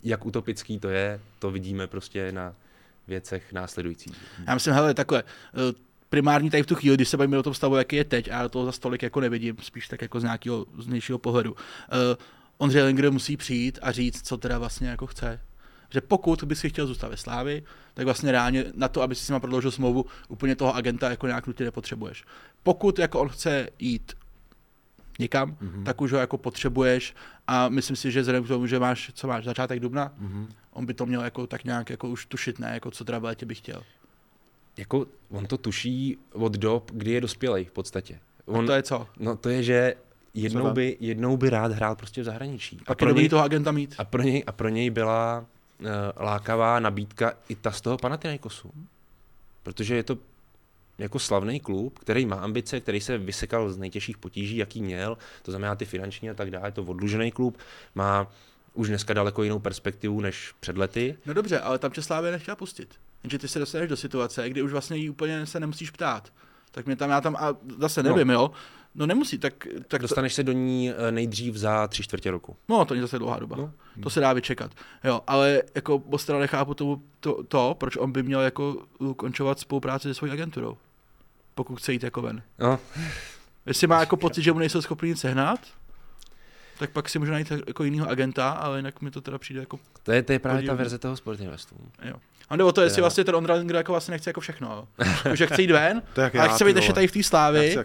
jak 0.03 0.25
utopický 0.25 0.79
to 0.79 0.89
je, 0.89 1.19
to 1.39 1.51
vidíme 1.51 1.87
prostě 1.87 2.31
na 2.31 2.53
věcech 3.07 3.53
následujících. 3.53 4.15
Já 4.47 4.53
myslím, 4.53 4.73
hele, 4.73 4.93
takhle, 4.93 5.23
eh, 5.23 5.73
primární 6.09 6.49
tady 6.49 6.63
v 6.63 6.65
tu 6.65 6.75
chvíli, 6.75 6.97
když 6.97 7.09
se 7.09 7.17
bavíme 7.17 7.37
o 7.37 7.43
tom 7.43 7.53
stavu, 7.53 7.75
jaký 7.75 7.95
je 7.95 8.03
teď, 8.03 8.31
a 8.31 8.49
to 8.49 8.65
za 8.65 8.71
stolik 8.71 9.03
jako 9.03 9.19
nevidím, 9.19 9.57
spíš 9.61 9.87
tak 9.87 10.01
jako 10.01 10.19
z 10.19 10.23
nějakého 10.23 10.65
z 10.77 11.17
pohledu. 11.17 11.51
Uh, 11.51 11.57
Ondřej 12.57 12.83
Linger 12.83 13.11
musí 13.11 13.37
přijít 13.37 13.79
a 13.81 13.91
říct, 13.91 14.27
co 14.27 14.37
teda 14.37 14.59
vlastně 14.59 14.89
jako 14.89 15.07
chce. 15.07 15.39
Že 15.93 16.01
pokud 16.01 16.43
by 16.43 16.55
si 16.55 16.69
chtěl 16.69 16.87
zůstat 16.87 17.07
ve 17.07 17.17
Slávi, 17.17 17.63
tak 17.93 18.05
vlastně 18.05 18.31
reálně 18.31 18.65
na 18.75 18.87
to, 18.87 19.01
aby 19.01 19.15
si 19.15 19.25
s 19.25 19.29
nima 19.29 19.39
prodloužil 19.39 19.71
smlouvu, 19.71 20.05
úplně 20.27 20.55
toho 20.55 20.75
agenta 20.75 21.09
jako 21.09 21.27
nějak 21.27 21.47
nutně 21.47 21.65
nepotřebuješ. 21.65 22.23
Pokud 22.63 22.99
jako 22.99 23.19
on 23.19 23.29
chce 23.29 23.69
jít 23.79 24.13
někam, 25.19 25.51
mm-hmm. 25.51 25.83
tak 25.83 26.01
už 26.01 26.11
ho 26.11 26.19
jako 26.19 26.37
potřebuješ 26.37 27.15
a 27.47 27.69
myslím 27.69 27.95
si, 27.95 28.11
že 28.11 28.21
vzhledem 28.21 28.43
k 28.43 28.47
tomu, 28.47 28.67
že 28.67 28.79
máš, 28.79 29.11
co 29.13 29.27
máš, 29.27 29.45
začátek 29.45 29.79
dubna, 29.79 30.13
mm-hmm. 30.21 30.47
on 30.73 30.85
by 30.85 30.93
to 30.93 31.05
měl 31.05 31.21
jako 31.21 31.47
tak 31.47 31.63
nějak 31.63 31.89
jako 31.89 32.09
už 32.09 32.25
tušit, 32.25 32.59
ne, 32.59 32.71
jako 32.73 32.91
co 32.91 33.05
teda 33.05 33.19
v 33.19 33.23
létě 33.23 33.45
by 33.45 33.55
chtěl 33.55 33.83
jako 34.77 35.05
on 35.29 35.45
to 35.45 35.57
tuší 35.57 36.17
od 36.33 36.53
dob, 36.53 36.91
kdy 36.93 37.11
je 37.11 37.21
dospělej 37.21 37.65
v 37.65 37.71
podstatě. 37.71 38.19
On, 38.45 38.63
a 38.63 38.67
to 38.67 38.73
je 38.73 38.83
co? 38.83 39.07
No 39.19 39.35
to 39.35 39.49
je, 39.49 39.63
že 39.63 39.95
jednou 40.33 40.71
by, 40.71 40.97
jednou 40.99 41.37
by 41.37 41.49
rád 41.49 41.71
hrál 41.71 41.95
prostě 41.95 42.21
v 42.21 42.23
zahraničí. 42.23 42.79
A, 42.87 42.91
a 42.91 42.95
pro 42.95 43.13
něj 43.13 43.29
toho 43.29 43.43
agenta 43.43 43.71
mít. 43.71 43.95
A 43.97 44.05
pro 44.05 44.21
něj, 44.21 44.43
a 44.47 44.51
pro 44.51 44.69
něj 44.69 44.89
byla 44.89 45.45
lákavá 46.17 46.79
nabídka 46.79 47.33
i 47.49 47.55
ta 47.55 47.71
z 47.71 47.81
toho 47.81 47.97
Panathinaikosu. 47.97 48.71
Protože 49.63 49.95
je 49.95 50.03
to 50.03 50.17
jako 50.97 51.19
slavný 51.19 51.59
klub, 51.59 51.99
který 51.99 52.25
má 52.25 52.35
ambice, 52.35 52.79
který 52.79 53.01
se 53.01 53.17
vysekal 53.17 53.69
z 53.69 53.77
nejtěžších 53.77 54.17
potíží, 54.17 54.57
jaký 54.57 54.81
měl, 54.81 55.17
to 55.41 55.51
znamená 55.51 55.75
ty 55.75 55.85
finanční 55.85 56.29
a 56.29 56.33
tak 56.33 56.51
dále, 56.51 56.67
je 56.67 56.71
to 56.71 56.83
odlužený 56.83 57.31
klub, 57.31 57.57
má 57.95 58.31
už 58.73 58.87
dneska 58.87 59.13
daleko 59.13 59.43
jinou 59.43 59.59
perspektivu 59.59 60.21
než 60.21 60.53
před 60.59 60.77
lety. 60.77 61.17
No 61.25 61.33
dobře, 61.33 61.59
ale 61.59 61.79
tam 61.79 61.91
Česlávě 61.91 62.31
nechtěla 62.31 62.55
pustit. 62.55 62.95
Jenže 63.23 63.39
ty 63.39 63.47
se 63.47 63.59
dostaneš 63.59 63.89
do 63.89 63.97
situace, 63.97 64.49
kdy 64.49 64.61
už 64.61 64.71
vlastně 64.71 64.97
jí 64.97 65.09
úplně 65.09 65.45
se 65.45 65.59
nemusíš 65.59 65.91
ptát. 65.91 66.33
Tak 66.71 66.85
mě 66.85 66.95
tam, 66.95 67.09
já 67.09 67.21
tam, 67.21 67.35
a 67.35 67.55
zase 67.77 68.03
nevím, 68.03 68.27
no. 68.27 68.33
jo, 68.33 68.51
No 68.95 69.05
nemusí, 69.05 69.37
tak... 69.37 69.67
tak 69.87 70.01
Dostaneš 70.01 70.31
to... 70.31 70.35
se 70.35 70.43
do 70.43 70.51
ní 70.51 70.91
eh, 70.91 71.11
nejdřív 71.11 71.55
za 71.55 71.87
tři 71.87 72.03
čtvrtě 72.03 72.31
roku. 72.31 72.55
No, 72.69 72.85
to 72.85 72.93
je 72.93 73.01
zase 73.01 73.19
dlouhá 73.19 73.39
doba. 73.39 73.55
No. 73.57 73.71
To 74.03 74.09
se 74.09 74.19
dá 74.19 74.33
vyčekat. 74.33 74.71
Jo, 75.03 75.21
ale 75.27 75.63
jako 75.75 75.99
Bostra 75.99 76.39
nechápu 76.39 76.73
to, 76.73 76.99
to, 77.19 77.43
to, 77.43 77.75
proč 77.77 77.97
on 77.97 78.11
by 78.11 78.23
měl 78.23 78.41
jako 78.41 78.77
ukončovat 78.99 79.59
spolupráci 79.59 80.07
se 80.07 80.13
svojí 80.13 80.31
agenturou. 80.31 80.77
Pokud 81.55 81.75
chce 81.75 81.93
jít 81.93 82.03
jako 82.03 82.21
ven. 82.21 82.41
No. 82.59 82.79
Jestli 83.65 83.87
má 83.87 83.99
jako 83.99 84.17
pocit, 84.17 84.41
že 84.41 84.53
mu 84.53 84.59
nejsou 84.59 84.81
schopni 84.81 85.09
nic 85.09 85.19
sehnat, 85.19 85.59
tak 86.81 86.89
pak 86.89 87.09
si 87.09 87.19
může 87.19 87.31
najít 87.31 87.51
jako 87.67 87.83
jiného 87.83 88.09
agenta, 88.09 88.49
ale 88.49 88.79
jinak 88.79 89.01
mi 89.01 89.11
to 89.11 89.21
teda 89.21 89.37
přijde 89.37 89.59
jako... 89.59 89.79
To 90.03 90.11
je, 90.11 90.23
to 90.23 90.31
je 90.31 90.39
právě 90.39 90.57
podívný. 90.57 90.67
ta 90.67 90.75
verze 90.75 90.97
toho 90.97 91.17
Sportinvestu. 91.17 91.75
Jo. 92.03 92.15
A 92.49 92.55
nebo 92.55 92.71
to, 92.71 92.81
jestli 92.81 93.01
vlastně 93.01 93.23
ten 93.23 93.35
Ondra 93.35 93.55
Linger 93.55 93.75
jako 93.75 93.91
vlastně 93.91 94.11
nechce 94.11 94.29
jako 94.29 94.41
všechno. 94.41 94.87
Že 95.33 95.47
chce 95.47 95.61
jít 95.61 95.71
ven, 95.71 96.01
ale 96.39 96.49
chce 96.49 96.65
být 96.65 96.75
ještě 96.75 96.93
tady 96.93 97.07
v 97.07 97.11
té 97.11 97.23
slávy. 97.23 97.77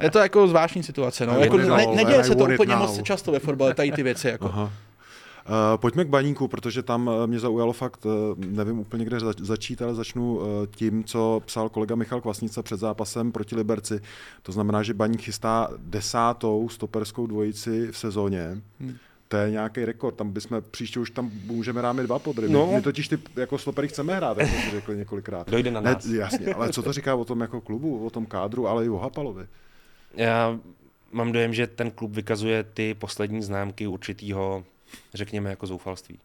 Je 0.00 0.10
to 0.10 0.18
jako 0.18 0.48
zvláštní 0.48 0.82
situace. 0.82 1.26
No. 1.26 1.40
Jako, 1.40 1.56
ne, 1.56 1.86
neděje 1.86 2.24
se 2.24 2.34
to 2.34 2.44
úplně 2.44 2.76
moc 2.76 3.02
často 3.02 3.32
ve 3.32 3.38
fotbale, 3.38 3.74
tady 3.74 3.92
ty 3.92 4.02
věci. 4.02 4.28
Jako. 4.28 4.46
Aha. 4.46 4.72
Uh, 5.48 5.54
pojďme 5.80 6.04
k 6.04 6.08
baníku, 6.08 6.48
protože 6.48 6.82
tam 6.82 7.06
uh, 7.06 7.26
mě 7.26 7.40
zaujalo 7.40 7.72
fakt, 7.72 8.06
uh, 8.06 8.12
nevím 8.36 8.78
úplně 8.78 9.04
kde 9.04 9.20
zač- 9.20 9.40
začít, 9.40 9.82
ale 9.82 9.94
začnu 9.94 10.36
uh, 10.36 10.44
tím, 10.70 11.04
co 11.04 11.42
psal 11.44 11.68
kolega 11.68 11.94
Michal 11.94 12.20
Kvasnica 12.20 12.62
před 12.62 12.80
zápasem 12.80 13.32
proti 13.32 13.56
Liberci. 13.56 14.00
To 14.42 14.52
znamená, 14.52 14.82
že 14.82 14.94
baník 14.94 15.20
chystá 15.20 15.70
desátou 15.78 16.68
stoperskou 16.68 17.26
dvojici 17.26 17.88
v 17.90 17.98
sezóně. 17.98 18.60
Hmm. 18.80 18.96
To 19.28 19.36
je 19.36 19.50
nějaký 19.50 19.84
rekord, 19.84 20.14
tam 20.14 20.30
bychom 20.30 20.62
příště 20.70 21.00
už 21.00 21.10
tam 21.10 21.30
můžeme 21.44 21.82
rámit 21.82 22.02
dva 22.02 22.18
podry. 22.18 22.48
No. 22.48 22.72
My 22.72 22.82
totiž 22.82 23.08
ty 23.08 23.18
jako 23.36 23.58
slopery 23.58 23.88
chceme 23.88 24.16
hrát, 24.16 24.38
jak 24.38 24.48
jsme 24.48 24.70
řekli 24.70 24.96
několikrát. 24.96 25.50
Dojde 25.50 25.70
na 25.70 25.80
nás. 25.80 26.04
Ne, 26.04 26.16
jasně, 26.18 26.54
ale 26.54 26.72
co 26.72 26.82
to 26.82 26.92
říká 26.92 27.14
o 27.14 27.24
tom 27.24 27.40
jako 27.40 27.60
klubu, 27.60 28.06
o 28.06 28.10
tom 28.10 28.26
kádru, 28.26 28.68
ale 28.68 28.86
i 28.86 28.88
o 28.88 28.96
Hapalovi? 28.96 29.46
Já 30.14 30.58
mám 31.12 31.32
dojem, 31.32 31.54
že 31.54 31.66
ten 31.66 31.90
klub 31.90 32.12
vykazuje 32.12 32.62
ty 32.62 32.94
poslední 32.94 33.42
známky 33.42 33.86
určitýho 33.86 34.64
řekněme, 35.14 35.50
jako 35.50 35.66
zoufalství. 35.66 36.18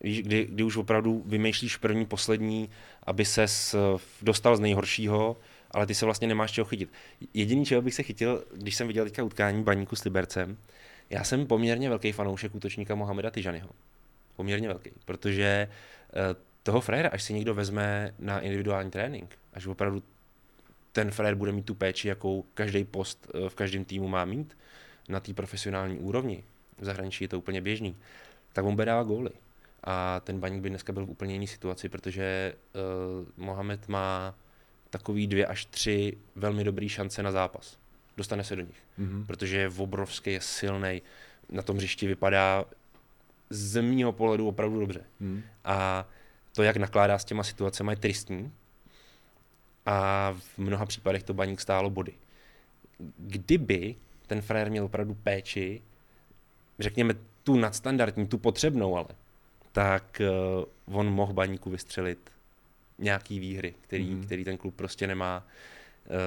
Víš, 0.00 0.22
kdy, 0.22 0.46
kdy 0.50 0.62
už 0.62 0.76
opravdu 0.76 1.22
vymýšlíš 1.26 1.76
první, 1.76 2.06
poslední, 2.06 2.70
aby 3.02 3.24
ses 3.24 3.74
dostal 4.22 4.56
z 4.56 4.60
nejhoršího, 4.60 5.36
ale 5.70 5.86
ty 5.86 5.94
se 5.94 6.04
vlastně 6.04 6.28
nemáš 6.28 6.52
čeho 6.52 6.64
chytit. 6.64 6.92
Jediný, 7.34 7.64
čeho 7.64 7.82
bych 7.82 7.94
se 7.94 8.02
chytil, 8.02 8.44
když 8.56 8.76
jsem 8.76 8.86
viděl 8.86 9.04
teďka 9.04 9.22
utkání 9.22 9.62
baníku 9.62 9.96
s 9.96 10.04
Libercem, 10.04 10.56
já 11.10 11.24
jsem 11.24 11.46
poměrně 11.46 11.88
velký 11.88 12.12
fanoušek 12.12 12.54
útočníka 12.54 12.94
Mohameda 12.94 13.30
Tyžanyho. 13.30 13.68
Poměrně 14.36 14.68
velký, 14.68 14.90
protože 15.04 15.44
eh, 15.44 16.34
toho 16.62 16.80
fréra, 16.80 17.08
až 17.08 17.22
si 17.22 17.34
někdo 17.34 17.54
vezme 17.54 18.14
na 18.18 18.40
individuální 18.40 18.90
trénink, 18.90 19.38
až 19.52 19.66
opravdu 19.66 20.02
ten 20.92 21.10
frér 21.10 21.34
bude 21.34 21.52
mít 21.52 21.66
tu 21.66 21.74
péči, 21.74 22.08
jakou 22.08 22.44
každý 22.54 22.84
post 22.84 23.30
eh, 23.34 23.48
v 23.48 23.54
každém 23.54 23.84
týmu 23.84 24.08
má 24.08 24.24
mít, 24.24 24.56
na 25.08 25.20
té 25.20 25.34
profesionální 25.34 25.98
úrovni, 25.98 26.44
v 26.80 26.84
zahraničí 26.84 27.24
je 27.24 27.28
to 27.28 27.38
úplně 27.38 27.60
běžný, 27.60 27.96
tak 28.52 28.64
on 28.64 28.74
bude 28.74 28.84
dávat 28.84 29.06
góly. 29.06 29.30
A 29.84 30.20
ten 30.20 30.40
baník 30.40 30.62
by 30.62 30.68
dneska 30.68 30.92
byl 30.92 31.06
v 31.06 31.10
úplně 31.10 31.34
jiné 31.34 31.46
situaci, 31.46 31.88
protože 31.88 32.54
uh, 32.74 33.44
Mohamed 33.44 33.88
má 33.88 34.34
takový 34.90 35.26
dvě 35.26 35.46
až 35.46 35.64
tři 35.64 36.18
velmi 36.36 36.64
dobré 36.64 36.88
šance 36.88 37.22
na 37.22 37.32
zápas. 37.32 37.78
Dostane 38.16 38.44
se 38.44 38.56
do 38.56 38.62
nich, 38.62 38.82
mm-hmm. 38.98 39.26
protože 39.26 39.56
je 39.56 39.70
obrovský, 39.76 40.32
je 40.32 40.40
silný, 40.40 41.02
na 41.48 41.62
tom 41.62 41.76
hřišti 41.76 42.06
vypadá 42.06 42.64
z 43.50 43.82
mýho 43.82 44.12
pohledu 44.12 44.48
opravdu 44.48 44.80
dobře. 44.80 45.04
Mm. 45.20 45.42
A 45.64 46.08
to, 46.54 46.62
jak 46.62 46.76
nakládá 46.76 47.18
s 47.18 47.24
těma 47.24 47.42
situacemi, 47.42 47.92
je 47.92 47.96
tristní. 47.96 48.52
A 49.86 50.32
v 50.38 50.58
mnoha 50.58 50.86
případech 50.86 51.22
to 51.22 51.34
baník 51.34 51.60
stálo 51.60 51.90
body. 51.90 52.12
Kdyby 53.18 53.96
ten 54.26 54.42
frajer 54.42 54.70
měl 54.70 54.84
opravdu 54.84 55.14
péči 55.14 55.82
řekněme, 56.80 57.14
tu 57.44 57.56
nadstandardní, 57.56 58.26
tu 58.26 58.38
potřebnou, 58.38 58.96
ale 58.96 59.06
tak 59.72 60.22
uh, 60.88 60.98
on 60.98 61.10
mohl 61.10 61.32
baníku 61.32 61.70
vystřelit 61.70 62.18
nějaký 62.98 63.38
výhry, 63.38 63.74
který, 63.80 64.14
mm. 64.14 64.22
který 64.22 64.44
ten 64.44 64.56
klub 64.56 64.74
prostě 64.74 65.06
nemá. 65.06 65.46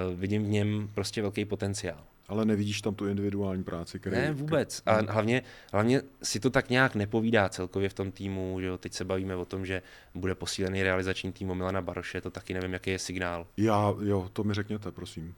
Uh, 0.09 0.19
vidím 0.19 0.43
v 0.43 0.47
něm 0.47 0.89
prostě 0.93 1.21
velký 1.21 1.45
potenciál. 1.45 2.03
Ale 2.27 2.45
nevidíš 2.45 2.81
tam 2.81 2.95
tu 2.95 3.07
individuální 3.07 3.63
práci? 3.63 3.99
Který... 3.99 4.15
Ne, 4.15 4.31
vůbec. 4.31 4.81
A 4.85 4.97
mhm. 4.97 5.07
hlavně, 5.07 5.43
hlavně 5.73 6.01
si 6.23 6.39
to 6.39 6.49
tak 6.49 6.69
nějak 6.69 6.95
nepovídá 6.95 7.49
celkově 7.49 7.89
v 7.89 7.93
tom 7.93 8.11
týmu, 8.11 8.61
že 8.61 8.67
jo, 8.67 8.77
teď 8.77 8.93
se 8.93 9.05
bavíme 9.05 9.35
o 9.35 9.45
tom, 9.45 9.65
že 9.65 9.81
bude 10.15 10.35
posílený 10.35 10.83
realizační 10.83 11.31
tým 11.31 11.55
Milana 11.55 11.81
Baroše, 11.81 12.21
to 12.21 12.31
taky 12.31 12.53
nevím, 12.53 12.73
jaký 12.73 12.89
je 12.89 12.99
signál. 12.99 13.47
Já, 13.57 13.93
jo, 14.01 14.29
to 14.33 14.43
mi 14.43 14.53
řekněte, 14.53 14.91
prosím. 14.91 15.35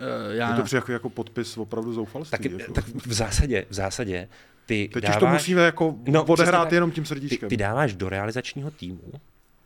Uh, 0.00 0.34
já... 0.34 0.50
Je 0.50 0.56
to 0.56 0.62
přijde 0.62 0.78
jako, 0.78 0.92
jako 0.92 1.10
podpis 1.10 1.58
opravdu 1.58 1.92
zoufalství. 1.92 2.38
Tak, 2.38 2.60
jako. 2.60 2.72
tak 2.72 2.84
v 3.06 3.12
zásadě, 3.12 3.66
v 3.70 3.74
zásadě 3.74 4.28
ty 4.66 4.90
Teď 4.92 5.02
dáváš, 5.02 5.16
už 5.16 5.20
to 5.20 5.26
musíme 5.26 5.62
jako 5.62 5.94
no, 6.06 6.24
odehrát 6.24 6.64
tak, 6.64 6.72
jenom 6.72 6.90
tím 6.90 7.04
srdíčkem. 7.04 7.48
Ty, 7.48 7.56
ty 7.56 7.56
dáváš 7.56 7.94
do 7.94 8.08
realizačního 8.08 8.70
týmu, 8.70 9.12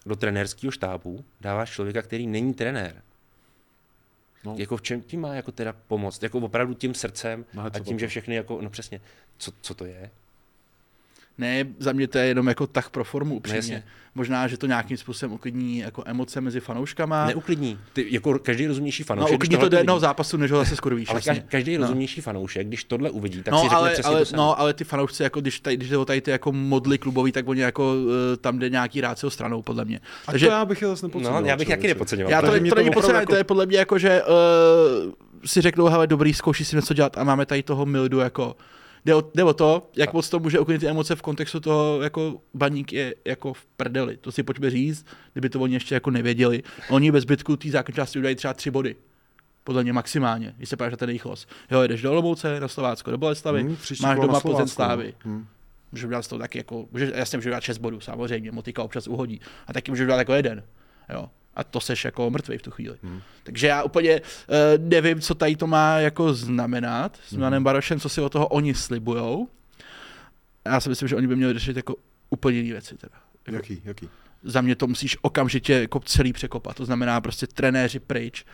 do 0.07 0.17
trenérského 0.17 0.71
štábu, 0.71 1.25
dáváš 1.41 1.71
člověka, 1.71 2.03
který 2.03 2.27
není 2.27 2.55
trenér. 2.55 3.03
No. 4.45 4.55
Jako 4.59 4.77
v 4.77 4.83
čem 4.83 5.03
tím 5.03 5.21
má 5.21 5.35
jako 5.35 5.53
teda 5.53 5.75
pomoct? 5.89 6.23
Jako 6.23 6.39
opravdu 6.39 6.75
tím 6.75 6.95
srdcem 6.95 7.45
no, 7.55 7.63
a 7.73 7.79
tím, 7.79 7.99
že 7.99 8.09
všechny 8.09 8.35
jako, 8.35 8.59
no 8.63 8.71
přesně, 8.71 9.01
co, 9.39 9.53
co 9.61 9.75
to 9.75 9.85
je? 9.85 10.11
Ne, 11.39 11.65
za 11.79 11.93
mě 11.93 12.09
to 12.09 12.19
je 12.19 12.27
jenom 12.27 12.47
jako 12.47 12.67
tak 12.67 12.91
pro 12.91 13.05
formu 13.05 13.35
upřímně. 13.35 13.83
No, 13.87 13.93
Možná, 14.17 14.49
že 14.49 14.57
to 14.57 14.67
nějakým 14.67 14.97
způsobem 14.97 15.33
uklidní 15.33 15.79
jako 15.79 16.03
emoce 16.07 16.41
mezi 16.41 16.61
fanouškama. 16.61 17.27
Neuklidní. 17.27 17.79
Ty, 17.93 18.07
jako 18.11 18.39
každý 18.39 18.67
rozumnější 18.67 19.03
fanoušek. 19.03 19.31
No, 19.31 19.37
uklidní 19.37 19.57
to 19.57 19.69
do 19.69 19.77
jednoho 19.77 20.01
zápasu, 20.01 20.37
než 20.37 20.51
ho 20.51 20.59
zase 20.59 20.77
skurvíš. 20.77 21.09
Ale 21.09 21.21
vlastně. 21.25 21.45
každý 21.49 21.79
no. 21.79 21.81
rozumnější 21.81 22.21
fanoušek, 22.21 22.67
když 22.67 22.85
tohle 22.85 23.11
uvidí, 23.11 23.43
tak 23.43 23.53
no, 23.53 23.59
si 23.59 23.63
řekne 23.63 23.77
ale, 23.77 23.91
přesně 23.91 24.15
ale, 24.15 24.25
to 24.25 24.37
No, 24.37 24.61
ale 24.61 24.75
ty 24.75 24.85
fanoušci, 24.85 25.23
jako 25.23 25.41
když, 25.41 25.61
tady, 25.61 25.77
když 25.77 25.89
jde 25.89 26.05
tady 26.05 26.21
ty 26.21 26.31
jako 26.31 26.53
modly 26.53 26.99
klubový, 26.99 27.33
tak 27.33 27.49
oni 27.49 27.61
jako 27.61 27.95
uh, 27.95 28.11
tam 28.41 28.59
jde 28.59 28.71
nějaký 28.71 29.01
rácio 29.01 29.31
stranou, 29.31 29.63
podle 29.63 29.85
mě. 29.85 30.01
A 30.27 30.33
Takže, 30.33 30.47
to 30.47 30.53
já 30.53 30.65
bych 30.65 30.83
je 30.83 30.89
zase 30.89 31.07
nepodceňoval. 31.07 31.43
No, 31.43 31.49
já 31.49 31.57
bych 31.57 31.69
taky 31.69 31.87
nepodceňoval. 31.87 32.31
Já 32.31 32.41
to, 32.41 32.47
to, 32.47 32.53
to 32.53 32.75
není 32.75 32.91
podceňoval, 32.91 33.23
jako... 33.23 33.33
to 33.33 33.37
je 33.37 33.45
podle 33.45 33.67
mě 33.67 33.79
jako, 33.79 33.99
že 33.99 34.23
uh, 34.23 35.13
si 35.47 35.61
řeknou, 35.61 35.87
hele, 35.87 36.07
dobrý, 36.07 36.35
zkouší 36.35 36.65
si 36.65 36.77
něco 36.77 36.95
dělat 36.95 37.19
a 37.19 37.25
máme 37.25 37.47
tady 37.47 37.63
toho 37.63 37.87
mildu 37.87 38.19
jako 38.19 38.57
Jde 39.05 39.15
o, 39.15 39.31
jde 39.35 39.45
o 39.45 39.55
to, 39.55 39.91
jak 39.97 40.13
moc 40.13 40.29
to 40.29 40.41
může 40.41 40.61
uklidnit 40.61 40.81
ty 40.81 40.89
emoce 40.89 41.17
v 41.17 41.23
kontextu 41.23 41.61
toho, 41.61 42.03
jako 42.03 42.41
baník 42.55 42.93
je 42.93 43.15
jako 43.25 43.53
v 43.53 43.67
prdeli. 43.67 44.17
To 44.17 44.33
si 44.33 44.43
pojďme 44.43 44.71
říct, 44.71 45.07
kdyby 45.33 45.49
to 45.49 45.61
oni 45.61 45.75
ještě 45.75 45.95
jako 45.95 46.11
nevěděli. 46.11 46.63
Oni 46.91 47.13
bez 47.13 47.23
zbytku 47.23 47.57
té 47.57 47.71
základní 47.71 47.97
části 47.97 48.19
udají 48.19 48.37
třeba 48.37 48.55
tři 48.55 48.71
body. 48.71 48.97
Podle 49.65 49.83
mě 49.83 49.93
maximálně, 49.93 50.55
když 50.57 50.69
se 50.69 50.77
páš 50.77 50.91
na 50.91 50.97
ten 50.97 51.09
jejich 51.09 51.25
los. 51.25 51.47
Jo, 51.71 51.83
jdeš 51.83 52.03
do 52.03 52.11
Olomouce, 52.11 52.61
na 52.61 52.69
Slovácko, 52.69 53.11
do 53.11 53.19
Boleslavy, 53.19 53.63
hmm, 53.63 53.77
máš 54.03 54.19
doma 54.21 54.41
Plzeň 54.41 54.69
Slávy. 54.69 55.15
No. 55.25 55.33
Hmm. 55.33 55.47
Můžeš 55.93 56.05
udělat 56.05 56.29
to 56.29 56.39
taky 56.39 56.59
jako, 56.59 56.87
můžeš, 56.93 57.11
jasně 57.15 57.39
můžeš 57.39 57.47
udělat 57.47 57.63
6 57.63 57.79
bodů, 57.79 58.01
samozřejmě, 58.01 58.53
motika 58.53 58.83
občas 58.83 59.07
uhodí. 59.07 59.41
A 59.67 59.73
taky 59.73 59.91
můžeš 59.91 60.05
udělat 60.05 60.19
jako 60.19 60.33
jeden. 60.33 60.63
Jo 61.13 61.29
a 61.57 61.65
to 61.65 61.81
seš 61.81 62.05
jako 62.05 62.31
mrtvý 62.31 62.59
v 62.59 62.63
tu 62.63 62.71
chvíli. 62.71 62.97
Hmm. 63.03 63.21
Takže 63.43 63.67
já 63.67 63.83
úplně 63.83 64.21
uh, 64.21 64.27
nevím, 64.79 65.21
co 65.21 65.35
tady 65.35 65.57
to 65.57 65.67
má 65.67 65.99
jako 65.99 66.35
znamenat 66.35 67.19
s 67.29 67.33
Milanem 67.33 67.59
hmm. 67.59 67.65
Barošem, 67.65 68.01
co 68.01 68.09
si 68.09 68.21
od 68.21 68.33
toho 68.33 68.49
oni 68.49 68.75
slibujou. 68.75 69.49
Já 70.65 70.81
si 70.81 70.89
myslím, 70.89 71.09
že 71.09 71.17
oni 71.17 71.27
by 71.27 71.37
měli 71.37 71.55
řešit 71.55 71.77
jako 71.77 71.95
úplně 72.31 72.59
jiné 72.59 72.73
věci. 72.73 72.97
Teda. 72.97 73.17
Jako, 73.47 73.57
jaký, 73.57 73.83
jaký? 73.85 74.09
Za 74.43 74.61
mě 74.61 74.77
to 74.77 74.87
musíš 74.87 75.17
okamžitě 75.23 75.73
jako 75.73 76.01
celý 76.01 76.33
překopat. 76.33 76.77
To 76.77 76.85
znamená 76.85 77.21
prostě 77.21 77.47
trenéři 77.47 78.01
pryč 78.01 78.45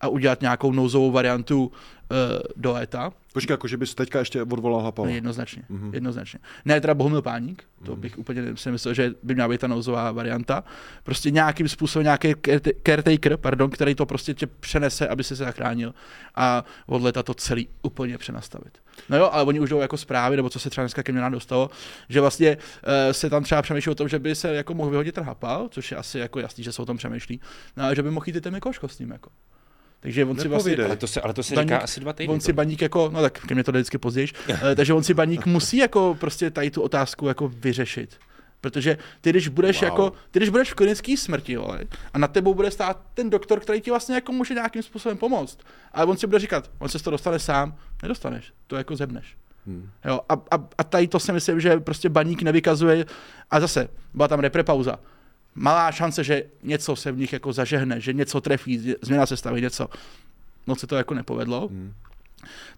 a 0.00 0.08
udělat 0.08 0.40
nějakou 0.40 0.72
nouzovou 0.72 1.10
variantu 1.10 1.66
uh, 1.66 2.16
do 2.56 2.72
léta. 2.72 3.12
Počkej, 3.32 3.52
jako 3.52 3.68
že 3.68 3.76
bys 3.76 3.94
teďka 3.94 4.18
ještě 4.18 4.42
odvolal 4.42 4.82
Hapala. 4.82 5.08
Jednoznačně, 5.08 5.62
mm-hmm. 5.70 5.94
jednoznačně. 5.94 6.38
Ne 6.64 6.80
teda 6.80 6.94
Bohumil 6.94 7.22
Páník, 7.22 7.64
to 7.82 7.92
mm-hmm. 7.92 8.00
bych 8.00 8.18
úplně 8.18 8.42
si 8.56 8.70
myslel, 8.70 8.94
že 8.94 9.14
by 9.22 9.34
měla 9.34 9.48
být 9.48 9.60
ta 9.60 9.66
nouzová 9.66 10.12
varianta. 10.12 10.64
Prostě 11.02 11.30
nějakým 11.30 11.68
způsobem 11.68 12.04
nějaký 12.04 12.34
caretaker, 12.86 13.36
pardon, 13.36 13.70
který 13.70 13.94
to 13.94 14.06
prostě 14.06 14.34
tě 14.34 14.46
přenese, 14.46 15.08
aby 15.08 15.24
se 15.24 15.34
zachránil 15.34 15.94
a 16.34 16.64
od 16.86 17.02
leta 17.02 17.22
to 17.22 17.34
celý 17.34 17.68
úplně 17.82 18.18
přenastavit. 18.18 18.78
No 19.08 19.16
jo, 19.16 19.28
ale 19.32 19.44
oni 19.44 19.60
už 19.60 19.70
jdou 19.70 19.80
jako 19.80 19.96
zprávy, 19.96 20.36
nebo 20.36 20.50
co 20.50 20.58
se 20.58 20.70
třeba 20.70 20.84
dneska 20.84 21.02
ke 21.02 21.12
mně 21.12 21.30
dostalo, 21.30 21.70
že 22.08 22.20
vlastně 22.20 22.56
uh, 22.56 23.12
se 23.12 23.30
tam 23.30 23.42
třeba 23.42 23.62
přemýšlí 23.62 23.92
o 23.92 23.94
tom, 23.94 24.08
že 24.08 24.18
by 24.18 24.34
se 24.34 24.54
jako 24.54 24.74
mohl 24.74 24.90
vyhodit 24.90 25.18
Hapal, 25.18 25.68
což 25.70 25.90
je 25.90 25.96
asi 25.96 26.18
jako 26.18 26.40
jasný, 26.40 26.64
že 26.64 26.72
se 26.72 26.82
o 26.82 26.86
tom 26.86 26.96
přemýšlí, 26.96 27.40
no, 27.76 27.94
že 27.94 28.02
by 28.02 28.10
mohl 28.10 28.24
jít 28.26 28.36
i 28.36 28.40
ten 28.40 28.52
Mikoško 28.52 28.88
s 28.88 28.98
ním. 28.98 29.10
Jako. 29.10 29.30
Takže 30.00 30.24
on 30.24 30.38
si 30.38 30.48
vlastně... 30.48 30.76
Ale 30.76 30.96
to 30.96 31.06
se, 31.06 31.20
ale 31.20 31.34
to 31.34 31.42
se 31.42 31.54
baník, 31.54 31.68
říká 31.68 31.78
asi 31.78 32.00
dva 32.00 32.12
týdny. 32.12 32.34
On 32.34 32.40
si 32.40 32.52
baník 32.52 32.82
jako, 32.82 33.10
no 33.12 33.20
tak 33.20 33.40
ke 33.46 33.54
mně 33.54 33.64
to 33.64 33.72
jde 33.72 33.78
vždycky 33.78 33.98
později, 33.98 34.28
eh, 34.48 34.74
takže 34.74 34.94
on 34.94 35.02
si 35.02 35.14
baník 35.14 35.46
musí 35.46 35.76
jako 35.76 36.16
prostě 36.20 36.50
tady 36.50 36.70
tu 36.70 36.82
otázku 36.82 37.26
jako 37.26 37.48
vyřešit. 37.48 38.16
Protože 38.60 38.98
ty, 39.20 39.30
když 39.30 39.48
budeš, 39.48 39.76
wow. 39.76 39.84
jako, 39.84 40.12
ty, 40.30 40.38
když 40.38 40.48
budeš 40.48 40.72
v 40.72 40.74
klinické 40.74 41.16
smrti, 41.16 41.56
vole, 41.56 41.84
a 42.12 42.18
na 42.18 42.28
tebou 42.28 42.54
bude 42.54 42.70
stát 42.70 43.00
ten 43.14 43.30
doktor, 43.30 43.60
který 43.60 43.80
ti 43.80 43.90
vlastně 43.90 44.14
jako 44.14 44.32
může 44.32 44.54
nějakým 44.54 44.82
způsobem 44.82 45.18
pomoct, 45.18 45.58
ale 45.92 46.06
on 46.06 46.16
si 46.16 46.26
bude 46.26 46.38
říkat, 46.38 46.70
on 46.78 46.88
se 46.88 46.98
to 46.98 47.10
dostane 47.10 47.38
sám, 47.38 47.76
nedostaneš, 48.02 48.52
to 48.66 48.76
jako 48.76 48.96
zebneš. 48.96 49.36
Hmm. 49.66 49.90
Jo, 50.04 50.20
a, 50.28 50.34
a, 50.34 50.68
a 50.78 50.84
tady 50.84 51.08
to 51.08 51.20
si 51.20 51.32
myslím, 51.32 51.60
že 51.60 51.80
prostě 51.80 52.08
baník 52.08 52.42
nevykazuje. 52.42 53.04
A 53.50 53.60
zase, 53.60 53.88
byla 54.14 54.28
tam 54.28 54.40
reprepauza 54.40 54.98
malá 55.58 55.92
šance, 55.92 56.24
že 56.24 56.44
něco 56.62 56.96
se 56.96 57.12
v 57.12 57.18
nich 57.18 57.32
jako 57.32 57.52
zažehne, 57.52 58.00
že 58.00 58.12
něco 58.12 58.40
trefí, 58.40 58.94
změna 59.02 59.26
sestavy, 59.26 59.62
něco. 59.62 59.88
Moc 60.66 60.80
se 60.80 60.86
to 60.86 60.96
jako 60.96 61.14
nepovedlo. 61.14 61.68
Hmm. 61.68 61.94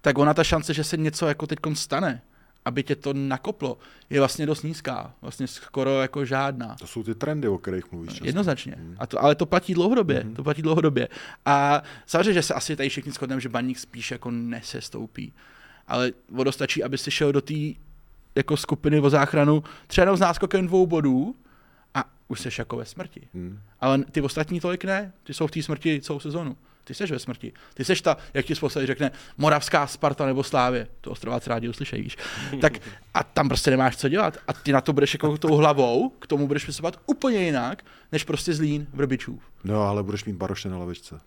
Tak 0.01 0.19
ona 0.19 0.35
ta 0.35 0.45
šance, 0.45 0.75
že 0.75 0.85
se 0.85 0.97
něco 0.97 1.27
jako 1.27 1.47
teď 1.47 1.59
stane, 1.75 2.23
aby 2.65 2.83
tě 2.83 2.97
to 2.97 3.13
nakoplo, 3.13 3.79
je 4.11 4.21
vlastně 4.21 4.47
dost 4.47 4.63
nízká. 4.63 5.13
Vlastně 5.23 5.47
skoro 5.47 6.01
jako 6.03 6.25
žádná. 6.25 6.77
To 6.79 6.87
jsou 6.87 7.03
ty 7.03 7.15
trendy, 7.15 7.49
o 7.49 7.59
kterých 7.59 7.93
mluvíš. 7.93 8.13
Často. 8.13 8.27
Jednoznačně. 8.27 8.75
Hmm. 8.79 8.97
A 8.99 9.07
to, 9.07 9.23
ale 9.23 9.35
to 9.35 9.47
platí 9.47 9.75
dlouhodobě. 9.75 10.21
Hmm. 10.21 10.35
To 10.35 10.43
platí 10.43 10.63
dlouhodobě. 10.63 11.09
A 11.47 11.83
samozřejmě, 12.07 12.33
že 12.33 12.43
se 12.43 12.55
asi 12.55 12.77
tady 12.77 12.89
všichni 12.89 13.13
shodneme, 13.13 13.41
že 13.41 13.49
baník 13.49 13.79
spíš 13.79 14.11
jako 14.11 14.31
nesestoupí. 14.31 15.33
Ale 15.89 16.13
vodo 16.29 16.53
stačí, 16.53 16.85
aby 16.85 16.99
si 16.99 17.11
šel 17.11 17.33
do 17.33 17.41
té 17.41 17.55
jako 18.35 18.57
skupiny 18.57 19.01
o 19.01 19.11
záchranu 19.11 19.65
třeba 19.87 20.03
jenom 20.03 20.17
s 20.17 20.21
náskokem 20.21 20.67
dvou 20.67 20.87
bodů, 20.87 21.35
už 22.31 22.41
seš 22.41 22.59
jako 22.59 22.77
ve 22.77 22.85
smrti. 22.85 23.29
Hmm. 23.35 23.61
Ale 23.81 24.05
ty 24.05 24.21
ostatní 24.21 24.61
tolik 24.61 24.85
ne, 24.85 25.13
ty 25.23 25.35
jsou 25.35 25.47
v 25.47 25.51
té 25.51 25.63
smrti 25.63 26.01
celou 26.01 26.21
sezonu. 26.21 26.57
Ty 26.85 26.95
seš 26.95 27.11
ve 27.11 27.19
smrti. 27.19 27.53
Ty 27.75 27.85
seš 27.85 28.01
ta, 28.01 28.17
jak 28.35 28.47
ti 28.47 28.55
spousta 28.55 28.87
řekne, 28.87 29.11
moravská 29.39 29.87
Sparta 29.87 30.27
nebo 30.27 30.43
Slávě. 30.43 30.89
To 31.01 31.11
Ostrováci 31.11 31.51
rádi 31.51 31.69
uslyšejí, 31.69 32.03
víš. 32.03 32.17
tak 32.61 32.73
a 33.15 33.23
tam 33.23 33.49
prostě 33.49 33.71
nemáš 33.71 33.97
co 33.97 34.09
dělat. 34.09 34.39
A 34.49 34.53
ty 34.53 34.73
na 34.73 34.81
to 34.81 34.93
budeš 34.93 35.15
jako 35.15 35.39
tou 35.39 35.57
hlavou, 35.57 36.09
k 36.09 36.27
tomu 36.27 36.47
budeš 36.47 36.63
přistupovat 36.63 37.01
úplně 37.07 37.39
jinak, 37.39 37.85
než 38.13 38.25
prostě 38.25 38.55
zlín 38.55 38.87
v 38.95 39.01
Rbičův. 39.01 39.43
No, 39.65 39.83
ale 39.83 40.03
budeš 40.03 40.25
mít 40.25 40.37
Baroše 40.37 40.69
na 40.69 40.79
lavičce. 40.79 41.21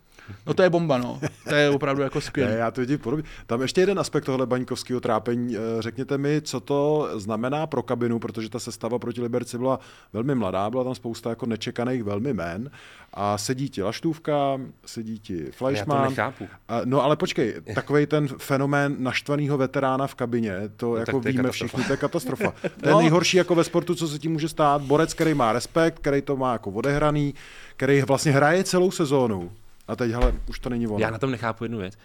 No 0.47 0.53
to 0.53 0.63
je 0.63 0.69
bomba, 0.69 0.97
no. 0.97 1.19
To 1.49 1.55
je 1.55 1.69
opravdu 1.69 2.01
jako 2.01 2.21
skvělé. 2.33 2.51
já 2.51 2.71
to 2.71 2.81
vidím 2.81 2.97
podobně. 2.97 3.23
Tam 3.45 3.62
ještě 3.62 3.81
jeden 3.81 3.99
aspekt 3.99 4.25
tohle 4.25 4.45
baňkovského 4.45 4.99
trápení. 4.99 5.57
Eh, 5.57 5.59
řekněte 5.79 6.17
mi, 6.17 6.41
co 6.41 6.59
to 6.59 7.09
znamená 7.15 7.67
pro 7.67 7.83
kabinu, 7.83 8.19
protože 8.19 8.49
ta 8.49 8.59
sestava 8.59 8.99
proti 8.99 9.21
Liberci 9.21 9.57
byla 9.57 9.79
velmi 10.13 10.36
mladá, 10.36 10.69
byla 10.69 10.83
tam 10.83 10.95
spousta 10.95 11.29
jako 11.29 11.45
nečekaných 11.45 12.03
velmi 12.03 12.33
men 12.33 12.71
a 13.13 13.38
sedí 13.38 13.69
ti 13.69 13.83
Laštůvka, 13.83 14.59
sedí 14.86 15.19
ti 15.19 15.51
Fleischmann. 15.51 15.99
Já 15.99 16.05
to 16.05 16.09
nechápu. 16.09 16.47
A, 16.67 16.81
no 16.86 17.03
ale 17.03 17.15
počkej, 17.15 17.62
takový 17.75 18.05
ten 18.05 18.27
fenomén 18.27 18.95
naštvaného 18.99 19.57
veterána 19.57 20.07
v 20.07 20.15
kabině, 20.15 20.53
to 20.75 20.89
no, 20.89 20.95
jako 20.95 21.12
to 21.12 21.19
víme 21.19 21.51
všichni, 21.51 21.83
to 21.83 21.93
je 21.93 21.97
katastrofa. 21.97 22.53
To 22.81 22.89
je 22.89 22.93
no. 22.93 22.99
nejhorší 22.99 23.38
jako 23.38 23.55
ve 23.55 23.63
sportu, 23.63 23.95
co 23.95 24.07
se 24.07 24.19
tím 24.19 24.31
může 24.31 24.49
stát. 24.49 24.81
Borec, 24.81 25.13
který 25.13 25.33
má 25.33 25.53
respekt, 25.53 25.99
který 25.99 26.21
to 26.21 26.38
má 26.38 26.53
jako 26.53 26.71
odehraný, 26.71 27.33
který 27.75 28.01
vlastně 28.01 28.31
hraje 28.31 28.63
celou 28.63 28.91
sezónu 28.91 29.51
a 29.88 29.96
teď, 29.96 30.12
hele, 30.12 30.34
už 30.50 30.60
to 30.60 30.69
není 30.69 30.88
ono. 30.88 31.00
Já 31.00 31.10
na 31.10 31.17
tom 31.17 31.32
nechápu 31.32 31.63
jednu 31.63 31.78
věc. 31.78 31.98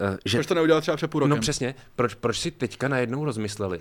Uh, 0.00 0.16
že... 0.24 0.38
Proč 0.38 0.46
to 0.46 0.54
neudělal 0.54 0.80
třeba 0.80 0.96
před 0.96 1.08
půl 1.08 1.20
rokem? 1.20 1.36
No 1.36 1.40
přesně, 1.40 1.74
proč, 1.96 2.14
proč 2.14 2.40
si 2.40 2.50
teďka 2.50 2.88
najednou 2.88 3.24
rozmysleli, 3.24 3.80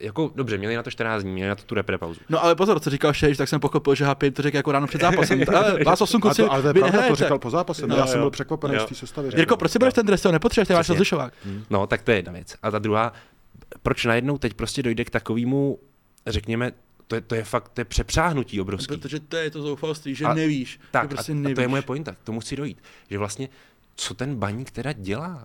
jako 0.00 0.30
dobře, 0.34 0.58
měli 0.58 0.76
na 0.76 0.82
to 0.82 0.90
14 0.90 1.22
dní, 1.22 1.32
měli 1.32 1.48
na 1.48 1.54
to 1.54 1.62
tu 1.62 1.74
repre 1.74 1.98
pauzu. 1.98 2.20
No 2.28 2.44
ale 2.44 2.54
pozor, 2.54 2.80
co 2.80 2.90
říkal 2.90 3.12
Šejš, 3.12 3.36
tak 3.36 3.48
jsem 3.48 3.60
pochopil, 3.60 3.94
že 3.94 4.04
HP 4.04 4.22
to 4.32 4.42
řekl 4.42 4.56
jako 4.56 4.72
ráno 4.72 4.86
před 4.86 5.00
zápasem. 5.00 5.44
ale 5.56 5.84
vás 5.84 6.00
8 6.00 6.20
kluci, 6.20 6.42
ale, 6.42 6.62
to 6.62 6.68
je 6.68 6.74
pravda, 6.74 7.08
to 7.08 7.14
říkal 7.14 7.38
po 7.38 7.50
zápase, 7.50 7.86
no, 7.86 7.96
já 7.96 8.06
jsem 8.06 8.20
byl 8.20 8.30
překvapený 8.30 8.78
z 8.78 8.84
té 8.84 8.94
sestavy. 8.94 9.30
Jirko, 9.36 9.56
proč 9.56 9.72
si 9.72 9.78
budeš 9.78 9.94
ten 9.94 10.06
dres, 10.06 10.22
to 10.22 10.32
nepotřebuješ, 10.32 10.68
ty 10.68 10.74
máš 10.74 10.88
rozlišovák. 10.88 11.34
Hmm. 11.44 11.64
No, 11.70 11.86
tak 11.86 12.02
to 12.02 12.10
je 12.10 12.18
jedna 12.18 12.32
věc. 12.32 12.56
A 12.62 12.70
ta 12.70 12.78
druhá, 12.78 13.12
proč 13.82 14.04
najednou 14.04 14.38
teď 14.38 14.54
prostě 14.54 14.82
dojde 14.82 15.04
k 15.04 15.10
takovému, 15.10 15.78
řekněme, 16.26 16.72
to 17.06 17.14
je, 17.14 17.20
to 17.20 17.34
je 17.34 17.44
fakt, 17.44 17.68
to 17.68 17.80
je 17.80 17.84
přepřáhnutí 17.84 18.60
obrovský. 18.60 18.96
Protože 18.96 19.20
to 19.20 19.36
je 19.36 19.50
to 19.50 19.62
zoufalství, 19.62 20.14
že 20.14 20.24
a, 20.24 20.34
nevíš. 20.34 20.80
Tak, 20.90 21.08
prostě 21.08 21.32
a, 21.32 21.34
nevíš. 21.34 21.52
a 21.52 21.54
to 21.54 21.60
je 21.60 21.68
moje 21.68 21.82
pointa, 21.82 22.12
k 22.12 22.24
tomu 22.24 22.40
chci 22.40 22.56
dojít. 22.56 22.82
Že 23.10 23.18
vlastně, 23.18 23.48
co 23.96 24.14
ten 24.14 24.36
baník 24.36 24.70
teda 24.70 24.92
dělá? 24.92 25.44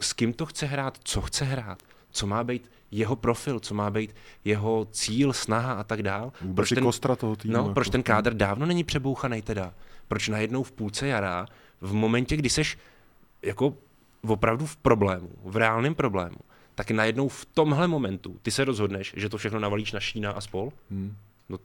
S 0.00 0.12
kým 0.12 0.32
to 0.32 0.46
chce 0.46 0.66
hrát? 0.66 0.98
Co 1.04 1.20
chce 1.20 1.44
hrát? 1.44 1.82
Co 2.10 2.26
má 2.26 2.44
být 2.44 2.70
jeho 2.90 3.16
profil, 3.16 3.60
co 3.60 3.74
má 3.74 3.90
být 3.90 4.14
jeho 4.44 4.88
cíl, 4.90 5.32
snaha 5.32 5.72
a 5.72 5.84
tak 5.84 6.02
dál. 6.02 6.32
Proč 6.54 6.68
ten, 6.68 6.84
kostra 6.84 7.16
toho 7.16 7.36
týmu, 7.36 7.54
no, 7.54 7.60
jako. 7.60 7.74
proč 7.74 7.88
ten 7.88 8.02
kádr 8.02 8.34
dávno 8.34 8.66
není 8.66 8.84
přebouchaný 8.84 9.42
teda? 9.42 9.74
Proč 10.08 10.28
najednou 10.28 10.62
v 10.62 10.72
půlce 10.72 11.06
jara, 11.06 11.46
v 11.80 11.92
momentě, 11.92 12.36
kdy 12.36 12.50
seš 12.50 12.78
jako 13.42 13.74
opravdu 14.26 14.66
v 14.66 14.76
problému, 14.76 15.30
v 15.44 15.56
reálném 15.56 15.94
problému, 15.94 16.36
tak 16.78 16.90
najednou 16.90 17.28
v 17.28 17.44
tomhle 17.44 17.88
momentu 17.88 18.36
ty 18.42 18.50
se 18.50 18.64
rozhodneš, 18.64 19.14
že 19.16 19.28
to 19.28 19.38
všechno 19.38 19.60
navalíš 19.60 19.92
na 19.92 20.00
Šína 20.00 20.30
a 20.30 20.40
spol. 20.40 20.72
Hmm. 20.90 21.16
No, 21.48 21.58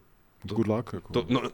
to, 0.48 0.56
Good 0.56 0.68
luck. 0.68 0.94
Jako. 0.94 1.14
To, 1.14 1.26
no, 1.30 1.50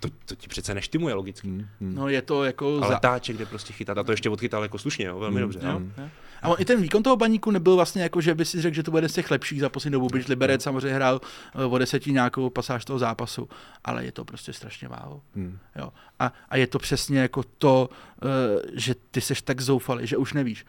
to, 0.00 0.08
to, 0.24 0.34
ti 0.34 0.48
přece 0.48 0.74
neštimuje 0.74 1.14
logicky. 1.14 1.48
Hmm. 1.48 1.66
Hmm. 1.80 1.94
No 1.94 2.08
je 2.08 2.22
to 2.22 2.44
jako... 2.44 2.78
Ale 2.82 2.88
za... 2.88 2.98
táček, 2.98 3.36
kde 3.36 3.46
prostě 3.46 3.72
chytat 3.72 3.98
a 3.98 4.02
to 4.02 4.12
ještě 4.12 4.30
odchytal 4.30 4.62
jako 4.62 4.78
slušně, 4.78 5.06
jo, 5.06 5.18
velmi 5.18 5.34
hmm. 5.34 5.42
dobře. 5.42 5.60
Jo. 5.62 5.80
Jo. 5.98 6.08
A 6.42 6.48
on, 6.48 6.56
i 6.58 6.64
ten 6.64 6.82
výkon 6.82 7.02
toho 7.02 7.16
baníku 7.16 7.50
nebyl 7.50 7.74
vlastně 7.76 8.02
jako, 8.02 8.20
že 8.20 8.34
by 8.34 8.44
si 8.44 8.62
řekl, 8.62 8.74
že 8.74 8.82
to 8.82 8.90
bude 8.90 9.08
z 9.08 9.12
těch 9.12 9.30
lepších 9.30 9.60
za 9.60 9.68
poslední 9.68 9.92
dobu, 9.92 10.08
byť 10.08 10.28
Liberec 10.28 10.62
samozřejmě 10.62 10.94
hrál 10.94 11.20
eh, 11.54 11.64
o 11.64 11.78
deseti 11.78 12.12
nějakou 12.12 12.50
pasáž 12.50 12.84
toho 12.84 12.98
zápasu, 12.98 13.48
ale 13.84 14.04
je 14.04 14.12
to 14.12 14.24
prostě 14.24 14.52
strašně 14.52 14.88
málo. 14.88 15.22
Hmm. 15.34 15.58
Jo. 15.76 15.92
A, 16.18 16.32
a, 16.48 16.56
je 16.56 16.66
to 16.66 16.78
přesně 16.78 17.18
jako 17.18 17.42
to, 17.58 17.90
uh, 18.22 18.30
že 18.72 18.94
ty 19.10 19.20
seš 19.20 19.42
tak 19.42 19.60
zoufalý, 19.60 20.06
že 20.06 20.16
už 20.16 20.32
nevíš. 20.32 20.66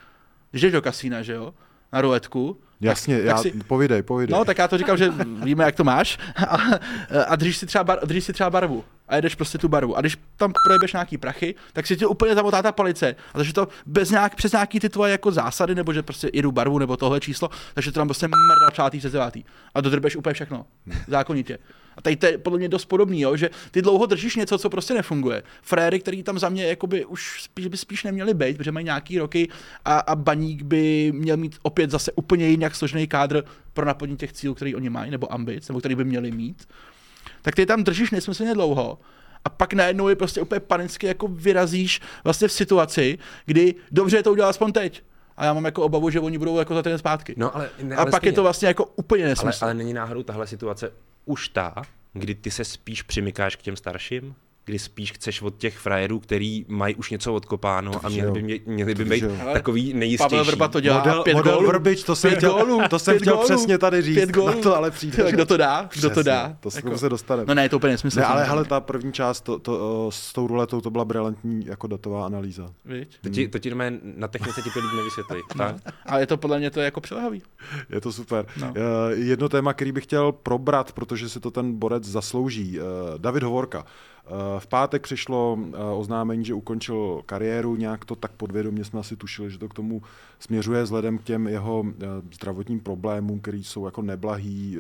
Když 0.52 0.62
jdeš 0.62 0.72
do 0.72 0.82
kasína, 0.82 1.22
že 1.22 1.34
jo, 1.34 1.54
na 1.92 2.02
ruletku, 2.02 2.58
Jasně, 2.82 3.18
tak, 3.18 3.26
já, 3.26 3.34
tak 3.34 3.42
si, 3.42 3.52
povídej, 3.52 4.02
povídej. 4.04 4.38
No, 4.38 4.46
tak 4.46 4.58
já 4.58 4.68
to 4.68 4.78
říkám, 4.78 4.98
že 4.98 5.14
víme, 5.44 5.64
jak 5.64 5.76
to 5.76 5.84
máš. 5.84 6.18
A, 6.48 6.58
a 7.28 7.36
držíš, 7.36 7.58
si 7.58 7.66
třeba 7.66 7.84
bar, 7.84 8.00
držíš 8.06 8.24
si 8.24 8.34
třeba 8.34 8.50
barvu. 8.50 8.84
a 9.08 9.16
jedeš 9.16 9.36
prostě 9.36 9.58
tu 9.58 9.68
barvu. 9.68 9.98
A 9.98 10.02
když 10.02 10.18
tam 10.36 10.54
projebeš 10.68 10.94
nějaký 10.94 11.18
prachy, 11.18 11.56
tak 11.74 11.88
si 11.88 11.98
tě 11.98 12.08
úplně 12.08 12.36
zamotá 12.36 12.62
ta 12.62 12.72
palice. 12.72 13.16
A 13.34 13.38
takže 13.38 13.54
to 13.54 13.68
bez 13.86 14.10
nějak, 14.12 14.36
přes 14.36 14.52
nějaký 14.52 14.80
ty 14.80 14.90
tvoje 14.90 15.12
jako 15.12 15.32
zásady, 15.32 15.76
nebo 15.76 15.94
že 15.94 16.04
prostě 16.04 16.30
jedu 16.34 16.52
barvu, 16.52 16.80
nebo 16.80 16.98
tohle 16.98 17.20
číslo, 17.20 17.50
takže 17.74 17.92
to 17.92 18.00
tam 18.00 18.08
prostě 18.08 18.28
mrda 18.28 18.72
přátý 18.72 19.00
přes 19.00 19.12
devátý. 19.12 19.44
A 19.76 19.82
dodrbeš 19.82 20.16
úplně 20.16 20.34
všechno. 20.34 20.66
Zákonitě. 21.08 21.58
A 21.98 22.02
tady 22.02 22.16
to 22.16 22.26
je 22.26 22.38
podle 22.38 22.60
mě 22.60 22.70
dost 22.70 22.86
podobný, 22.86 23.22
jo, 23.22 23.36
že 23.36 23.50
ty 23.72 23.82
dlouho 23.82 24.06
držíš 24.06 24.36
něco, 24.36 24.58
co 24.58 24.70
prostě 24.70 24.94
nefunguje. 24.94 25.44
Fréry, 25.62 26.00
který 26.00 26.24
tam 26.24 26.40
za 26.40 26.50
mě 26.50 26.68
jakoby 26.68 27.06
už 27.06 27.42
spíš 27.44 27.68
by 27.68 27.78
spíš 27.78 28.04
neměli 28.04 28.34
být, 28.34 28.58
protože 28.58 28.72
mají 28.72 28.84
nějaký 28.84 29.20
roky 29.20 29.50
a, 29.86 30.00
a 30.00 30.16
baník 30.16 30.62
by 30.62 31.12
měl 31.16 31.38
mít 31.38 31.56
opět 31.62 31.92
zase 31.92 32.12
úplně 32.12 32.50
jinak 32.68 32.76
složený 32.76 33.08
kádr 33.08 33.44
pro 33.74 33.86
naplnění 33.86 34.18
těch 34.18 34.34
cílů, 34.34 34.54
který 34.54 34.76
oni 34.76 34.90
mají, 34.90 35.12
nebo 35.12 35.34
ambic, 35.34 35.68
nebo 35.68 35.80
který 35.80 35.96
by 35.96 36.04
měli 36.04 36.32
mít. 36.32 36.68
Tak 37.42 37.56
ty 37.56 37.66
tam 37.66 37.84
držíš 37.84 38.12
nesmyslně 38.12 38.54
dlouho 38.54 39.00
a 39.46 39.50
pak 39.50 39.74
najednou 39.74 40.08
je 40.08 40.16
prostě 40.16 40.42
úplně 40.42 40.60
panicky 40.60 41.08
jako 41.08 41.28
vyrazíš 41.28 42.02
vlastně 42.24 42.48
v 42.48 42.52
situaci, 42.52 43.18
kdy 43.46 43.76
dobře 43.92 44.24
to 44.24 44.32
udělal 44.32 44.50
aspoň 44.50 44.72
teď, 44.72 45.04
a 45.38 45.46
já 45.46 45.54
mám 45.54 45.66
jako 45.66 45.84
obavu, 45.84 46.10
že 46.10 46.20
oni 46.20 46.38
budou 46.38 46.58
jako 46.58 46.74
za 46.76 46.84
ten 46.84 46.98
zpátky. 46.98 47.34
No, 47.38 47.56
ale, 47.56 47.70
ne, 47.84 47.96
a 47.96 48.00
ale 48.00 48.12
pak 48.12 48.22
stejně. 48.22 48.32
je 48.32 48.36
to 48.36 48.44
vlastně 48.44 48.68
jako 48.68 48.86
úplně 48.86 49.26
nesmysl. 49.26 49.64
Ale, 49.64 49.72
ale 49.72 49.74
není 49.74 49.94
náhodou 49.94 50.24
tahle 50.24 50.48
situace 50.48 50.92
už 51.26 51.50
ta, 51.50 51.74
kdy 52.14 52.36
ty 52.36 52.52
se 52.52 52.66
spíš 52.66 53.02
přimykáš 53.02 53.56
k 53.56 53.62
těm 53.62 53.76
starším? 53.76 54.36
Kdy 54.68 54.80
spíš 54.80 55.12
chceš 55.12 55.42
od 55.42 55.58
těch 55.58 55.78
frajerů, 55.78 56.20
který 56.20 56.66
mají 56.68 56.96
už 56.96 57.12
něco 57.12 57.34
odkopáno 57.34 57.92
a 58.06 58.10
měli 58.10 58.32
by, 58.32 58.42
mě, 58.44 58.60
měli 58.66 58.96
by 58.96 59.06
být 59.06 59.24
takový 59.54 59.94
nejistější. 59.94 60.30
Pavel 60.30 60.46
Vrba 60.46 60.68
to 60.68 60.80
dělá 60.80 60.98
model, 60.98 61.24
pět 61.24 61.34
model 61.34 61.54
gólů. 61.56 61.68
Vrbič, 61.68 62.04
to 62.04 62.16
jsem 62.16 62.30
Pět 62.30 62.38
chtěl, 62.38 62.54
gólů, 62.54 62.82
to 62.90 63.00
jsem 63.00 63.14
pět 63.14 63.22
chtěl 63.22 63.34
gólů, 63.36 63.46
přesně 63.46 63.78
tady 63.78 64.02
říct, 64.02 64.16
pět 64.16 64.30
gólů. 64.30 64.48
na 64.48 64.54
to 64.54 64.76
ale 64.76 64.92
přijde. 64.92 65.32
Kdo 65.32 65.46
to 65.46 65.58
dá? 65.58 65.82
Kdo 65.82 65.88
Přesně, 65.90 66.10
to 66.10 66.24
dá? 66.24 66.58
To 66.60 66.70
Jako- 66.76 66.88
jako... 66.88 66.98
se 66.98 67.10
dostane. 67.10 67.44
No 67.48 67.54
ne, 67.54 67.64
je 67.64 67.70
to 67.70 67.76
úplně 67.78 67.92
nesmysl. 67.94 68.20
Ne, 68.20 68.26
ale 68.26 68.44
hele, 68.44 68.66
ta 68.66 68.80
první 68.80 69.14
část 69.14 69.42
to, 69.42 69.60
to, 69.60 70.08
s 70.12 70.34
tou 70.34 70.48
ruletou, 70.48 70.82
to 70.82 70.90
byla 70.90 71.06
brilantní 71.06 71.66
jako 71.66 71.88
datová 71.88 72.26
analýza. 72.26 72.70
To 73.24 73.30
ti, 73.30 73.48
to 73.48 73.60
ti 73.60 73.70
doma 73.70 73.84
na 74.02 74.28
technice 74.28 74.62
ti 74.62 74.70
to 74.70 74.80
líp 74.80 74.90
nevysvětlí. 74.98 75.38
Tak? 75.58 75.76
Ale 76.06 76.22
je 76.22 76.28
to 76.28 76.38
podle 76.38 76.60
mě 76.60 76.72
to 76.72 76.82
jako 76.82 77.02
přilehavý. 77.02 77.42
Je 77.90 78.02
to 78.02 78.12
super. 78.12 78.46
No. 78.60 78.74
Eh, 78.76 79.16
Jedno 79.16 79.50
téma, 79.50 79.74
který 79.74 79.92
bych 79.92 80.04
chtěl 80.04 80.32
probrat, 80.32 80.92
protože 80.92 81.30
si 81.30 81.40
to 81.40 81.52
ten 81.52 81.74
borec 81.80 82.04
zaslouží. 82.04 82.80
Eh, 82.80 82.84
David 83.18 83.44
Hovorka. 83.44 83.86
Eh, 84.28 84.60
V 84.60 84.68
pátek 84.68 85.02
přišlo 85.02 85.60
eh, 85.60 85.78
oznámení, 85.78 86.46
že 86.46 86.54
ukončil 86.54 87.22
kariéru, 87.26 87.76
nějak 87.76 88.06
to 88.06 88.16
tak 88.16 88.32
podvědomě 88.32 88.84
jsme 88.84 89.00
asi 89.00 89.16
tušili, 89.16 89.52
že 89.52 89.58
to 89.58 89.70
k 89.70 89.74
tomu 89.74 90.02
směřuje 90.40 90.84
vzhledem 90.84 91.18
k 91.18 91.24
těm 91.24 91.48
jeho 91.48 91.86
eh, 91.88 92.06
zdravotním 92.34 92.80
problémům, 92.80 93.40
který 93.40 93.64
jsou 93.64 93.86
jako 93.86 94.02
neblahý. 94.02 94.78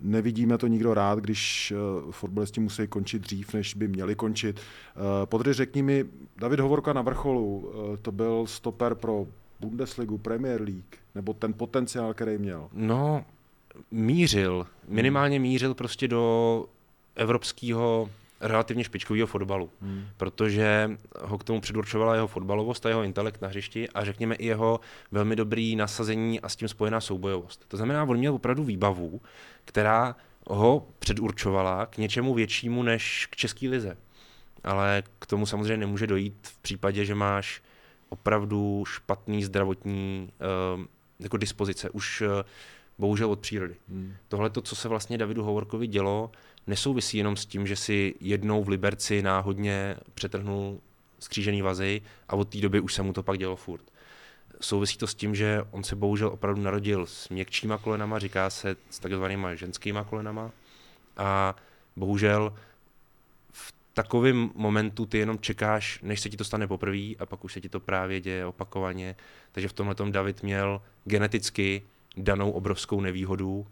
Nevidíme 0.00 0.58
to 0.58 0.66
nikdo 0.66 0.94
rád, 0.94 1.18
když 1.18 1.72
fotbalisti 2.10 2.60
musí 2.60 2.86
končit 2.86 3.22
dřív, 3.22 3.54
než 3.54 3.74
by 3.74 3.88
měli 3.88 4.14
končit. 4.14 4.60
Podry, 5.24 5.52
řekni 5.52 5.82
mi, 5.82 6.04
David 6.36 6.60
Hovorka 6.60 6.92
na 6.92 7.02
vrcholu, 7.02 7.72
to 8.02 8.12
byl 8.12 8.46
stoper 8.46 8.94
pro 8.94 9.26
Bundesligu, 9.60 10.18
Premier 10.18 10.62
League, 10.62 10.96
nebo 11.14 11.32
ten 11.32 11.52
potenciál, 11.52 12.14
který 12.14 12.38
měl. 12.38 12.68
No, 12.72 13.24
mířil, 13.90 14.66
minimálně 14.88 15.40
mířil 15.40 15.74
prostě 15.74 16.08
do 16.08 16.64
evropského 17.16 18.08
relativně 18.42 18.84
špičkového 18.84 19.26
fotbalu, 19.26 19.70
Hmm. 19.80 20.04
protože 20.16 20.90
ho 21.20 21.38
k 21.38 21.44
tomu 21.44 21.60
předurčovala 21.60 22.14
jeho 22.14 22.26
fotbalovost 22.26 22.86
a 22.86 22.88
jeho 22.88 23.02
intelekt 23.02 23.42
na 23.42 23.48
hřišti 23.48 23.88
a 23.88 24.04
řekněme 24.04 24.34
i 24.34 24.46
jeho 24.46 24.80
velmi 25.10 25.36
dobrý 25.36 25.76
nasazení 25.76 26.40
a 26.40 26.48
s 26.48 26.56
tím 26.56 26.68
spojená 26.68 27.00
soubojovost. 27.00 27.64
To 27.68 27.76
znamená, 27.76 28.04
on 28.04 28.16
měl 28.16 28.34
opravdu 28.34 28.64
výbavu, 28.64 29.20
která 29.64 30.16
ho 30.46 30.86
předurčovala 30.98 31.86
k 31.86 31.98
něčemu 31.98 32.34
většímu 32.34 32.82
než 32.82 33.26
k 33.30 33.36
české 33.36 33.68
lize. 33.68 33.96
Ale 34.64 35.02
k 35.18 35.26
tomu 35.26 35.46
samozřejmě 35.46 35.76
nemůže 35.76 36.06
dojít 36.06 36.34
v 36.42 36.58
případě, 36.58 37.04
že 37.04 37.14
máš 37.14 37.62
opravdu 38.08 38.84
špatný 38.86 39.44
zdravotní 39.44 40.30
uh, 40.76 40.84
jako 41.20 41.36
dispozice, 41.36 41.90
už 41.90 42.20
uh, 42.20 42.28
bohužel 42.98 43.30
od 43.30 43.40
přírody. 43.40 43.76
Hmm. 43.88 44.14
Tohle, 44.28 44.50
to, 44.50 44.60
co 44.60 44.76
se 44.76 44.88
vlastně 44.88 45.18
Davidu 45.18 45.42
Hovorkovi 45.44 45.86
dělo, 45.86 46.30
nesouvisí 46.66 47.18
jenom 47.18 47.36
s 47.36 47.46
tím, 47.46 47.66
že 47.66 47.76
si 47.76 48.14
jednou 48.20 48.64
v 48.64 48.68
Liberci 48.68 49.22
náhodně 49.22 49.96
přetrhnul 50.14 50.80
skřížený 51.18 51.62
vazy 51.62 52.02
a 52.28 52.36
od 52.36 52.48
té 52.48 52.58
doby 52.58 52.80
už 52.80 52.94
se 52.94 53.02
mu 53.02 53.12
to 53.12 53.22
pak 53.22 53.38
dělo 53.38 53.56
furt. 53.56 53.84
Souvisí 54.60 54.98
to 54.98 55.06
s 55.06 55.14
tím, 55.14 55.34
že 55.34 55.62
on 55.70 55.84
se 55.84 55.96
bohužel 55.96 56.28
opravdu 56.28 56.62
narodil 56.62 57.06
s 57.06 57.28
měkčíma 57.28 57.78
kolenama, 57.78 58.18
říká 58.18 58.50
se 58.50 58.76
s 58.90 58.98
takzvanýma 58.98 59.54
ženskýma 59.54 60.04
kolenama 60.04 60.50
a 61.16 61.56
bohužel 61.96 62.54
v 63.52 63.74
takovém 63.94 64.50
momentu 64.54 65.06
ty 65.06 65.18
jenom 65.18 65.38
čekáš, 65.38 66.00
než 66.02 66.20
se 66.20 66.30
ti 66.30 66.36
to 66.36 66.44
stane 66.44 66.66
poprvé 66.66 67.14
a 67.18 67.26
pak 67.26 67.44
už 67.44 67.52
se 67.52 67.60
ti 67.60 67.68
to 67.68 67.80
právě 67.80 68.20
děje 68.20 68.46
opakovaně. 68.46 69.16
Takže 69.52 69.68
v 69.68 69.72
tomhle 69.72 69.94
David 70.10 70.42
měl 70.42 70.82
geneticky 71.04 71.82
danou 72.16 72.50
obrovskou 72.50 73.00
nevýhodu, 73.00 73.66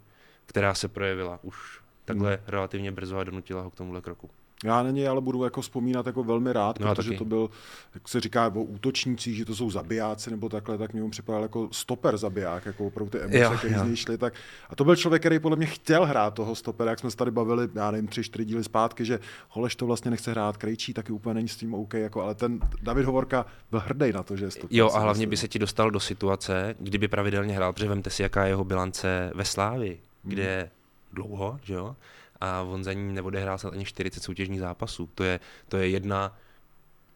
která 0.47 0.75
se 0.75 0.89
projevila 0.89 1.39
už 1.43 1.81
takhle 2.13 2.31
hmm. 2.31 2.45
relativně 2.47 2.93
brzo 2.93 3.19
a 3.19 3.25
donutila 3.25 3.63
ho 3.63 3.71
k 3.71 3.75
tomuhle 3.75 4.01
kroku. 4.01 4.31
Já 4.65 4.83
na 4.83 4.91
něj 4.91 5.09
ale 5.09 5.21
budu 5.21 5.45
jako 5.45 5.61
vzpomínat 5.61 6.07
jako 6.07 6.25
velmi 6.25 6.53
rád, 6.53 6.81
No, 6.81 6.95
protože 6.95 7.09
taky. 7.09 7.19
to 7.19 7.25
byl, 7.25 7.51
jak 7.95 8.09
se 8.09 8.21
říká, 8.21 8.47
o 8.55 8.63
útočnících, 8.63 9.37
že 9.37 9.45
to 9.45 9.55
jsou 9.55 9.71
zabijáci 9.71 10.31
nebo 10.31 10.49
takhle, 10.49 10.79
tak 10.79 10.93
mě 10.93 11.03
mu 11.03 11.11
připadal 11.11 11.43
jako 11.43 11.69
stoper 11.73 12.17
zabiják, 12.17 12.67
jako 12.67 12.87
opravdu 12.87 13.11
ty 13.11 13.19
emoce, 13.19 13.57
které 13.59 13.79
z 13.79 13.83
něj 13.83 13.97
šly. 13.97 14.19
Tak, 14.19 14.35
a 14.71 14.77
to 14.77 14.85
byl 14.85 14.97
člověk, 14.97 15.23
který 15.23 15.39
podle 15.39 15.57
mě 15.57 15.67
chtěl 15.67 16.07
hrát 16.07 16.35
toho 16.35 16.55
stopera, 16.55 16.91
jak 16.91 16.99
jsme 16.99 17.11
se 17.11 17.17
tady 17.17 17.31
bavili, 17.31 17.69
já 17.75 17.91
nevím, 17.91 18.09
tři, 18.09 18.23
čtyři 18.23 18.45
díly 18.45 18.65
zpátky, 18.65 19.05
že 19.05 19.19
Holeš 19.49 19.77
to 19.77 19.87
vlastně 19.87 20.11
nechce 20.11 20.31
hrát, 20.31 20.57
Krejčí 20.57 20.95
taky 20.95 21.13
úplně 21.13 21.35
není 21.35 21.49
s 21.49 21.57
tím 21.57 21.75
OK, 21.75 21.95
jako, 21.95 22.23
ale 22.23 22.35
ten 22.35 22.61
David 22.83 23.05
Hovorka 23.07 23.47
byl 23.71 23.81
hrdý 23.81 24.13
na 24.13 24.23
to, 24.23 24.37
že 24.37 24.45
je 24.45 24.51
stoper. 24.51 24.69
Jo, 24.79 24.91
a 24.95 24.99
hlavně 24.99 25.21
myslím. 25.21 25.31
by 25.31 25.37
se 25.37 25.49
ti 25.49 25.59
dostal 25.59 25.91
do 25.91 26.01
situace, 26.01 26.75
kdyby 26.79 27.09
pravidelně 27.09 27.55
hrál, 27.55 27.73
protože 27.73 27.89
vemte 27.89 28.11
si, 28.11 28.23
jaká 28.23 28.45
je 28.45 28.51
jeho 28.51 28.65
bilance 28.65 29.33
ve 29.35 29.45
Slávi, 29.45 29.99
kde 30.23 30.43
je 30.43 30.71
dlouho, 31.13 31.61
že 31.63 31.75
jo? 31.75 31.97
A 32.41 32.63
on 32.63 32.85
za 32.85 32.93
ní 32.93 33.13
neodehrál 33.15 33.59
snad 33.59 33.73
ani 33.73 33.85
40 33.85 34.23
soutěžních 34.23 34.61
zápasů. 34.61 35.09
To 35.15 35.25
je, 35.25 35.41
to 35.69 35.77
je 35.77 35.89
jedna 35.89 36.37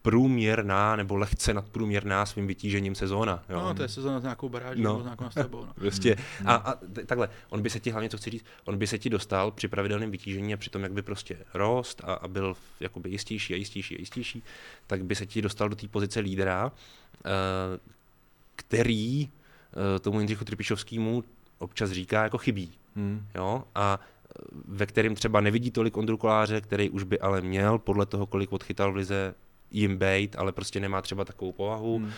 průměrná 0.01 0.95
nebo 0.95 1.15
lehce 1.15 1.53
nadprůměrná 1.53 2.25
svým 2.25 2.47
vytížením 2.47 2.95
sezóna. 2.95 3.43
Jo? 3.49 3.59
No, 3.59 3.73
to 3.73 3.81
je 3.81 3.87
sezóna 3.89 4.19
s 4.19 4.23
nějakou 4.23 4.49
baráží, 4.49 4.81
No. 4.81 4.89
nebo 4.91 5.01
s 5.01 5.03
nějakou 5.03 5.23
nastavbou. 5.23 5.65
No. 5.65 5.73
Prostě. 5.75 6.15
A, 6.45 6.55
a 6.55 6.73
t- 6.75 7.05
takhle, 7.05 7.29
on 7.49 7.61
by 7.61 7.69
se 7.69 7.79
ti, 7.79 7.91
hlavně 7.91 8.09
co 8.09 8.17
chci 8.17 8.29
říct, 8.29 8.45
on 8.65 8.77
by 8.77 8.87
se 8.87 8.97
ti 8.99 9.09
dostal 9.09 9.51
při 9.51 9.67
pravidelném 9.67 10.11
vytížení 10.11 10.53
a 10.53 10.57
při 10.57 10.69
tom, 10.69 10.83
jak 10.83 10.91
by 10.91 11.01
prostě 11.01 11.37
rost 11.53 12.01
a, 12.03 12.13
a 12.13 12.27
byl 12.27 12.55
jakoby 12.79 13.09
jistější 13.09 13.53
a 13.53 13.57
jistější 13.57 13.95
a 13.97 13.99
jistější, 13.99 14.43
tak 14.87 15.03
by 15.05 15.15
se 15.15 15.25
ti 15.25 15.41
dostal 15.41 15.69
do 15.69 15.75
té 15.75 15.87
pozice 15.87 16.19
lídra, 16.19 16.71
eh, 17.25 17.29
který 18.55 19.29
eh, 19.95 19.99
tomu 19.99 20.19
Jindřichu 20.19 20.45
Trpišovskému 20.45 21.23
občas 21.59 21.91
říká 21.91 22.23
jako 22.23 22.37
chybí. 22.37 22.71
Hmm. 22.95 23.27
Jo? 23.35 23.63
A 23.75 23.99
eh, 23.99 24.43
ve 24.67 24.85
kterém 24.85 25.15
třeba 25.15 25.41
nevidí 25.41 25.71
tolik 25.71 25.97
Ondru 25.97 26.17
Koláře, 26.17 26.61
který 26.61 26.89
už 26.89 27.03
by 27.03 27.19
ale 27.19 27.41
měl, 27.41 27.77
podle 27.77 28.05
toho, 28.05 28.25
kolik 28.25 28.53
odchytal 28.53 28.91
v 28.91 28.95
lize, 28.95 29.33
jim 29.71 29.97
bejt, 29.97 30.35
ale 30.35 30.51
prostě 30.51 30.79
nemá 30.79 31.01
třeba 31.01 31.25
takovou 31.25 31.51
povahu. 31.51 31.97
Hmm. 31.97 32.05
Uh, 32.05 32.11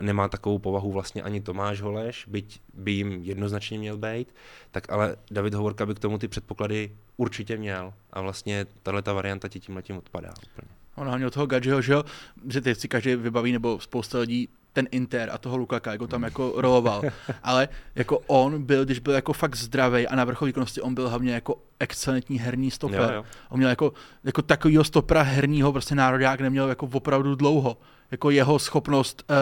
nemá 0.00 0.28
takovou 0.28 0.58
povahu 0.58 0.92
vlastně 0.92 1.22
ani 1.22 1.40
Tomáš 1.40 1.80
Holeš, 1.80 2.26
byť 2.28 2.60
by 2.74 2.92
jim 2.92 3.22
jednoznačně 3.22 3.78
měl 3.78 3.96
být, 3.96 4.34
tak 4.70 4.92
ale 4.92 5.16
David 5.30 5.54
Hovorka 5.54 5.86
by 5.86 5.94
k 5.94 5.98
tomu 5.98 6.18
ty 6.18 6.28
předpoklady 6.28 6.96
určitě 7.16 7.56
měl. 7.56 7.94
A 8.12 8.20
vlastně 8.20 8.66
tahle 8.82 9.02
ta 9.02 9.12
varianta 9.12 9.48
ti 9.48 9.60
tím 9.60 9.76
letím 9.76 9.96
odpadá 9.96 10.34
úplně. 10.52 10.68
On 10.96 11.06
hlavně 11.06 11.26
od 11.26 11.34
toho 11.34 11.46
Gadžiho, 11.46 11.82
že 11.82 11.92
jo, 11.92 12.04
že 12.48 12.60
teď 12.60 12.78
si 12.78 12.88
každý 12.88 13.16
vybaví, 13.16 13.52
nebo 13.52 13.80
spousta 13.80 14.18
lidí, 14.18 14.48
ten 14.74 14.88
Inter 14.90 15.30
a 15.32 15.38
toho 15.38 15.56
Lukaka, 15.56 15.92
jako 15.92 16.06
tam 16.06 16.22
jako 16.22 16.52
roloval. 16.56 17.02
Ale 17.42 17.68
jako 17.94 18.18
on 18.26 18.62
byl, 18.62 18.84
když 18.84 18.98
byl 18.98 19.14
jako 19.14 19.32
fakt 19.32 19.56
zdravý 19.56 20.08
a 20.08 20.16
na 20.16 20.24
vrchol 20.24 20.46
výkonnosti, 20.46 20.80
on 20.80 20.94
byl 20.94 21.08
hlavně 21.08 21.34
jako 21.34 21.58
excelentní 21.80 22.38
herní 22.38 22.70
stoper. 22.70 23.00
Jo, 23.00 23.10
jo. 23.14 23.24
On 23.48 23.58
měl 23.58 23.70
jako, 23.70 23.92
jako 24.24 24.42
takovýho 24.42 24.84
stopera 24.84 25.22
herního, 25.22 25.72
prostě 25.72 25.94
národák 25.94 26.40
neměl 26.40 26.68
jako 26.68 26.88
opravdu 26.92 27.34
dlouho. 27.34 27.76
Jako 28.10 28.30
jeho 28.30 28.58
schopnost 28.58 29.24
uh, 29.30 29.36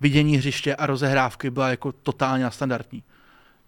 vidění 0.00 0.36
hřiště 0.36 0.76
a 0.76 0.86
rozehrávky 0.86 1.50
byla 1.50 1.68
jako 1.68 1.92
totálně 1.92 2.50
standardní. 2.50 3.02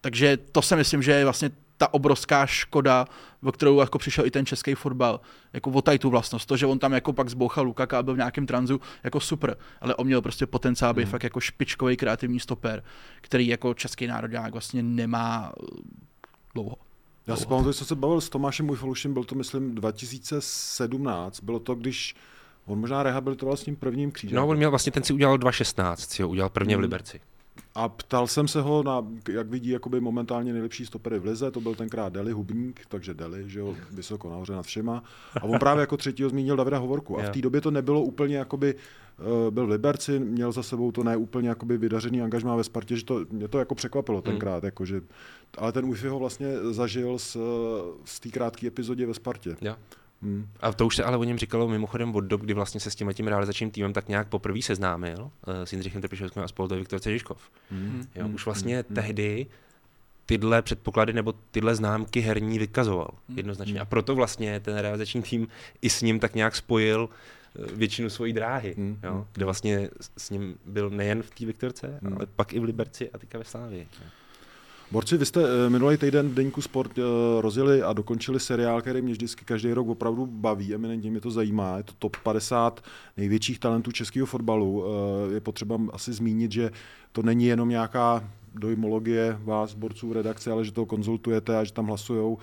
Takže 0.00 0.36
to 0.36 0.62
si 0.62 0.76
myslím, 0.76 1.02
že 1.02 1.12
je 1.12 1.24
vlastně 1.24 1.50
ta 1.80 1.94
obrovská 1.94 2.46
škoda, 2.46 3.06
o 3.42 3.52
kterou 3.52 3.80
jako 3.80 3.98
přišel 3.98 4.26
i 4.26 4.30
ten 4.30 4.46
český 4.46 4.74
fotbal, 4.74 5.20
jako 5.52 5.70
o 5.70 5.82
tu 5.98 6.10
vlastnost. 6.10 6.48
To, 6.48 6.56
že 6.56 6.66
on 6.66 6.78
tam 6.78 6.92
jako 6.92 7.12
pak 7.12 7.28
zbouchal 7.28 7.64
Lukaka 7.64 7.98
a 7.98 8.02
byl 8.02 8.14
v 8.14 8.16
nějakém 8.16 8.46
tranzu, 8.46 8.80
jako 9.04 9.20
super, 9.20 9.56
ale 9.80 9.94
on 9.94 10.06
měl 10.06 10.22
prostě 10.22 10.46
potenciál 10.46 10.94
být 10.94 11.02
Mhm. 11.02 11.10
fakt 11.10 11.22
jako 11.24 11.40
špičkový 11.40 11.96
kreativní 11.96 12.40
stoper, 12.40 12.84
který 13.20 13.46
jako 13.46 13.74
český 13.74 14.06
národák 14.06 14.52
vlastně 14.52 14.82
nemá 14.82 15.52
eh, 15.62 15.66
dlouho. 16.54 16.76
Já 17.26 17.36
si 17.36 17.46
pamatuju, 17.46 17.72
že 17.72 17.78
jsem 17.78 17.86
se 17.86 17.94
bavil 17.94 18.20
s 18.20 18.28
Tomášem 18.28 18.70
Ujfalušem, 18.70 19.14
byl 19.14 19.24
to 19.24 19.34
myslím 19.34 19.74
2017, 19.74 21.40
bylo 21.40 21.58
to, 21.60 21.74
když 21.74 22.14
on 22.66 22.80
možná 22.80 23.02
rehabilitoval 23.02 23.56
s 23.56 23.62
tím 23.64 23.76
prvním 23.76 24.10
křížem. 24.12 24.36
No, 24.36 24.46
on 24.48 24.56
měl 24.56 24.70
vlastně, 24.70 24.92
ten 24.92 25.02
si 25.02 25.12
udělal 25.12 25.36
2.16, 25.38 25.94
si 25.96 26.22
ho 26.22 26.28
udělal 26.28 26.48
prvně 26.50 26.74
v 26.74 26.78
Hmm. 26.78 26.82
Liberci. 26.82 27.20
A 27.74 27.88
ptal 27.88 28.26
jsem 28.26 28.48
se 28.48 28.60
ho 28.60 28.82
na, 28.82 29.06
jak 29.28 29.48
vidí 29.48 29.70
jakoby 29.70 30.00
momentálně 30.00 30.52
nejlepší 30.52 30.86
stopery 30.86 31.18
v 31.18 31.24
lize, 31.24 31.50
to 31.50 31.60
byl 31.60 31.74
tenkrát 31.74 32.12
Deli 32.12 32.32
Hubník, 32.32 32.80
takže 32.88 33.14
Deli, 33.14 33.50
že 33.50 33.60
jo, 33.60 33.76
vysoko 33.90 34.30
nahoře 34.30 34.52
nad 34.52 34.66
všema. 34.66 35.02
A 35.40 35.44
on 35.44 35.58
právě 35.58 35.80
jako 35.80 35.96
třetího 35.96 36.30
zmínil 36.30 36.56
Davida 36.56 36.78
Hovorku. 36.78 37.18
A 37.18 37.22
v 37.22 37.30
té 37.30 37.40
době 37.40 37.60
to 37.60 37.70
nebylo 37.70 38.02
úplně 38.02 38.36
jakoby, 38.36 38.74
uh, 38.74 39.50
byl 39.50 39.66
v 39.66 39.70
Liberci, 39.70 40.18
měl 40.18 40.52
za 40.52 40.62
sebou 40.62 40.92
to 40.92 41.04
ne 41.04 41.16
úplně 41.16 41.48
jakoby 41.48 41.78
vydařený 41.78 42.22
angažmá 42.22 42.56
ve 42.56 42.64
Spartě, 42.64 42.96
že 42.96 43.04
to, 43.04 43.26
mě 43.30 43.48
to 43.48 43.58
jako 43.58 43.74
překvapilo 43.74 44.22
tenkrát, 44.22 44.62
mm. 44.62 44.66
jako, 44.66 44.84
že, 44.84 45.00
ale 45.58 45.72
ten 45.72 45.90
Wi-Fi 45.90 46.08
ho 46.08 46.18
vlastně 46.18 46.48
zažil 46.70 47.18
z, 47.18 47.36
z 48.04 48.20
té 48.20 48.28
krátké 48.28 48.66
epizodě 48.66 49.06
ve 49.06 49.14
Spartě. 49.14 49.56
Yeah. 49.60 49.78
Hmm. 50.22 50.48
A 50.60 50.72
to 50.72 50.86
už 50.86 50.96
se 50.96 51.04
ale 51.04 51.16
o 51.16 51.24
něm 51.24 51.38
říkalo 51.38 51.68
mimochodem 51.68 52.14
od 52.14 52.20
dob, 52.20 52.40
kdy 52.40 52.54
vlastně 52.54 52.80
se 52.80 52.90
s 52.90 52.94
tím 52.94 53.12
tím 53.12 53.26
realizačním 53.26 53.70
týmem 53.70 53.92
tak 53.92 54.08
nějak 54.08 54.28
poprvé 54.28 54.62
seznámil 54.62 55.22
uh, 55.22 55.54
s 55.64 55.72
Jindřichem 55.72 56.02
Trpišovským 56.02 56.42
a 56.42 56.48
spolu 56.48 56.68
to 56.68 56.76
Viktor 56.76 57.00
Cežiškov. 57.00 57.50
Hmm. 57.70 58.06
Jo, 58.14 58.28
už 58.28 58.44
vlastně 58.44 58.76
hmm. 58.76 58.94
tehdy 58.94 59.46
tyhle 60.26 60.62
předpoklady 60.62 61.12
nebo 61.12 61.34
tyhle 61.50 61.74
známky 61.74 62.20
herní 62.20 62.58
vykazoval 62.58 63.10
hmm. 63.28 63.38
jednoznačně. 63.38 63.74
Hmm. 63.74 63.82
A 63.82 63.84
proto 63.84 64.14
vlastně 64.14 64.60
ten 64.60 64.76
realizační 64.76 65.22
tým 65.22 65.48
i 65.82 65.90
s 65.90 66.02
ním 66.02 66.20
tak 66.20 66.34
nějak 66.34 66.56
spojil 66.56 67.08
eh, 67.08 67.72
většinu 67.74 68.10
svojí 68.10 68.32
dráhy, 68.32 68.74
hmm. 68.76 68.98
jo, 69.02 69.26
kde 69.32 69.44
vlastně 69.44 69.88
s 70.18 70.30
ním 70.30 70.58
byl 70.64 70.90
nejen 70.90 71.22
v 71.22 71.30
té 71.30 71.46
Viktorce, 71.46 71.98
hmm. 72.02 72.16
ale 72.16 72.26
pak 72.26 72.52
i 72.52 72.58
v 72.58 72.64
Liberci 72.64 73.10
a 73.10 73.18
teďka 73.18 73.38
ve 73.38 73.44
Slávii. 73.44 73.88
Borci, 74.92 75.16
vy 75.16 75.26
jste 75.26 75.40
eh, 75.44 75.70
minulý 75.70 75.96
týden 75.96 76.28
v 76.28 76.34
Deníku 76.34 76.62
Sport 76.62 76.98
eh, 76.98 77.02
rozjeli 77.40 77.82
a 77.82 77.92
dokončili 77.92 78.40
seriál, 78.40 78.80
který 78.80 79.02
mě 79.02 79.12
vždycky 79.12 79.44
každý 79.44 79.72
rok 79.72 79.88
opravdu 79.88 80.26
baví, 80.26 80.74
eminentně 80.74 81.10
mě 81.10 81.20
to 81.20 81.30
zajímá. 81.30 81.76
Je 81.76 81.82
to 81.82 81.92
top 81.98 82.16
50 82.16 82.84
největších 83.16 83.58
talentů 83.58 83.92
českého 83.92 84.26
fotbalu. 84.26 84.84
Eh, 84.84 85.34
je 85.34 85.40
potřeba 85.40 85.78
asi 85.92 86.12
zmínit, 86.12 86.52
že 86.52 86.70
to 87.12 87.22
není 87.22 87.44
jenom 87.44 87.68
nějaká 87.68 88.30
dojmologie 88.54 89.38
vás, 89.44 89.74
borců 89.74 90.12
redakce, 90.12 90.52
ale 90.52 90.64
že 90.64 90.72
to 90.72 90.86
konzultujete 90.86 91.58
a 91.58 91.64
že 91.64 91.72
tam 91.72 91.86
hlasujou 91.86 92.32
uh, 92.32 92.40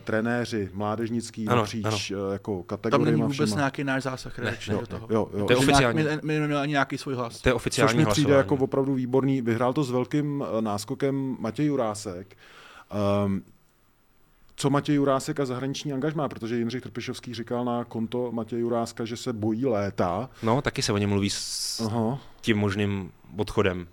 trenéři, 0.00 0.70
mládežnický 0.72 1.48
ano, 1.48 1.56
napříč 1.56 2.10
ano. 2.10 2.26
Uh, 2.26 2.32
jako 2.32 2.62
kategoriemi. 2.62 3.04
Tam 3.04 3.18
není 3.18 3.32
vůbec 3.32 3.48
všema. 3.48 3.60
nějaký 3.60 3.84
náš 3.84 4.02
zásah 4.02 4.38
redakční 4.38 4.74
do 4.80 4.86
toho. 4.86 5.06
Jo, 5.10 5.28
jo. 5.34 5.46
To 5.46 5.52
je 5.52 5.56
oficiální. 5.56 6.02
My, 6.02 6.18
my 6.22 6.38
neměli 6.38 6.62
ani 6.62 6.72
nějaký 6.72 6.98
svůj 6.98 7.14
hlas. 7.14 7.40
To 7.40 7.48
je 7.48 7.54
oficiální 7.54 7.98
Což 7.98 8.06
mi 8.06 8.12
přijde 8.12 8.34
jako 8.34 8.54
opravdu 8.54 8.94
výborný. 8.94 9.42
Vyhrál 9.42 9.72
to 9.72 9.84
s 9.84 9.90
velkým 9.90 10.40
uh, 10.40 10.60
náskokem 10.60 11.36
Matěj 11.40 11.66
Jurásek. 11.66 12.36
Um, 13.24 13.42
co 14.56 14.70
Matěj 14.70 14.94
Jurásek 14.94 15.40
a 15.40 15.46
zahraniční 15.46 15.92
angažmá, 15.92 16.28
protože 16.28 16.56
Jindřich 16.56 16.82
Trpišovský 16.82 17.34
říkal 17.34 17.64
na 17.64 17.84
konto 17.84 18.32
Matěj 18.32 18.60
Juráska, 18.60 19.04
že 19.04 19.16
se 19.16 19.32
bojí 19.32 19.66
léta. 19.66 20.30
No, 20.42 20.62
taky 20.62 20.82
se 20.82 20.92
o 20.92 20.98
něm 20.98 21.10
mluví 21.10 21.30
s 21.30 21.80
Aha. 21.80 22.18
tím 22.40 22.58
možným 22.58 23.12
odchodem. 23.36 23.86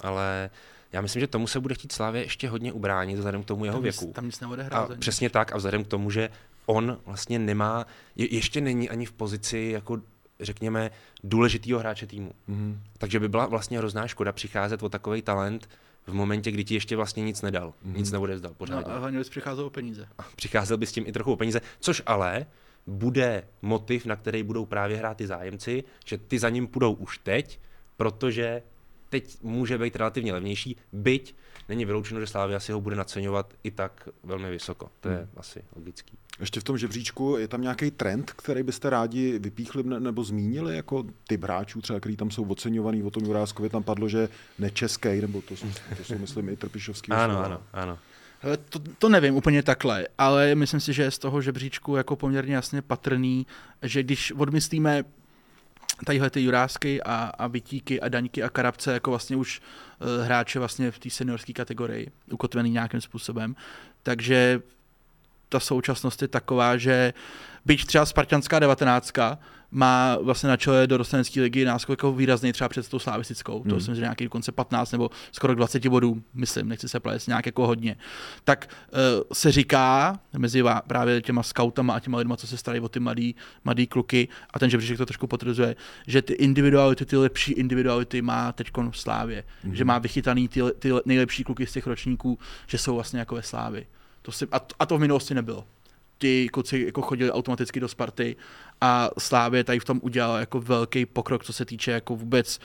Ale 0.00 0.50
já 0.92 1.00
myslím, 1.00 1.20
že 1.20 1.26
tomu 1.26 1.46
se 1.46 1.60
bude 1.60 1.74
chtít 1.74 1.92
Slávě 1.92 2.22
ještě 2.22 2.48
hodně 2.48 2.72
ubránit 2.72 3.16
vzhledem 3.16 3.42
k 3.42 3.46
tomu 3.46 3.64
jeho 3.64 3.76
tam 3.76 3.82
věku. 3.82 4.04
Nic, 4.04 4.14
tam 4.14 4.26
nic 4.26 4.42
a 4.70 4.88
přesně 4.98 5.30
tak 5.30 5.52
a 5.52 5.56
vzhledem 5.56 5.84
k 5.84 5.88
tomu, 5.88 6.10
že 6.10 6.28
on 6.66 6.98
vlastně 7.06 7.38
nemá, 7.38 7.86
je, 8.16 8.34
ještě 8.34 8.60
není 8.60 8.90
ani 8.90 9.06
v 9.06 9.12
pozici 9.12 9.70
jako 9.72 10.00
řekněme, 10.40 10.90
důležitýho 11.24 11.78
hráče 11.78 12.06
týmu. 12.06 12.32
Mm-hmm. 12.48 12.78
Takže 12.98 13.20
by 13.20 13.28
byla 13.28 13.46
vlastně 13.46 13.78
hrozná 13.78 14.06
škoda 14.06 14.32
přicházet 14.32 14.82
o 14.82 14.88
takový 14.88 15.22
talent 15.22 15.68
v 16.06 16.12
momentě, 16.12 16.50
kdy 16.50 16.64
ti 16.64 16.74
ještě 16.74 16.96
vlastně 16.96 17.22
nic 17.22 17.42
nedal, 17.42 17.74
mm-hmm. 17.86 17.96
nic 17.96 18.06
zdal 18.06 18.54
pořád. 18.54 18.86
No, 18.86 18.92
a 18.92 18.98
hlavně 18.98 19.18
bys 19.18 19.28
přicházel 19.28 19.64
o 19.64 19.70
peníze. 19.70 20.08
Přicházel 20.36 20.76
by 20.76 20.86
s 20.86 20.92
tím 20.92 21.06
i 21.06 21.12
trochu 21.12 21.32
o 21.32 21.36
peníze, 21.36 21.60
což 21.80 22.02
ale 22.06 22.46
bude 22.86 23.44
motiv, 23.62 24.06
na 24.06 24.16
který 24.16 24.42
budou 24.42 24.66
právě 24.66 24.96
hrát 24.96 25.16
ty 25.16 25.26
zájemci, 25.26 25.84
že 26.04 26.18
ty 26.18 26.38
za 26.38 26.48
ním 26.48 26.66
půjdou 26.66 26.92
už 26.92 27.18
teď, 27.18 27.60
protože 27.96 28.62
teď 29.10 29.38
může 29.42 29.78
být 29.78 29.96
relativně 29.96 30.32
levnější, 30.32 30.76
byť 30.92 31.34
není 31.68 31.84
vyloučeno, 31.84 32.20
že 32.20 32.26
Slávia 32.26 32.60
si 32.60 32.72
ho 32.72 32.80
bude 32.80 32.96
naceňovat 32.96 33.54
i 33.64 33.70
tak 33.70 34.08
velmi 34.24 34.50
vysoko. 34.50 34.90
To 35.00 35.08
je 35.08 35.16
hmm. 35.16 35.28
asi 35.36 35.62
logický. 35.76 36.18
Ještě 36.40 36.60
v 36.60 36.64
tom 36.64 36.78
žebříčku 36.78 37.36
je 37.36 37.48
tam 37.48 37.62
nějaký 37.62 37.90
trend, 37.90 38.32
který 38.32 38.62
byste 38.62 38.90
rádi 38.90 39.38
vypíchli 39.38 39.82
nebo 39.84 40.24
zmínili, 40.24 40.76
jako 40.76 41.04
ty 41.28 41.36
hráčů 41.36 41.80
třeba, 41.80 42.00
který 42.00 42.16
tam 42.16 42.30
jsou 42.30 42.44
oceňovaný, 42.44 43.02
o 43.02 43.10
tom 43.10 43.24
Juráskově 43.24 43.70
tam 43.70 43.82
padlo, 43.82 44.08
že 44.08 44.28
nečeský, 44.58 45.20
nebo 45.20 45.42
to 45.42 45.56
jsou, 45.56 45.66
to 45.96 46.04
jsou 46.04 46.18
myslím 46.18 46.48
i 46.48 46.56
Trpišovský. 46.56 47.12
ano, 47.12 47.44
ano, 47.44 47.62
ano. 47.72 47.98
To, 48.68 48.78
to 48.98 49.08
nevím 49.08 49.36
úplně 49.36 49.62
takhle, 49.62 50.08
ale 50.18 50.54
myslím 50.54 50.80
si, 50.80 50.92
že 50.92 51.02
je 51.02 51.10
z 51.10 51.18
toho 51.18 51.42
žebříčku 51.42 51.96
jako 51.96 52.16
poměrně 52.16 52.54
jasně 52.54 52.82
patrný, 52.82 53.46
že 53.82 54.02
když 54.02 54.32
odmyslíme 54.32 55.04
tadyhle 56.06 56.30
ty 56.30 56.42
Jurásky 56.42 57.02
a, 57.02 57.32
a 57.38 57.46
Vitíky 57.46 58.00
a 58.00 58.08
Daňky 58.08 58.42
a 58.42 58.48
Karabce 58.48 58.92
jako 58.92 59.10
vlastně 59.10 59.36
už 59.36 59.60
uh, 59.60 60.24
hráče 60.24 60.58
vlastně 60.58 60.90
v 60.90 60.98
té 60.98 61.10
seniorské 61.10 61.52
kategorii, 61.52 62.10
ukotvený 62.30 62.70
nějakým 62.70 63.00
způsobem. 63.00 63.56
Takže 64.02 64.60
ta 65.48 65.60
současnost 65.60 66.22
je 66.22 66.28
taková, 66.28 66.76
že 66.76 67.12
byť 67.64 67.84
třeba 67.84 68.06
Spartanská 68.06 68.58
19 68.58 69.12
má 69.70 70.18
vlastně 70.22 70.48
na 70.48 70.56
čele 70.56 70.86
do 70.86 70.98
dostanecké 70.98 71.40
ligy 71.40 71.64
náskok 71.64 71.92
jako 71.92 72.12
výrazný 72.12 72.52
třeba 72.52 72.68
před 72.68 72.88
tou 72.88 72.98
slavistickou. 72.98 73.60
Hmm. 73.60 73.70
To 73.70 73.80
jsem 73.80 73.94
že 73.94 74.00
nějaký 74.00 74.24
dokonce 74.24 74.52
15 74.52 74.92
nebo 74.92 75.10
skoro 75.32 75.54
20 75.54 75.86
bodů, 75.86 76.22
myslím, 76.34 76.68
nechci 76.68 76.88
se 76.88 77.00
plést, 77.00 77.28
nějak 77.28 77.46
jako 77.46 77.66
hodně. 77.66 77.96
Tak 78.44 78.68
uh, 78.92 78.98
se 79.32 79.52
říká 79.52 80.18
mezi 80.38 80.64
právě 80.86 81.22
těma 81.22 81.42
scoutama 81.42 81.94
a 81.94 82.00
těma 82.00 82.18
lidma, 82.18 82.36
co 82.36 82.46
se 82.46 82.56
starají 82.56 82.80
o 82.80 82.88
ty 82.88 83.00
mladý, 83.00 83.34
mladý 83.64 83.86
kluky, 83.86 84.28
a 84.50 84.58
ten 84.58 84.70
žebříček 84.70 84.98
to 84.98 85.06
trošku 85.06 85.26
potvrzuje, 85.26 85.76
že 86.06 86.22
ty 86.22 86.32
individuality, 86.32 87.04
ty 87.06 87.16
lepší 87.16 87.52
individuality 87.52 88.22
má 88.22 88.52
teď 88.52 88.70
v 88.90 88.98
Slávě. 88.98 89.44
Hmm. 89.64 89.74
Že 89.74 89.84
má 89.84 89.98
vychytaný 89.98 90.48
ty, 90.48 90.60
ty 90.78 90.90
nejlepší 91.04 91.44
kluky 91.44 91.66
z 91.66 91.72
těch 91.72 91.86
ročníků, 91.86 92.38
že 92.66 92.78
jsou 92.78 92.94
vlastně 92.94 93.18
jako 93.18 93.34
ve 93.34 93.42
Slávě. 93.42 93.86
To 94.22 94.32
si, 94.32 94.46
a, 94.52 94.58
to, 94.58 94.74
a 94.78 94.86
to 94.86 94.96
v 94.96 95.00
minulosti 95.00 95.34
nebylo 95.34 95.64
ti 96.20 96.48
kluci 96.48 96.82
jako 96.86 97.02
chodili 97.02 97.32
automaticky 97.32 97.80
do 97.80 97.88
Sparty 97.88 98.36
a 98.80 99.10
Slávě 99.18 99.64
tady 99.64 99.80
v 99.80 99.84
tom 99.84 100.00
udělal 100.02 100.38
jako 100.38 100.60
velký 100.60 101.06
pokrok, 101.06 101.44
co 101.44 101.52
se 101.52 101.64
týče 101.64 101.90
jako 101.90 102.16
vůbec 102.16 102.60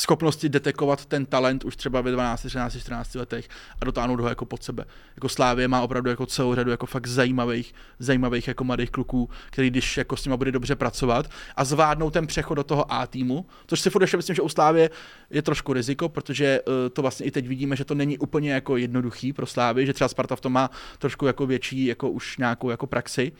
schopnosti 0.00 0.48
detekovat 0.48 1.06
ten 1.06 1.26
talent 1.26 1.64
už 1.64 1.76
třeba 1.76 2.00
ve 2.00 2.10
12, 2.10 2.42
13, 2.42 2.76
14 2.78 3.14
letech 3.14 3.48
a 3.80 3.84
dotáhnout 3.84 4.20
ho 4.20 4.28
jako 4.28 4.44
pod 4.44 4.62
sebe. 4.62 4.84
Jako 5.16 5.28
Slávě 5.28 5.68
má 5.68 5.80
opravdu 5.80 6.10
jako 6.10 6.26
celou 6.26 6.54
řadu 6.54 6.70
jako 6.70 6.86
fakt 6.86 7.06
zajímavých, 7.06 7.74
zajímavých 7.98 8.48
jako 8.48 8.64
mladých 8.64 8.90
kluků, 8.90 9.30
který 9.50 9.70
když 9.70 9.96
jako 9.96 10.16
s 10.16 10.24
nimi 10.24 10.36
bude 10.36 10.52
dobře 10.52 10.76
pracovat 10.76 11.30
a 11.56 11.64
zvládnou 11.64 12.10
ten 12.10 12.26
přechod 12.26 12.54
do 12.54 12.64
toho 12.64 12.92
A 12.92 13.06
týmu, 13.06 13.46
což 13.66 13.80
si 13.80 13.90
furt 13.90 14.02
ještě 14.02 14.16
myslím, 14.16 14.36
že 14.36 14.42
u 14.42 14.48
Slávě 14.48 14.90
je 15.30 15.42
trošku 15.42 15.72
riziko, 15.72 16.08
protože 16.08 16.60
uh, 16.60 16.72
to 16.92 17.02
vlastně 17.02 17.26
i 17.26 17.30
teď 17.30 17.48
vidíme, 17.48 17.76
že 17.76 17.84
to 17.84 17.94
není 17.94 18.18
úplně 18.18 18.52
jako 18.52 18.76
jednoduchý 18.76 19.32
pro 19.32 19.46
Slávy, 19.46 19.86
že 19.86 19.92
třeba 19.92 20.08
Sparta 20.08 20.36
v 20.36 20.40
tom 20.40 20.52
má 20.52 20.70
trošku 20.98 21.26
jako 21.26 21.46
větší 21.46 21.86
jako 21.86 22.10
už 22.10 22.38
nějakou 22.38 22.70
jako 22.70 22.86
praxi, 22.86 23.32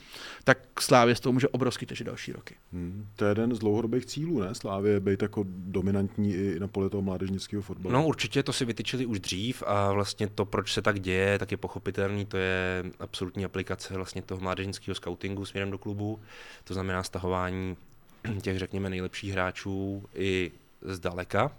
tak 0.44 0.58
Slávě 0.80 1.14
z 1.14 1.20
toho 1.20 1.32
může 1.32 1.48
obrovský 1.48 1.86
těžit 1.86 2.06
další 2.06 2.32
roky. 2.32 2.54
Hmm, 2.72 3.06
to 3.16 3.24
je 3.24 3.30
jeden 3.30 3.54
z 3.54 3.58
dlouhodobých 3.58 4.06
cílů, 4.06 4.40
ne? 4.40 4.54
Slávě 4.54 5.00
být 5.00 5.22
jako 5.22 5.44
dominantní 5.48 6.34
i 6.34 6.49
na 6.58 6.68
poli 6.68 6.90
toho 6.90 7.02
mládežnického 7.02 7.62
fotbalu. 7.62 7.92
No 7.92 8.06
určitě 8.06 8.42
to 8.42 8.52
si 8.52 8.64
vytyčili 8.64 9.06
už 9.06 9.20
dřív 9.20 9.62
a 9.66 9.92
vlastně 9.92 10.28
to, 10.28 10.44
proč 10.44 10.72
se 10.72 10.82
tak 10.82 11.00
děje, 11.00 11.38
tak 11.38 11.50
je 11.50 11.56
pochopitelný, 11.56 12.26
to 12.26 12.36
je 12.36 12.84
absolutní 13.00 13.44
aplikace 13.44 13.94
vlastně 13.94 14.22
toho 14.22 14.40
mládežnického 14.40 14.94
scoutingu 14.94 15.44
směrem 15.44 15.70
do 15.70 15.78
klubu, 15.78 16.20
to 16.64 16.74
znamená 16.74 17.02
stahování 17.02 17.76
těch, 18.42 18.58
řekněme, 18.58 18.90
nejlepších 18.90 19.32
hráčů 19.32 20.04
i 20.14 20.52
zdaleka, 20.82 21.52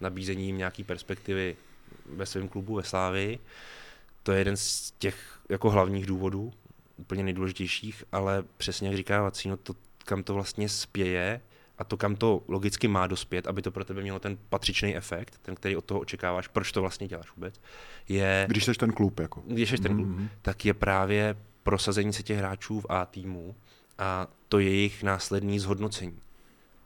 nabízení 0.00 0.46
jim 0.46 0.58
nějaký 0.58 0.84
perspektivy 0.84 1.56
ve 2.06 2.26
svém 2.26 2.48
klubu 2.48 2.74
ve 2.74 2.82
Slávii. 2.82 3.38
To 4.22 4.32
je 4.32 4.38
jeden 4.38 4.56
z 4.56 4.92
těch 4.98 5.38
jako 5.48 5.70
hlavních 5.70 6.06
důvodů, 6.06 6.52
úplně 6.96 7.24
nejdůležitějších, 7.24 8.04
ale 8.12 8.44
přesně 8.56 8.88
jak 8.88 8.96
říká 8.96 9.22
Vacíno, 9.22 9.56
to, 9.56 9.74
kam 10.04 10.22
to 10.22 10.34
vlastně 10.34 10.68
spěje, 10.68 11.40
a 11.78 11.84
to, 11.84 11.96
kam 11.96 12.16
to 12.16 12.42
logicky 12.48 12.88
má 12.88 13.06
dospět, 13.06 13.46
aby 13.46 13.62
to 13.62 13.70
pro 13.70 13.84
tebe 13.84 14.02
mělo 14.02 14.18
ten 14.18 14.38
patřičný 14.48 14.96
efekt, 14.96 15.38
ten, 15.42 15.54
který 15.54 15.76
od 15.76 15.84
toho 15.84 16.00
očekáváš, 16.00 16.48
proč 16.48 16.72
to 16.72 16.80
vlastně 16.80 17.08
děláš 17.08 17.26
vůbec, 17.36 17.60
je... 18.08 18.46
Když 18.48 18.64
jsi 18.64 18.74
ten 18.74 18.92
klub, 18.92 19.20
jako. 19.20 19.42
Když 19.46 19.70
jsi 19.70 19.78
ten 19.78 19.94
klub, 19.94 20.08
mm-hmm. 20.08 20.28
tak 20.42 20.64
je 20.64 20.74
právě 20.74 21.36
prosazení 21.62 22.12
se 22.12 22.22
těch 22.22 22.38
hráčů 22.38 22.80
v 22.80 22.86
A 22.88 23.06
týmu 23.06 23.54
a 23.98 24.26
to 24.48 24.58
je 24.58 24.70
jejich 24.70 25.02
následný 25.02 25.58
zhodnocení. 25.58 26.18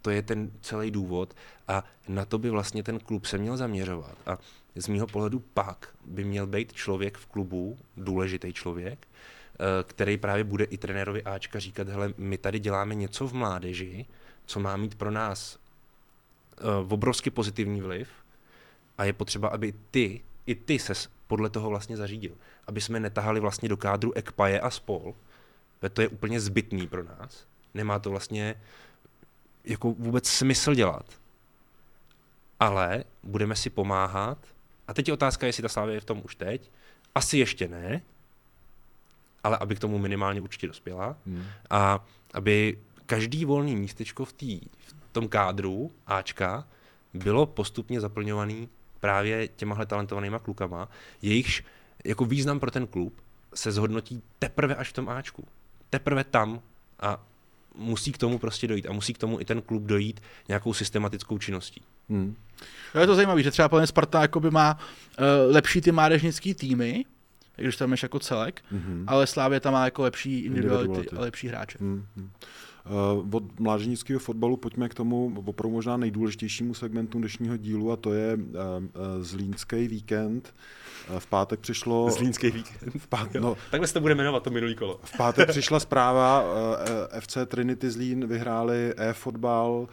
To 0.03 0.11
je 0.11 0.23
ten 0.23 0.51
celý 0.61 0.91
důvod 0.91 1.35
a 1.69 1.85
na 2.09 2.25
to 2.25 2.39
by 2.39 2.51
vlastně 2.51 2.83
ten 2.83 2.99
klub 2.99 3.27
se 3.27 3.39
měl 3.39 3.57
zaměřovat. 3.57 4.17
A 4.27 4.39
z 4.75 4.89
mýho 4.89 5.07
pohledu 5.07 5.39
pak 5.55 5.89
by 6.05 6.25
měl 6.25 6.47
být 6.47 6.73
člověk 6.73 7.19
v 7.19 7.27
klubu, 7.27 7.79
důležitý 7.97 8.53
člověk, 8.53 9.09
eh, 9.09 9.85
který 9.87 10.17
právě 10.17 10.45
bude 10.45 10.65
i 10.65 10.79
trenérovi 10.79 11.23
Ačka 11.23 11.59
říkat, 11.59 11.89
hele, 11.89 12.15
my 12.17 12.39
tady 12.39 12.59
děláme 12.59 12.95
něco 12.95 13.29
v 13.29 13.33
mládeži, 13.33 14.07
co 14.51 14.61
má 14.61 14.77
mít 14.77 14.95
pro 14.95 15.11
nás 15.11 15.59
uh, 16.61 16.93
obrovsky 16.93 17.31
pozitivní 17.31 17.81
vliv 17.81 18.09
a 18.99 19.05
je 19.05 19.13
potřeba, 19.13 19.49
aby 19.49 19.75
ty, 19.91 20.21
i 20.47 20.55
ty 20.55 20.79
se 20.79 20.93
podle 21.27 21.51
toho 21.51 21.69
vlastně 21.69 21.97
zařídil. 21.97 22.35
Aby 22.67 22.81
jsme 22.81 23.01
netahali 23.01 23.41
vlastně 23.41 23.69
do 23.69 23.77
kádru 23.77 24.13
Ekpaje 24.13 24.61
a 24.61 24.71
spol, 24.71 25.15
to 25.93 26.03
je 26.03 26.09
úplně 26.09 26.41
zbytný 26.41 26.87
pro 26.87 27.05
nás. 27.05 27.47
Nemá 27.75 27.99
to 27.99 28.11
vlastně 28.11 28.55
jako 29.65 29.93
vůbec 29.93 30.29
smysl 30.29 30.75
dělat. 30.75 31.07
ale 32.61 33.05
budeme 33.23 33.57
si 33.57 33.71
pomáhat. 33.71 34.39
A 34.89 34.95
teď 34.95 35.09
je 35.09 35.15
otázka, 35.15 35.47
jestli 35.47 35.63
ta 35.63 35.69
Slávě 35.69 35.95
je 35.95 36.01
v 36.01 36.05
tom 36.05 36.23
už 36.25 36.35
teď. 36.35 36.71
Asi 37.15 37.39
ještě 37.39 37.69
ne, 37.69 38.03
ale 39.45 39.57
aby 39.57 39.75
k 39.75 39.81
tomu 39.81 39.99
minimálně 39.99 40.41
určitě 40.41 40.67
dospěla. 40.67 41.17
Hmm. 41.27 41.45
A 41.71 42.05
aby 42.35 42.79
každý 43.11 43.45
volný 43.45 43.77
místečko 43.77 44.25
v, 44.25 44.33
tý, 44.33 44.61
v 44.87 44.95
tom 45.13 45.29
kádru 45.29 45.91
Ačka 46.07 46.67
bylo 47.15 47.47
postupně 47.47 48.01
zaplňovaný 48.01 48.69
právě 49.01 49.49
těmahle 49.49 49.87
talentovanýma 49.87 50.39
klukama, 50.39 50.89
jejichž 51.23 51.65
jako 52.05 52.25
význam 52.25 52.61
pro 52.61 52.71
ten 52.71 52.87
klub 52.87 53.15
se 53.55 53.73
zhodnotí 53.73 54.23
teprve 54.39 54.75
až 54.75 54.89
v 54.89 54.93
tom 54.93 55.09
Ačku. 55.09 55.45
Teprve 55.91 56.25
tam 56.25 56.61
a 57.01 57.23
musí 57.75 58.13
k 58.13 58.19
tomu 58.19 58.39
prostě 58.39 58.69
dojít 58.69 58.87
a 58.87 58.93
musí 58.93 59.13
k 59.13 59.19
tomu 59.19 59.41
i 59.41 59.45
ten 59.45 59.63
klub 59.63 59.83
dojít 59.83 60.21
nějakou 60.49 60.75
systematickou 60.75 61.39
činností. 61.39 61.83
Hmm. 62.09 62.37
No 62.95 63.01
je 63.01 63.07
to 63.07 63.15
zajímavé, 63.15 63.43
že 63.43 63.51
třeba 63.51 63.69
plně 63.69 63.87
Sparta 63.87 64.23
jakoby 64.23 64.51
má 64.51 64.79
uh, 64.79 65.55
lepší 65.55 65.81
ty 65.81 65.93
mládežnický 65.93 66.55
týmy, 66.55 67.05
když 67.57 67.77
tam 67.77 67.97
jsi 67.97 68.05
jako 68.05 68.19
celek, 68.19 68.63
mm-hmm. 68.73 69.05
ale 69.07 69.27
Slávě 69.27 69.61
tam 69.61 69.73
má 69.73 69.85
jako 69.85 70.03
lepší 70.03 70.39
individuality 70.41 71.11
a 71.17 71.21
lepší 71.21 71.49
hráče. 71.49 71.79
Mm-hmm. 71.79 72.29
Uh, 72.87 73.35
od 73.35 73.61
mládežnického 73.61 74.21
fotbalu 74.21 74.57
pojďme 74.57 74.89
k 74.89 74.95
tomu 74.95 75.33
opravdu 75.45 75.75
možná 75.75 75.97
nejdůležitějšímu 75.97 76.75
segmentu 76.75 77.19
dnešního 77.19 77.57
dílu 77.57 77.93
a 77.93 77.97
to 77.97 78.13
je 78.13 78.35
uh, 78.35 78.43
uh, 78.43 79.23
Zlínský 79.23 79.89
víkend. 79.89 80.55
V 81.19 81.27
pátek 81.27 81.61
přišlo... 81.61 82.11
Zlínský 82.11 82.51
víkend. 82.51 82.93
V 82.99 83.07
pát, 83.07 83.35
no, 83.35 83.57
Takhle 83.71 83.87
se 83.87 83.95
to 83.95 84.01
bude 84.01 84.15
jmenovat 84.15 84.43
to 84.43 84.51
minulý 84.51 84.75
kolo. 84.75 85.01
V 85.05 85.17
pátek 85.17 85.49
přišla 85.49 85.81
zpráva, 85.81 86.45
FC 87.21 87.39
Trinity 87.47 87.91
Zlín 87.91 88.27
vyhráli 88.27 88.95
e-fotbal, 88.97 89.89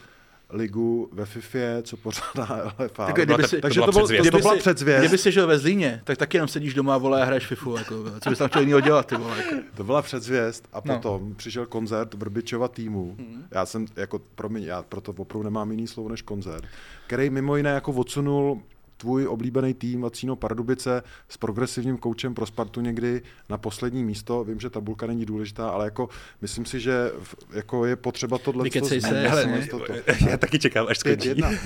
ligu 0.50 1.10
ve 1.12 1.26
FIFA, 1.26 1.58
co 1.84 1.98
pořádá 1.98 2.74
LFA. 2.80 3.06
Tak, 3.06 3.16
kdyby 3.16 3.44
si, 3.44 3.62
takže 3.62 3.82
to, 3.82 3.92
bylo, 3.92 4.08
to, 4.08 4.32
to 4.32 4.38
byla 4.38 4.56
předzvěst. 4.56 5.00
Kdyby 5.00 5.18
si 5.18 5.32
žil 5.32 5.48
ve 5.48 5.60
Zlíně, 5.60 6.02
tak 6.04 6.18
taky 6.18 6.38
jenom 6.38 6.48
sedíš 6.48 6.74
doma 6.74 6.96
a 6.96 6.98
vole 6.98 7.22
a 7.22 7.26
hraješ 7.26 7.48
FIFU. 7.48 7.76
Jako, 7.76 7.96
co 8.24 8.30
bys 8.30 8.40
tam 8.40 8.50
chtěl 8.50 8.62
jiného 8.62 8.82
dělat? 8.82 9.06
Ty 9.06 9.16
vole, 9.16 9.38
jako. 9.38 9.56
To 9.76 9.84
byla 9.84 10.02
předzvěst 10.02 10.68
a 10.74 10.82
no. 10.86 10.96
potom 10.96 11.30
no. 11.30 11.36
přišel 11.36 11.66
koncert 11.66 12.16
Brbičova 12.16 12.68
týmu. 12.68 13.16
Hmm. 13.20 13.44
Já 13.52 13.66
jsem, 13.66 13.86
jako, 13.96 14.22
promiň, 14.36 14.64
já 14.64 14.82
proto 14.82 15.12
opravdu 15.12 15.44
nemám 15.44 15.72
jiný 15.72 15.88
slovo 15.88 16.10
než 16.10 16.22
koncert, 16.22 16.64
který 17.08 17.30
mimo 17.30 17.56
jiné 17.56 17.70
jako 17.70 17.92
odsunul 17.92 18.62
tvůj 18.98 19.28
oblíbený 19.28 19.74
tým 19.74 20.02
Vacíno 20.02 20.36
Pardubice 20.36 21.04
s 21.30 21.38
progresivním 21.38 21.98
koučem 21.98 22.34
pro 22.34 22.46
Spartu 22.46 22.82
někdy 22.82 23.22
na 23.50 23.58
poslední 23.58 24.04
místo. 24.04 24.44
Vím, 24.44 24.60
že 24.60 24.70
tabulka 24.70 25.08
není 25.08 25.26
důležitá, 25.26 25.70
ale 25.70 25.86
jako 25.86 26.10
myslím 26.42 26.66
si, 26.66 26.80
že 26.80 27.12
jako 27.54 27.86
je 27.86 27.96
potřeba 27.96 28.38
tohle 28.38 28.64
Vykecej 28.64 29.02
se, 29.02 29.28
hele, 29.28 29.68
to, 29.72 29.80
to. 29.80 29.94
Já 30.30 30.38
taky 30.38 30.60
čekám, 30.60 30.86
až 30.90 30.98
skončí. 31.00 31.30
5-1. 31.30 31.58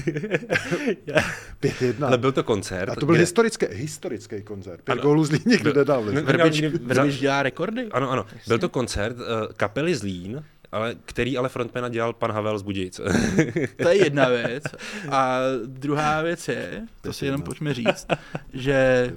Ale 2.07 2.17
byl 2.17 2.31
to 2.31 2.43
koncert. 2.43 2.89
A 2.89 2.95
to 2.95 3.05
byl 3.05 3.15
kde... 3.15 3.23
historický, 3.23 3.65
historický 3.69 4.41
koncert. 4.41 4.81
Pět 4.81 4.99
gólů 4.99 5.25
Zlín 5.25 5.41
nikdy 5.45 5.73
nedal. 5.73 6.03
Verbič 6.03 7.19
dělá 7.19 7.43
rekordy? 7.43 7.87
Ano, 7.91 8.11
ano. 8.11 8.25
Byl 8.47 8.59
to 8.59 8.69
koncert 8.69 9.17
uh, 9.17 9.23
kapely 9.57 9.95
Zlín, 9.95 10.43
ale 10.71 10.95
který 11.05 11.37
ale 11.37 11.49
frontmana 11.49 11.89
dělal 11.89 12.13
pan 12.13 12.31
Havel 12.31 12.59
z 12.59 12.61
Budějic. 12.61 13.01
to 13.81 13.89
je 13.89 14.03
jedna 14.03 14.29
věc. 14.29 14.63
A 15.09 15.37
druhá 15.65 16.21
věc 16.21 16.47
je, 16.47 16.81
to 17.01 17.13
si 17.13 17.25
jenom 17.25 17.41
pojďme 17.41 17.73
říct, 17.73 18.07
že 18.53 19.11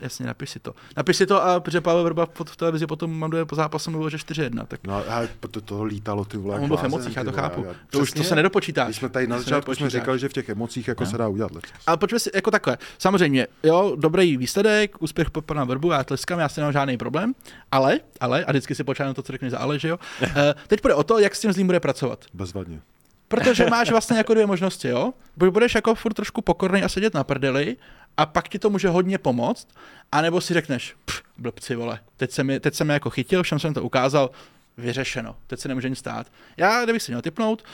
Jasně, 0.00 0.26
napiš 0.26 0.50
si 0.50 0.60
to. 0.60 0.74
Napiš 0.96 1.16
si 1.16 1.26
to, 1.26 1.44
a 1.44 1.60
protože 1.60 1.80
Pavel 1.80 2.04
Vrba 2.04 2.26
v 2.44 2.56
televizi 2.56 2.86
potom 2.86 3.18
mám 3.18 3.30
po 3.46 3.54
zápasu 3.54 3.90
mluvil, 3.90 4.10
že 4.10 4.16
4-1. 4.16 4.66
Tak... 4.66 4.80
No 4.86 4.94
a 4.94 5.22
to, 5.50 5.60
toho 5.60 5.84
lítalo 5.84 6.24
ty 6.24 6.36
vole. 6.36 6.58
On 6.58 6.68
byl 6.68 6.76
v 6.76 6.84
emocích, 6.84 7.16
já 7.16 7.24
to 7.24 7.32
chápu. 7.32 7.64
Já, 7.64 7.74
to 7.90 7.98
už 7.98 8.12
to 8.12 8.24
se 8.24 8.34
nedopočítá. 8.34 8.84
Když 8.84 8.96
jsme 8.96 9.08
tady 9.08 9.26
na 9.26 9.38
začátku 9.38 9.74
jsme 9.74 9.90
říkali, 9.90 10.18
že 10.18 10.28
v 10.28 10.32
těch 10.32 10.48
emocích 10.48 10.88
jako 10.88 11.04
no. 11.04 11.10
se 11.10 11.18
dá 11.18 11.28
udělat 11.28 11.54
lecos. 11.54 11.70
Ale 11.86 11.96
pojďme 11.96 12.18
si 12.18 12.30
jako 12.34 12.50
takhle. 12.50 12.78
Samozřejmě, 12.98 13.46
jo, 13.62 13.96
dobrý 13.96 14.36
výsledek, 14.36 15.02
úspěch 15.02 15.30
po 15.30 15.42
pana 15.42 15.64
Vrbu, 15.64 15.90
já 15.90 16.04
tleskám, 16.04 16.38
já 16.38 16.48
si 16.48 16.60
nemám 16.60 16.72
žádný 16.72 16.96
problém, 16.96 17.34
ale, 17.72 18.00
ale, 18.20 18.44
a 18.44 18.52
vždycky 18.52 18.74
si 18.74 18.84
počítám 18.84 19.14
to, 19.14 19.22
co 19.22 19.32
řekne 19.32 19.50
za 19.50 19.58
ale, 19.58 19.78
že 19.78 19.88
jo. 19.88 19.98
Eh, 20.36 20.54
teď 20.66 20.80
půjde 20.80 20.94
o 20.94 21.02
to, 21.02 21.18
jak 21.18 21.36
s 21.36 21.40
tím 21.40 21.52
zlým 21.52 21.66
bude 21.66 21.80
pracovat. 21.80 22.24
Bezvadně. 22.34 22.80
Protože 23.28 23.66
máš 23.66 23.90
vlastně 23.90 24.16
jako 24.16 24.34
dvě 24.34 24.46
možnosti, 24.46 24.88
jo? 24.88 25.12
Budeš 25.36 25.74
jako 25.74 25.94
furt 25.94 26.14
trošku 26.14 26.42
pokorný 26.42 26.82
a 26.82 26.88
sedět 26.88 27.14
na 27.14 27.24
prdeli 27.24 27.76
a 28.16 28.26
pak 28.26 28.48
ti 28.48 28.58
to 28.58 28.70
může 28.70 28.88
hodně 28.88 29.18
pomoct, 29.18 29.68
anebo 30.12 30.40
si 30.40 30.54
řekneš, 30.54 30.94
blbci 31.38 31.74
vole, 31.74 32.00
teď 32.16 32.30
se 32.30 32.44
mi, 32.44 32.60
teď 32.60 32.74
se 32.74 32.84
mi 32.84 32.92
jako 32.92 33.10
chytil, 33.10 33.42
všem 33.42 33.58
jsem 33.58 33.74
to 33.74 33.82
ukázal, 33.82 34.30
vyřešeno, 34.76 35.36
teď 35.46 35.60
se 35.60 35.68
nemůže 35.68 35.88
nic 35.88 35.98
stát. 35.98 36.26
Já, 36.56 36.84
kdybych 36.84 37.02
si 37.02 37.12
měl 37.12 37.22
typnout, 37.22 37.64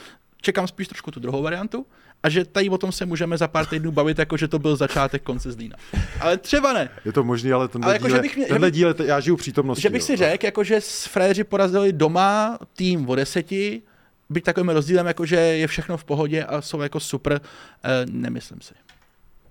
čekám 0.41 0.67
spíš 0.67 0.89
trošku 0.89 1.11
tu 1.11 1.21
druhou 1.21 1.43
variantu 1.43 1.87
a 2.23 2.29
že 2.29 2.45
tady 2.45 2.69
o 2.69 2.79
tom 2.79 2.93
se 2.93 3.07
můžeme 3.07 3.39
za 3.39 3.49
pár 3.49 3.67
týdnů 3.67 3.93
bavit, 3.93 4.19
jako 4.19 4.37
že 4.37 4.49
to 4.49 4.59
byl 4.59 4.77
začátek 4.77 5.23
konce 5.23 5.53
Zlína. 5.53 5.77
Ale 6.21 6.37
třeba 6.39 6.73
ne. 6.73 6.89
Je 7.05 7.13
to 7.13 7.25
možné, 7.25 7.53
ale 7.53 7.69
tenhle, 7.69 7.87
ale 7.87 7.95
jako, 7.95 8.09
díle, 8.09 8.21
bych 8.21 8.37
mě, 8.37 8.47
tenhle 8.47 8.71
díle, 8.71 8.95
já 9.05 9.21
žiju 9.21 9.37
přítomností. 9.37 9.83
Že 9.83 9.91
bych 9.91 10.03
jo. 10.03 10.07
si 10.07 10.17
řekl, 10.17 10.47
jako, 10.47 10.65
že 10.65 10.81
s 10.81 11.07
Fréři 11.07 11.45
porazili 11.45 11.93
doma 11.93 12.59
tým 12.77 13.09
o 13.09 13.15
deseti, 13.15 13.83
být 14.31 14.45
takovým 14.45 14.69
rozdílem, 14.69 15.07
jako 15.07 15.27
že 15.27 15.37
je 15.37 15.67
všechno 15.67 15.97
v 15.97 16.05
pohodě 16.05 16.45
a 16.45 16.61
jsou 16.61 16.81
jako 16.81 17.01
super, 17.01 17.41
eh, 17.85 18.07
nemyslím 18.11 18.61
si. 18.61 18.75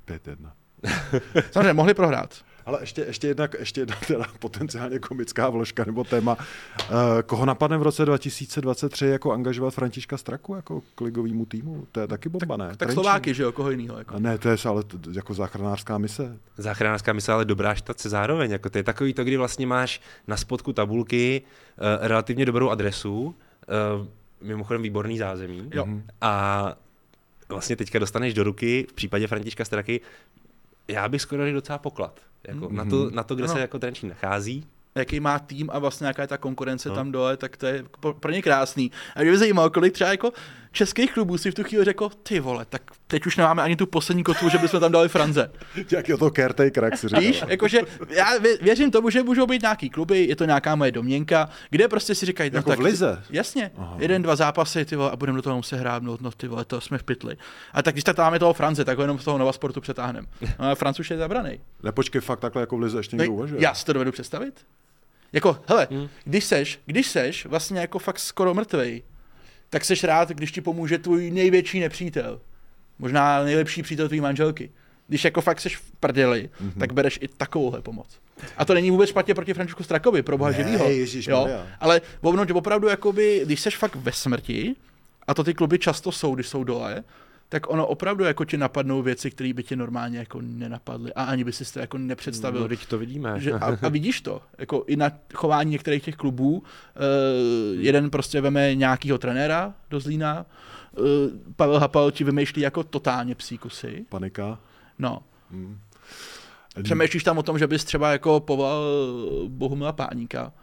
5-1. 0.06 0.52
Samozřejmě, 1.52 1.74
mohli 1.74 1.94
prohrát. 1.94 2.44
Ale 2.66 2.78
ještě, 2.82 3.02
ještě 3.02 3.28
jedna, 3.28 3.48
ještě 3.60 3.82
jedna 3.82 3.96
teda 4.08 4.26
potenciálně 4.40 5.00
komická 5.00 5.50
vložka 5.50 5.84
nebo 5.86 6.04
téma. 6.04 6.38
Uh, 6.38 6.88
koho 7.26 7.46
napadne 7.46 7.78
v 7.78 7.82
roce 7.82 8.06
2023 8.06 9.06
jako 9.06 9.32
angažovat 9.32 9.74
Františka 9.74 10.18
Straku 10.18 10.56
jako 10.56 10.82
k 10.96 11.02
ligovýmu 11.02 11.46
týmu? 11.46 11.88
To 11.92 12.00
je 12.00 12.08
taky 12.08 12.30
bomba, 12.30 12.58
ne? 12.58 12.68
Tak, 12.68 12.78
tak 12.78 12.92
Slováky, 12.92 13.34
že 13.34 13.44
jo, 13.44 13.52
koho 13.52 13.72
jiného? 13.72 13.98
Jako. 13.98 14.20
Ne, 14.20 14.38
to 14.38 14.50
je 14.50 14.58
ale 14.66 14.84
to, 14.84 14.98
jako 15.12 15.34
záchranářská 15.34 15.98
mise. 15.98 16.38
Záchranářská 16.58 17.14
mise, 17.14 17.32
ale 17.32 17.46
dobrá 17.46 17.76
štace 17.76 18.10
zároveň. 18.10 18.52
Jako 18.52 18.70
to 18.70 18.78
je 18.78 18.84
takový 18.84 19.14
to, 19.14 19.24
kdy 19.24 19.38
vlastně 19.38 19.68
máš 19.68 20.02
na 20.28 20.38
spodku 20.38 20.74
tabulky 20.74 21.42
uh, 21.42 22.08
relativně 22.08 22.46
dobrou 22.46 22.70
adresu, 22.70 23.36
uh, 24.00 24.08
mimochodem 24.44 24.82
výborný 24.82 25.18
zázemí. 25.18 25.70
Jo. 25.74 25.88
A 26.22 26.76
vlastně 27.50 27.76
teďka 27.76 28.00
dostaneš 28.00 28.34
do 28.34 28.44
ruky, 28.44 28.88
v 28.90 28.94
případě 28.94 29.28
Františka 29.28 29.66
Straky, 29.66 30.02
já 30.88 31.10
bych 31.10 31.22
skoro 31.22 31.44
řekl 31.44 31.56
docela 31.56 31.78
poklad. 31.78 32.20
Jako 32.48 32.66
mm-hmm. 32.66 32.72
na, 32.72 32.86
to, 32.86 33.10
na 33.10 33.24
to, 33.24 33.36
kde 33.36 33.48
no. 33.48 33.54
se 33.54 33.60
jako 33.60 33.80
Trenčín 33.80 34.10
nachází, 34.10 34.66
jaký 34.96 35.20
má 35.20 35.40
tým 35.40 35.70
a 35.74 35.80
vlastně 35.80 36.08
jaká 36.08 36.22
je 36.22 36.28
ta 36.28 36.38
konkurence 36.38 36.90
no. 36.90 36.96
tam 36.96 37.12
dole, 37.12 37.38
tak 37.38 37.58
to 37.58 37.66
je 37.66 37.86
pro 38.20 38.32
ně 38.32 38.42
krásný. 38.42 38.92
A 39.16 39.22
mě 39.22 39.32
by 39.32 39.38
zajímalo, 39.38 39.70
kolik 39.70 39.94
třeba 39.94 40.12
jako 40.12 40.32
českých 40.74 41.14
klubů 41.14 41.38
si 41.38 41.52
v 41.52 41.54
tu 41.54 41.64
chvíli 41.64 41.86
řekl, 41.86 42.10
ty 42.24 42.40
vole, 42.40 42.66
tak 42.70 42.82
teď 43.08 43.26
už 43.26 43.38
nemáme 43.38 43.62
ani 43.62 43.76
tu 43.76 43.86
poslední 43.86 44.24
kotvu, 44.24 44.50
že 44.50 44.58
bychom 44.58 44.80
tam 44.80 44.92
dali 44.92 45.10
Franze. 45.10 45.52
Jak 45.92 46.10
je 46.10 46.18
to 46.18 46.30
caretaker, 46.30 46.84
jak 46.84 46.98
si 46.98 47.08
říkal. 47.08 47.22
Víš, 47.22 47.44
jakože 47.48 47.82
já 48.10 48.30
věřím 48.62 48.92
tomu, 48.92 49.10
že 49.10 49.24
můžou 49.24 49.46
být 49.46 49.62
nějaký 49.62 49.90
kluby, 49.90 50.26
je 50.26 50.36
to 50.36 50.46
nějaká 50.46 50.76
moje 50.76 50.92
domněnka, 50.92 51.50
kde 51.70 51.88
prostě 51.88 52.16
si 52.16 52.26
říkají, 52.26 52.50
no, 52.50 52.58
jako 52.58 52.70
tak, 52.70 52.80
v 52.80 52.82
lize? 52.82 53.24
Jasně, 53.30 53.72
Aha. 53.78 53.96
jeden, 54.00 54.22
dva 54.22 54.36
zápasy, 54.36 54.86
ty 54.86 54.96
vole, 54.96 55.12
a 55.12 55.16
budeme 55.16 55.36
do 55.36 55.42
toho 55.42 55.56
muset 55.56 55.78
hrát, 55.78 56.04
no, 56.04 56.18
no 56.22 56.32
ty 56.32 56.48
vole, 56.48 56.66
to 56.66 56.82
jsme 56.82 56.98
v 56.98 57.04
pytli. 57.04 57.38
A 57.74 57.82
tak 57.82 57.96
když 57.96 58.04
tak 58.04 58.18
máme 58.18 58.40
toho 58.40 58.54
France, 58.54 58.86
tak 58.86 58.98
ho 58.98 59.04
jenom 59.04 59.20
z 59.20 59.24
toho 59.24 59.38
Nova 59.38 59.54
Sportu 59.54 59.82
přetáhneme. 59.82 60.28
No, 60.60 60.66
a 60.66 60.94
už 61.00 61.12
je 61.12 61.18
zabraný. 61.18 61.60
Nepočkej, 61.84 62.22
fakt 62.22 62.40
takhle 62.40 62.62
jako 62.62 62.78
v 62.78 62.82
lize 62.82 63.00
ještě 63.00 63.16
někdo 63.16 63.34
uvažuje. 63.34 63.62
Já 63.62 63.74
si 63.74 63.86
to 63.86 63.94
dovedu 63.94 64.12
představit. 64.12 64.66
Jako, 65.34 65.58
hele, 65.68 65.88
hmm. 65.92 66.10
když 66.24 66.46
seš, 66.46 66.80
když 66.86 67.08
seš 67.08 67.46
vlastně 67.46 67.80
jako 67.80 68.00
fakt 68.00 68.20
skoro 68.20 68.54
mrtvej, 68.54 69.04
tak 69.74 69.86
seš 69.86 70.04
rád, 70.04 70.30
když 70.30 70.52
ti 70.52 70.62
pomůže 70.62 70.98
tvůj 70.98 71.32
největší 71.32 71.80
nepřítel. 71.80 72.40
Možná 73.00 73.44
nejlepší 73.44 73.84
přítel 73.84 74.08
tvý 74.08 74.22
manželky. 74.22 74.72
Když 75.08 75.26
jako 75.26 75.42
fakt 75.42 75.62
seš 75.62 75.78
v 75.78 75.92
prdeli, 76.00 76.50
mm-hmm. 76.62 76.80
tak 76.80 76.94
bereš 76.94 77.20
i 77.22 77.28
takovouhle 77.28 77.82
pomoc. 77.82 78.08
A 78.58 78.66
to 78.66 78.74
není 78.74 78.92
vůbec 78.92 79.10
špatně 79.10 79.34
proti 79.34 79.54
Františku 79.54 79.84
Strakovi, 79.84 80.22
pro 80.22 80.38
boha 80.38 80.52
živýho. 80.52 80.86
Jo? 81.28 81.50
Ale 81.80 82.02
opravdu, 82.54 82.88
jakoby, 82.88 83.42
když 83.46 83.60
seš 83.60 83.78
fakt 83.78 83.96
ve 83.96 84.12
smrti, 84.12 84.76
a 85.28 85.34
to 85.34 85.44
ty 85.44 85.54
kluby 85.54 85.80
často 85.80 86.12
jsou, 86.12 86.36
když 86.36 86.48
jsou 86.48 86.64
dole, 86.64 87.04
tak 87.50 87.70
ono 87.70 87.88
opravdu 87.88 88.24
jako 88.24 88.46
ti 88.46 88.58
napadnou 88.58 89.02
věci, 89.02 89.32
které 89.32 89.54
by 89.54 89.64
ti 89.64 89.76
normálně 89.76 90.20
jako 90.20 90.42
nenapadly 90.42 91.14
a 91.14 91.24
ani 91.24 91.44
by 91.44 91.52
si 91.52 91.74
to 91.74 91.80
jako 91.80 91.98
nepředstavil. 91.98 92.62
No, 92.62 92.68
teď 92.68 92.86
to 92.86 92.98
vidíme. 92.98 93.40
Že, 93.40 93.52
a, 93.52 93.78
a, 93.82 93.90
vidíš 93.90 94.22
to, 94.22 94.42
jako 94.58 94.84
i 94.88 94.96
na 94.96 95.12
chování 95.34 95.72
některých 95.72 96.04
těch 96.04 96.16
klubů, 96.16 96.58
uh, 96.58 96.64
jeden 97.80 98.10
prostě 98.10 98.42
veme 98.42 98.76
nějakýho 98.76 99.18
trenéra 99.18 99.74
do 99.90 100.00
Zlína, 100.00 100.46
uh, 100.98 101.06
Pavel 101.56 101.80
Hapal 101.80 102.12
ti 102.12 102.24
vymýšlí 102.24 102.62
jako 102.62 102.84
totálně 102.84 103.36
psíkusy. 103.36 104.06
Panika. 104.10 104.60
No. 105.00 105.24
Hmm. 105.52 105.80
Přemýšlíš 106.84 107.24
tam 107.24 107.38
o 107.38 107.44
tom, 107.44 107.60
že 107.60 107.68
bys 107.68 107.84
třeba 107.84 108.12
jako 108.12 108.40
povolal 108.40 108.84
Bohumila 109.48 109.92
Páníka, 109.92 110.54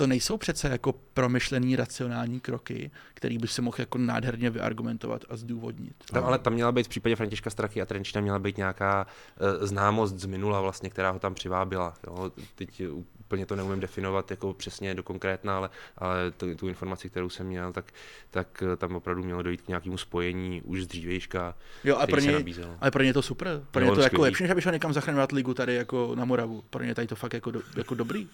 to 0.00 0.06
nejsou 0.06 0.36
přece 0.36 0.68
jako 0.68 0.92
promyšlený 0.92 1.76
racionální 1.76 2.40
kroky, 2.40 2.90
který 3.14 3.38
by 3.38 3.48
se 3.48 3.62
mohl 3.62 3.76
jako 3.78 3.98
nádherně 3.98 4.50
vyargumentovat 4.50 5.24
a 5.28 5.36
zdůvodnit. 5.36 5.94
Tam, 6.12 6.24
ale 6.24 6.38
tam 6.38 6.52
měla 6.52 6.72
být 6.72 6.86
v 6.86 6.88
případě 6.88 7.16
Františka 7.16 7.50
Strachy 7.50 7.82
a 7.82 7.86
Trenčina 7.86 8.20
měla 8.20 8.38
být 8.38 8.56
nějaká 8.56 9.06
uh, 9.40 9.66
známost 9.66 10.18
z 10.18 10.24
minula 10.24 10.60
vlastně, 10.60 10.90
která 10.90 11.10
ho 11.10 11.18
tam 11.18 11.34
přivábila. 11.34 11.94
Jo? 12.06 12.32
Teď 12.54 12.82
úplně 13.20 13.46
to 13.46 13.56
neumím 13.56 13.80
definovat 13.80 14.30
jako 14.30 14.54
přesně 14.54 14.94
do 14.94 15.02
konkrétna, 15.02 15.56
ale, 15.56 15.70
ale 15.98 16.30
tu, 16.30 16.54
tu 16.54 16.68
informaci, 16.68 17.10
kterou 17.10 17.28
jsem 17.28 17.46
měl, 17.46 17.72
tak, 17.72 17.92
tak 18.30 18.62
tam 18.76 18.96
opravdu 18.96 19.22
mělo 19.22 19.42
dojít 19.42 19.62
k 19.62 19.68
nějakému 19.68 19.98
spojení 19.98 20.62
už 20.62 20.82
z 20.82 20.86
dřívějška, 20.86 21.54
jo, 21.84 21.96
a 21.96 22.06
pro 22.06 22.20
ně, 22.20 22.44
Ale 22.80 22.90
pro 22.90 23.02
ně 23.02 23.12
to 23.12 23.22
super. 23.22 23.62
Pro 23.70 23.84
ně 23.84 23.90
to 23.90 24.00
jako 24.00 24.22
lepší, 24.22 24.42
než 24.42 24.50
aby 24.50 24.62
šel 24.62 24.72
někam 24.72 24.92
zachraňovat 24.92 25.32
ligu 25.32 25.54
tady 25.54 25.74
jako 25.74 26.14
na 26.14 26.24
Moravu. 26.24 26.64
Pro 26.70 26.84
ně 26.84 26.94
tady 26.94 27.06
to 27.06 27.16
fakt 27.16 27.34
jako, 27.34 27.50
do, 27.50 27.60
jako 27.76 27.94
dobrý. 27.94 28.28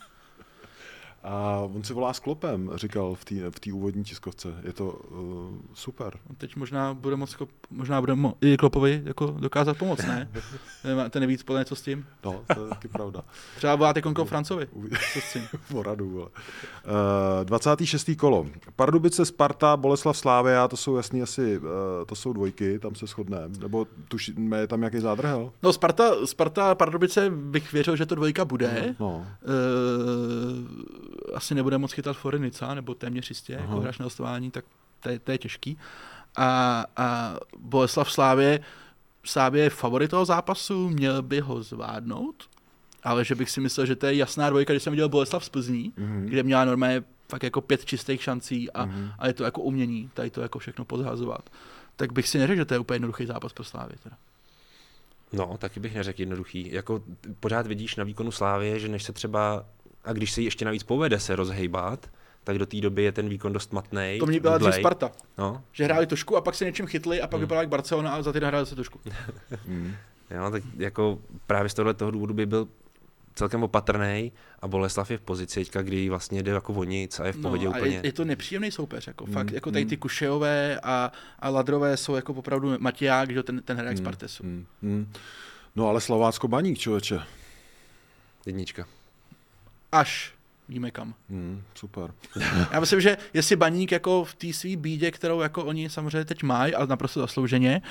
A 1.28 1.60
on 1.74 1.84
se 1.84 1.94
volá 1.94 2.12
Sklopem, 2.12 2.70
říkal 2.74 3.14
v 3.14 3.24
té 3.24 3.34
v 3.50 3.72
úvodní 3.72 4.04
tiskovce. 4.04 4.48
Je 4.62 4.72
to 4.72 4.90
uh, 4.90 5.54
super. 5.74 6.18
Teď 6.38 6.56
možná 6.56 6.94
bude 6.94 7.16
moc, 7.16 7.36
možná 7.70 8.00
bude 8.00 8.12
mo- 8.12 8.34
i 8.40 8.56
Klopovi 8.56 9.02
jako 9.04 9.26
dokázat 9.26 9.76
pomoct, 9.78 10.06
ne? 10.06 10.28
Ten 11.10 11.20
nevíc 11.20 11.42
podle 11.42 11.60
něco 11.60 11.76
s 11.76 11.82
tím? 11.82 12.06
No, 12.24 12.40
to 12.54 12.62
je 12.64 12.68
taky 12.68 12.88
pravda. 12.88 13.22
Třeba 13.56 13.74
voláte 13.76 14.02
konko 14.02 14.24
Francovi. 14.24 14.66
Co 15.12 15.20
s 15.20 15.32
tím? 15.32 15.42
Poradu, 15.72 16.06
Uh, 16.16 17.44
26. 17.44 18.10
kolo. 18.18 18.46
Pardubice, 18.76 19.24
Sparta, 19.24 19.76
Boleslav 19.76 20.16
Slávia, 20.18 20.68
to 20.68 20.76
jsou 20.76 20.96
jasný 20.96 21.22
asi, 21.22 21.58
uh, 21.58 21.64
to 22.06 22.14
jsou 22.14 22.32
dvojky, 22.32 22.78
tam 22.78 22.94
se 22.94 23.06
shodneme. 23.06 23.48
Nebo 23.58 23.86
tušíme, 24.08 24.58
je 24.58 24.66
tam 24.66 24.80
nějaký 24.80 24.98
zádrhel? 25.00 25.52
No 25.62 25.72
Sparta, 25.72 26.26
Sparta, 26.26 26.74
Pardubice 26.74 27.30
bych 27.30 27.72
věřil, 27.72 27.96
že 27.96 28.06
to 28.06 28.14
dvojka 28.14 28.44
bude. 28.44 28.94
No. 29.00 29.06
no. 29.06 29.16
Uh, 29.16 29.26
asi 31.34 31.54
nebude 31.54 31.78
moc 31.78 31.92
chytat 31.92 32.16
Forenica, 32.16 32.74
nebo 32.74 32.94
téměř 32.94 33.28
jistě, 33.30 33.52
jako 33.52 33.64
Aha. 33.64 33.72
jako 33.72 33.82
hráč 33.82 33.98
na 33.98 34.04
hostování, 34.04 34.50
tak 34.50 34.64
to 35.00 35.08
je, 35.08 35.18
to 35.18 35.30
je 35.30 35.38
těžký. 35.38 35.78
A, 36.36 36.84
a 36.96 37.36
Boleslav 37.58 38.12
Slávě, 38.12 38.60
Slávě 39.24 39.62
je 39.62 39.70
favorit 39.70 40.10
toho 40.10 40.24
zápasu, 40.24 40.88
měl 40.88 41.22
by 41.22 41.40
ho 41.40 41.62
zvládnout, 41.62 42.48
ale 43.02 43.24
že 43.24 43.34
bych 43.34 43.50
si 43.50 43.60
myslel, 43.60 43.86
že 43.86 43.96
to 43.96 44.06
je 44.06 44.14
jasná 44.14 44.50
dvojka, 44.50 44.72
když 44.72 44.82
jsem 44.82 44.90
viděl 44.90 45.08
Boleslav 45.08 45.44
z 45.44 45.48
Plzní, 45.48 45.92
mm-hmm. 45.98 46.24
kde 46.24 46.42
měla 46.42 46.64
normálně 46.64 47.04
fakt 47.28 47.42
jako 47.42 47.60
pět 47.60 47.84
čistých 47.84 48.22
šancí 48.22 48.70
a, 48.70 48.86
mm-hmm. 48.86 49.12
a 49.18 49.26
je 49.26 49.32
to 49.32 49.44
jako 49.44 49.62
umění, 49.62 50.10
tady 50.14 50.30
to 50.30 50.40
jako 50.40 50.58
všechno 50.58 50.84
podhazovat. 50.84 51.50
Tak 51.96 52.12
bych 52.12 52.28
si 52.28 52.38
neřekl, 52.38 52.56
že 52.58 52.64
to 52.64 52.74
je 52.74 52.80
úplně 52.80 52.94
jednoduchý 52.94 53.26
zápas 53.26 53.52
pro 53.52 53.64
Slávě. 53.64 53.96
Teda. 54.02 54.16
No, 55.32 55.56
taky 55.58 55.80
bych 55.80 55.94
neřekl 55.94 56.20
jednoduchý. 56.20 56.72
Jako 56.72 57.02
pořád 57.40 57.66
vidíš 57.66 57.96
na 57.96 58.04
výkonu 58.04 58.30
Slávě, 58.30 58.78
že 58.78 58.88
než 58.88 59.02
se 59.02 59.12
třeba 59.12 59.64
a 60.06 60.12
když 60.12 60.32
se 60.32 60.42
ještě 60.42 60.64
navíc 60.64 60.82
povede 60.82 61.20
se 61.20 61.36
rozhejbat, 61.36 62.10
tak 62.44 62.58
do 62.58 62.66
té 62.66 62.80
doby 62.80 63.02
je 63.02 63.12
ten 63.12 63.28
výkon 63.28 63.52
dost 63.52 63.72
matný. 63.72 64.16
To 64.20 64.26
mě 64.26 64.40
byla 64.40 64.58
dřív 64.58 64.74
Sparta. 64.74 65.10
No. 65.38 65.62
Že 65.72 65.84
hráli 65.84 66.06
trošku 66.06 66.36
a 66.36 66.40
pak 66.40 66.54
se 66.54 66.64
něčím 66.64 66.86
chytli 66.86 67.20
a 67.20 67.26
pak 67.26 67.38
mm. 67.38 67.40
vypadali 67.40 67.62
jak 67.62 67.68
Barcelona 67.68 68.10
a 68.10 68.22
za 68.22 68.32
týden 68.32 68.48
hráli 68.48 68.66
se 68.66 68.74
trošku. 68.74 69.00
mm. 69.66 69.94
Jo, 70.30 70.50
tak 70.50 70.62
jako 70.76 71.18
právě 71.46 71.68
z 71.68 71.74
tohle 71.74 71.94
toho 71.94 72.10
důvodu 72.10 72.34
by 72.34 72.46
byl 72.46 72.68
celkem 73.34 73.62
opatrný 73.62 74.32
a 74.60 74.68
Boleslav 74.68 75.10
je 75.10 75.18
v 75.18 75.20
pozici 75.20 75.60
teďka, 75.60 75.82
kdy 75.82 76.08
vlastně 76.08 76.42
jde 76.42 76.52
jako 76.52 76.72
o 76.72 76.84
nic 76.84 77.20
a 77.20 77.26
je 77.26 77.32
v 77.32 77.36
no, 77.36 77.42
pohodě 77.42 77.64
no, 77.64 77.70
úplně. 77.70 77.96
Je, 77.96 78.00
je, 78.04 78.12
to 78.12 78.24
nepříjemný 78.24 78.70
soupeř, 78.70 79.06
jako 79.06 79.26
mm, 79.26 79.32
fakt, 79.32 79.52
jako 79.52 79.70
tady 79.70 79.84
ty 79.84 79.96
mm. 79.96 80.00
Kušejové 80.00 80.80
a, 80.82 81.12
a 81.38 81.48
Ladrové 81.48 81.96
jsou 81.96 82.14
jako 82.14 82.32
opravdu 82.32 82.74
Matěják, 82.78 83.30
že 83.30 83.42
ten, 83.42 83.62
ten 83.62 83.76
hraje 83.76 83.94
mm, 83.94 83.96
Spartesu. 83.96 84.44
Mm, 84.44 84.66
mm. 84.82 85.12
No 85.76 85.88
ale 85.88 86.00
Slovácko 86.00 86.48
baník, 86.48 86.78
člověče. 86.78 87.20
Jednička 88.46 88.86
až 90.00 90.36
víme 90.68 90.90
kam. 90.90 91.14
Hmm, 91.30 91.62
super. 91.74 92.10
Já 92.72 92.80
myslím, 92.80 93.00
že 93.00 93.16
jestli 93.34 93.56
baník 93.56 93.92
jako 93.92 94.24
v 94.24 94.34
té 94.34 94.52
své 94.52 94.76
bídě, 94.76 95.10
kterou 95.10 95.40
jako 95.40 95.64
oni 95.64 95.90
samozřejmě 95.90 96.24
teď 96.24 96.42
mají, 96.42 96.74
ale 96.74 96.86
naprosto 96.86 97.20
zaslouženě, 97.20 97.82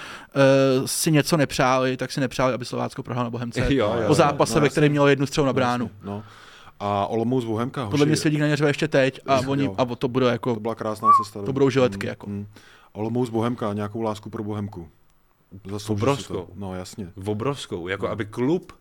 uh, 0.80 0.86
si 0.86 1.12
něco 1.12 1.38
nepřáli, 1.38 1.98
tak 1.98 2.12
si 2.12 2.20
nepřáli, 2.20 2.54
aby 2.54 2.66
Slovácko 2.66 3.04
prohrál 3.04 3.24
na 3.24 3.30
Bohemce 3.30 3.60
jo, 3.74 3.96
jo, 4.02 4.08
po 4.08 4.14
zápase, 4.14 4.56
no, 4.56 4.62
ve 4.62 4.70
kterém 4.70 4.92
mělo 4.92 5.08
jednu 5.08 5.26
střelu 5.26 5.48
na 5.48 5.54
bránu. 5.54 5.92
No. 6.04 6.24
A 6.80 7.08
Olomouc 7.08 7.46
Bohemka. 7.46 7.84
Hoši. 7.84 7.92
Podle 7.92 8.06
mě 8.06 8.16
Svědík 8.16 8.40
na 8.40 8.48
ně 8.48 8.56
ještě 8.68 8.88
teď 8.88 9.20
a, 9.28 9.40
oni, 9.48 9.70
a 9.78 9.86
to 9.96 10.08
bude 10.08 10.28
jako... 10.28 10.54
To 10.54 10.60
byla 10.60 10.76
krásná 10.76 11.10
cesta. 11.24 11.42
To 11.42 11.54
budou 11.54 11.70
žiletky. 11.70 12.08
Mm, 12.08 12.10
jako. 12.10 12.28
Mm. 12.30 12.48
Olomouc 12.92 13.30
Bohemka, 13.30 13.74
nějakou 13.74 14.02
lásku 14.02 14.30
pro 14.30 14.44
Bohemku. 14.44 14.90
Obrovskou. 15.88 16.50
No 16.56 16.76
jasně. 16.76 17.12
Obrovskou, 17.26 17.88
jako 17.88 18.06
no. 18.06 18.12
aby 18.12 18.26
klub 18.26 18.74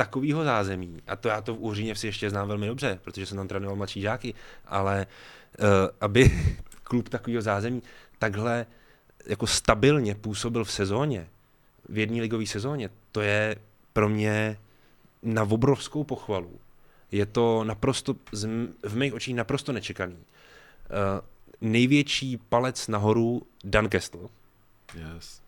takového 0.00 0.44
zázemí, 0.44 1.02
a 1.06 1.16
to 1.16 1.28
já 1.28 1.40
to 1.40 1.54
v 1.54 1.60
Úříně 1.60 1.94
si 1.94 2.06
ještě 2.06 2.30
znám 2.30 2.48
velmi 2.48 2.66
dobře, 2.66 2.98
protože 3.04 3.26
jsem 3.26 3.36
tam 3.36 3.48
trénoval 3.48 3.76
mladší 3.76 4.00
žáky, 4.00 4.34
ale 4.66 5.06
uh, 5.58 5.66
aby 6.00 6.30
klub 6.84 7.08
takového 7.08 7.42
zázemí 7.42 7.82
takhle 8.18 8.66
jako 9.26 9.46
stabilně 9.46 10.14
působil 10.14 10.64
v 10.64 10.72
sezóně, 10.72 11.28
v 11.88 11.98
jedné 11.98 12.20
ligové 12.20 12.46
sezóně, 12.46 12.90
to 13.12 13.20
je 13.20 13.56
pro 13.92 14.08
mě 14.08 14.56
na 15.22 15.42
obrovskou 15.42 16.04
pochvalu. 16.04 16.58
Je 17.12 17.26
to 17.26 17.64
naprosto, 17.64 18.16
v 18.82 18.96
mých 18.96 19.14
očích 19.14 19.34
naprosto 19.34 19.72
nečekaný. 19.72 20.16
Uh, 20.16 20.20
největší 21.60 22.36
palec 22.36 22.88
nahoru 22.88 23.42
Dan 23.64 23.88
Kestl. 23.88 24.30
Yes. 24.94 25.40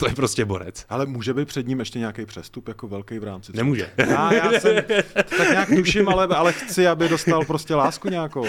To 0.00 0.08
je 0.08 0.14
prostě 0.14 0.44
borec. 0.44 0.84
Ale 0.88 1.06
může 1.06 1.34
být 1.34 1.48
před 1.48 1.66
ním 1.66 1.78
ještě 1.78 1.98
nějaký 1.98 2.26
přestup 2.26 2.68
jako 2.68 2.88
velký 2.88 3.18
v 3.18 3.24
rámci? 3.24 3.52
Třeba? 3.52 3.64
Nemůže. 3.64 3.90
Já, 3.96 4.32
já 4.32 4.60
jsem 4.60 4.76
tak 5.14 5.50
nějak 5.50 5.68
tuším, 5.68 6.08
ale, 6.08 6.26
ale 6.26 6.52
chci, 6.52 6.86
aby 6.86 7.08
dostal 7.08 7.44
prostě 7.44 7.74
lásku 7.74 8.08
nějakou. 8.08 8.46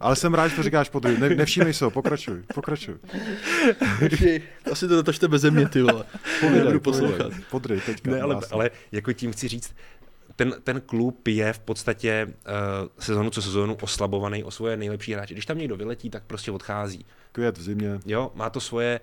ale 0.00 0.16
jsem 0.16 0.34
rád, 0.34 0.48
že 0.48 0.56
to 0.56 0.62
říkáš 0.62 0.88
podruhý. 0.88 1.20
Ne, 1.20 1.28
nevšímej 1.28 1.74
se 1.74 1.84
ho, 1.84 1.90
pokračuj, 1.90 2.42
pokračuj. 2.54 2.94
Asi 4.72 4.88
to 4.88 4.96
natočte 4.96 5.28
bez 5.28 5.44
mě, 5.44 5.68
ty 5.68 5.82
vole. 5.82 6.04
Povídej, 6.40 6.62
budu 6.62 6.80
poslouchat. 6.80 7.32
Podry, 7.50 7.80
teďka. 7.80 8.10
Ne, 8.10 8.20
ale, 8.20 8.40
ale 8.50 8.70
jako 8.92 9.12
tím 9.12 9.32
chci 9.32 9.48
říct, 9.48 9.74
ten, 10.36 10.54
ten 10.64 10.80
klub 10.80 11.28
je 11.28 11.52
v 11.52 11.58
podstatě 11.58 12.26
uh, 12.28 12.88
sezonu 12.98 13.30
co 13.30 13.42
sezonu 13.42 13.76
oslabovaný 13.82 14.44
o 14.44 14.50
svoje 14.50 14.76
nejlepší 14.76 15.12
hráče. 15.12 15.34
Když 15.34 15.46
tam 15.46 15.58
někdo 15.58 15.76
vyletí, 15.76 16.10
tak 16.10 16.22
prostě 16.26 16.50
odchází. 16.50 17.06
Květ 17.32 17.58
v 17.58 17.62
zimě. 17.62 18.00
Jo, 18.06 18.30
má 18.34 18.50
to 18.50 18.60
svoje 18.60 19.00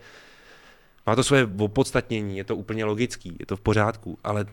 má 1.09 1.15
to 1.15 1.23
svoje 1.23 1.49
opodstatnění, 1.57 2.37
je 2.37 2.43
to 2.43 2.55
úplně 2.55 2.85
logický, 2.85 3.35
je 3.39 3.45
to 3.45 3.55
v 3.55 3.61
pořádku, 3.61 4.17
ale 4.23 4.45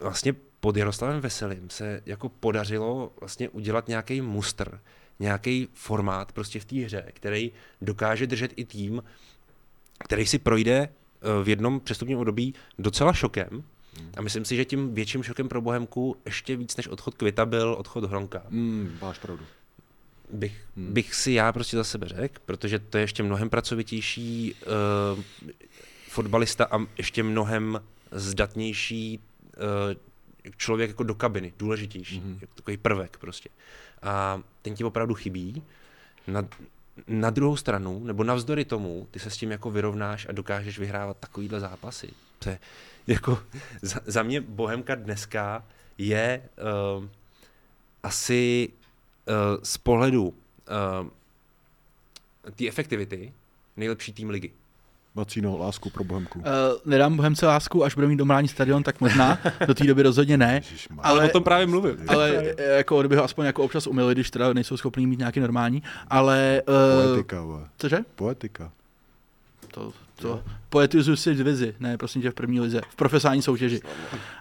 vlastně 0.00 0.34
pod 0.60 0.76
Jaroslavem 0.76 1.20
Veselým 1.20 1.70
se 1.70 2.02
jako 2.06 2.28
podařilo 2.28 3.12
vlastně 3.20 3.48
udělat 3.48 3.88
nějaký 3.88 4.20
muster, 4.20 4.80
nějaký 5.18 5.68
formát 5.74 6.32
prostě 6.32 6.60
v 6.60 6.64
té 6.64 6.76
hře, 6.76 7.04
který 7.14 7.52
dokáže 7.82 8.26
držet 8.26 8.52
i 8.56 8.64
tým, 8.64 9.02
který 10.04 10.26
si 10.26 10.38
projde 10.38 10.88
eh, 10.88 11.44
v 11.44 11.48
jednom 11.48 11.80
přestupním 11.80 12.18
období 12.18 12.54
docela 12.78 13.12
šokem. 13.12 13.48
Hmm. 13.50 14.10
A 14.16 14.22
myslím 14.22 14.44
si, 14.44 14.56
že 14.56 14.64
tím 14.64 14.94
větším 14.94 15.22
šokem 15.22 15.48
pro 15.48 15.60
Bohemku 15.60 16.16
ještě 16.24 16.56
víc 16.56 16.76
než 16.76 16.88
odchod 16.88 17.14
Kvita 17.14 17.46
byl 17.46 17.74
odchod 17.78 18.04
Hronka. 18.04 18.42
Mm, 18.48 18.98
máš 19.00 19.18
pravdu 19.18 19.44
bych, 20.32 20.64
hmm. 20.76 20.92
bych 20.92 21.14
si 21.14 21.32
já 21.32 21.52
prostě 21.52 21.76
za 21.76 21.84
sebe 21.84 22.08
řekl, 22.08 22.42
protože 22.46 22.78
to 22.78 22.98
je 22.98 23.02
ještě 23.04 23.22
mnohem 23.22 23.50
pracovitější 23.50 24.54
uh, 25.16 25.22
fotbalista 26.10 26.64
a 26.70 26.86
ještě 26.98 27.22
mnohem 27.22 27.82
zdatnější 28.10 29.18
uh, 29.18 30.54
člověk 30.56 30.90
jako 30.90 31.02
do 31.02 31.14
kabiny, 31.14 31.52
důležitější, 31.58 32.20
mm-hmm. 32.20 32.38
jako 32.40 32.54
takový 32.54 32.76
prvek 32.76 33.16
prostě. 33.16 33.48
A 34.02 34.42
ten 34.62 34.74
ti 34.74 34.84
opravdu 34.84 35.14
chybí. 35.14 35.62
Na, 36.26 36.48
na 37.06 37.30
druhou 37.30 37.56
stranu, 37.56 38.04
nebo 38.04 38.24
navzdory 38.24 38.64
tomu, 38.64 39.08
ty 39.10 39.18
se 39.18 39.30
s 39.30 39.36
tím 39.36 39.50
jako 39.50 39.70
vyrovnáš 39.70 40.26
a 40.28 40.32
dokážeš 40.32 40.78
vyhrávat 40.78 41.16
takovýhle 41.16 41.60
zápasy. 41.60 42.10
To 42.38 42.48
je, 42.48 42.58
jako, 43.06 43.42
za, 43.82 44.00
za 44.06 44.22
mě 44.22 44.40
Bohemka 44.40 44.94
dneska 44.94 45.64
je 45.98 46.42
uh, 46.98 47.04
asi 48.02 48.68
uh, 48.68 49.62
z 49.62 49.78
pohledu 49.78 50.28
uh, 50.28 50.34
té 52.56 52.68
efektivity 52.68 53.32
nejlepší 53.76 54.12
tým 54.12 54.30
ligy. 54.30 54.52
Vacíno, 55.14 55.58
lásku 55.58 55.90
pro 55.90 56.04
Bohemku. 56.04 56.38
Uh, 56.38 56.44
nedám 56.84 57.16
Bohemce 57.16 57.46
lásku, 57.46 57.84
až 57.84 57.94
bude 57.94 58.06
mít 58.06 58.16
domrání 58.16 58.48
stadion, 58.48 58.82
tak 58.82 59.00
možná. 59.00 59.38
Do 59.66 59.74
té 59.74 59.84
doby 59.84 60.02
rozhodně 60.02 60.36
ne. 60.36 60.60
ale, 60.98 61.24
o 61.24 61.28
tom 61.28 61.42
právě 61.42 61.66
mluvím. 61.66 61.96
Ale 62.08 62.54
jako, 62.76 63.00
kdyby 63.00 63.16
ho 63.16 63.24
aspoň 63.24 63.46
jako 63.46 63.64
občas 63.64 63.86
umili, 63.86 64.14
když 64.14 64.30
teda 64.30 64.52
nejsou 64.52 64.76
schopní 64.76 65.06
mít 65.06 65.18
nějaký 65.18 65.40
normální. 65.40 65.82
Ale... 66.08 66.62
Uh, 66.68 67.04
Poetika, 67.04 67.42
vole. 67.42 67.68
Cože? 67.78 67.98
Poetika. 68.14 68.72
To, 69.70 69.92
to 70.16 70.42
poetizuju 70.68 71.16
si 71.16 71.34
divizi, 71.34 71.74
ne, 71.80 71.98
prosím 71.98 72.22
tě, 72.22 72.30
v 72.30 72.34
první 72.34 72.60
lize, 72.60 72.80
v 72.90 72.96
profesionální 72.96 73.42
soutěži. 73.42 73.80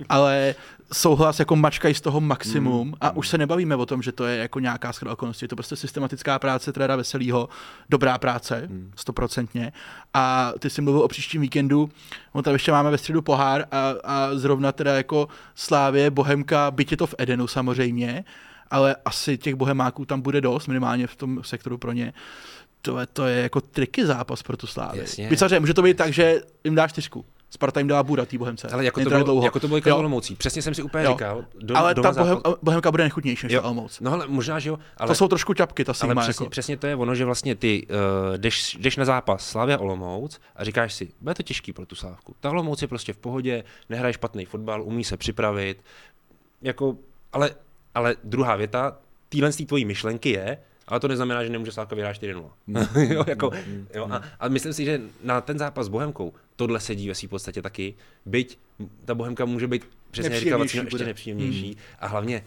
Ale 0.10 0.56
souhlas 0.94 1.40
jako 1.40 1.56
mačkají 1.56 1.94
z 1.94 2.02
toho 2.02 2.22
maximum 2.22 2.88
mm. 2.88 2.94
a 3.02 3.16
už 3.16 3.28
se 3.28 3.38
nebavíme 3.38 3.76
o 3.76 3.86
tom, 3.86 4.02
že 4.02 4.12
to 4.12 4.26
je 4.26 4.38
jako 4.38 4.60
nějaká 4.60 4.94
schoda 4.94 5.12
okolností, 5.12 5.44
je 5.44 5.50
to 5.50 5.56
prostě 5.56 5.76
systematická 5.76 6.40
práce 6.40 6.74
trenéra 6.74 6.96
Veselýho, 6.96 7.50
dobrá 7.90 8.18
práce, 8.18 8.68
mm. 8.70 8.92
stoprocentně. 8.96 9.72
A 10.14 10.54
ty 10.60 10.70
jsi 10.70 10.82
mluvil 10.82 11.02
o 11.02 11.08
příštím 11.08 11.42
víkendu, 11.42 11.90
on 12.32 12.44
tam 12.44 12.54
ještě 12.54 12.72
máme 12.72 12.92
ve 12.92 12.98
středu 12.98 13.22
pohár 13.22 13.66
a, 13.72 13.94
a 14.04 14.30
zrovna 14.34 14.72
teda 14.72 14.94
jako 14.94 15.28
Slávě, 15.56 16.10
Bohemka, 16.12 16.72
je 16.92 16.98
to 16.98 17.08
v 17.08 17.16
Edenu 17.18 17.48
samozřejmě, 17.48 18.24
ale 18.72 18.96
asi 19.06 19.38
těch 19.38 19.56
bohemáků 19.56 20.06
tam 20.06 20.22
bude 20.22 20.42
dost, 20.42 20.68
minimálně 20.68 21.08
v 21.08 21.16
tom 21.16 21.40
sektoru 21.44 21.78
pro 21.78 21.92
ně 21.92 22.14
to 22.82 23.00
je, 23.00 23.06
to 23.06 23.26
je 23.26 23.42
jako 23.42 23.62
triky 23.62 24.06
zápas 24.06 24.44
pro 24.44 24.58
tu 24.58 24.68
Slávy. 24.68 25.06
Byť 25.30 25.60
může 25.60 25.74
to 25.74 25.82
být 25.82 25.98
tak, 25.98 26.14
že 26.14 26.42
jim 26.64 26.76
dáš 26.76 26.92
čtyřku. 26.92 27.26
Sparta 27.52 27.80
jim 27.80 27.88
dala 27.88 28.04
bůra 28.04 28.26
tý 28.26 28.38
Bohemce. 28.38 28.68
Ale 28.68 28.86
jako 28.86 29.04
to, 29.04 29.10
bylo, 29.10 29.24
dlouho. 29.24 29.44
jako 29.44 29.60
to 29.60 29.68
bylo 29.68 29.78
jako 29.78 29.98
Olomoucí. 29.98 30.36
Přesně 30.36 30.62
jsem 30.62 30.74
si 30.74 30.84
úplně 30.84 31.04
jo. 31.04 31.12
říkal. 31.12 31.46
Do, 31.60 31.78
ale 31.78 31.96
ta 31.96 32.12
bohem, 32.12 32.38
Bohemka 32.62 32.92
bude 32.92 33.04
nechutnější 33.04 33.48
než 33.48 33.56
Olomouc. 33.56 34.00
No 34.00 34.14
ale 34.14 34.28
možná, 34.28 34.60
že 34.60 34.70
jo. 34.70 34.80
Ale, 34.98 35.08
to 35.08 35.16
jsou 35.16 35.28
trošku 35.28 35.54
čapky, 35.54 35.86
ta 35.86 35.94
ale 36.02 36.16
přesně, 36.16 36.44
jako. 36.44 36.50
přesně, 36.50 36.78
to 36.78 36.88
je 36.88 36.96
ono, 36.96 37.16
že 37.16 37.26
vlastně 37.26 37.56
ty 37.56 37.88
uh, 37.90 38.38
jdeš, 38.38 38.78
jdeš, 38.80 38.98
na 38.98 39.06
zápas 39.06 39.50
Slavia 39.50 39.78
Olomouc 39.78 40.40
a 40.56 40.64
říkáš 40.64 40.94
si, 40.94 41.12
bude 41.22 41.36
to 41.36 41.44
těžký 41.44 41.74
pro 41.74 41.86
tu 41.86 41.96
Slávku. 41.96 42.36
Ta 42.40 42.50
Olomouc 42.50 42.82
je 42.82 42.88
prostě 42.88 43.14
v 43.14 43.18
pohodě, 43.18 43.64
nehraje 43.90 44.14
špatný 44.14 44.46
fotbal, 44.46 44.84
umí 44.84 45.04
se 45.04 45.18
připravit. 45.18 45.84
Jako, 46.62 46.96
ale, 47.34 47.52
ale 47.96 48.16
druhá 48.24 48.56
věta, 48.56 48.98
týhle 49.30 49.52
z 49.52 49.66
tvojí 49.66 49.86
myšlenky 49.86 50.30
je, 50.30 50.58
ale 50.90 51.00
to 51.00 51.08
neznamená, 51.08 51.44
že 51.44 51.50
nemůže 51.50 51.72
Slávka 51.72 51.96
vyhrát 51.96 52.16
4-0. 52.16 52.50
Mm. 52.68 52.76
jo, 53.12 53.24
jako, 53.28 53.52
mm. 53.68 53.88
jo, 53.96 54.08
a, 54.12 54.22
a, 54.40 54.48
myslím 54.48 54.74
si, 54.74 54.86
že 54.86 55.02
na 55.24 55.42
ten 55.42 55.60
zápas 55.60 55.86
s 55.86 55.90
Bohemkou 55.90 56.34
tohle 56.56 56.80
sedí 56.80 57.08
ve 57.08 57.16
své 57.16 57.30
podstatě 57.30 57.62
taky, 57.62 57.94
byť 58.26 58.58
ta 59.06 59.16
Bohemka 59.16 59.46
může 59.46 59.68
být 59.68 59.86
přesně 60.12 60.40
říkal, 60.40 60.62
ještě 60.62 61.06
nepříjemnější 61.06 61.70
mm. 61.70 61.76
a 62.00 62.08
hlavně 62.08 62.44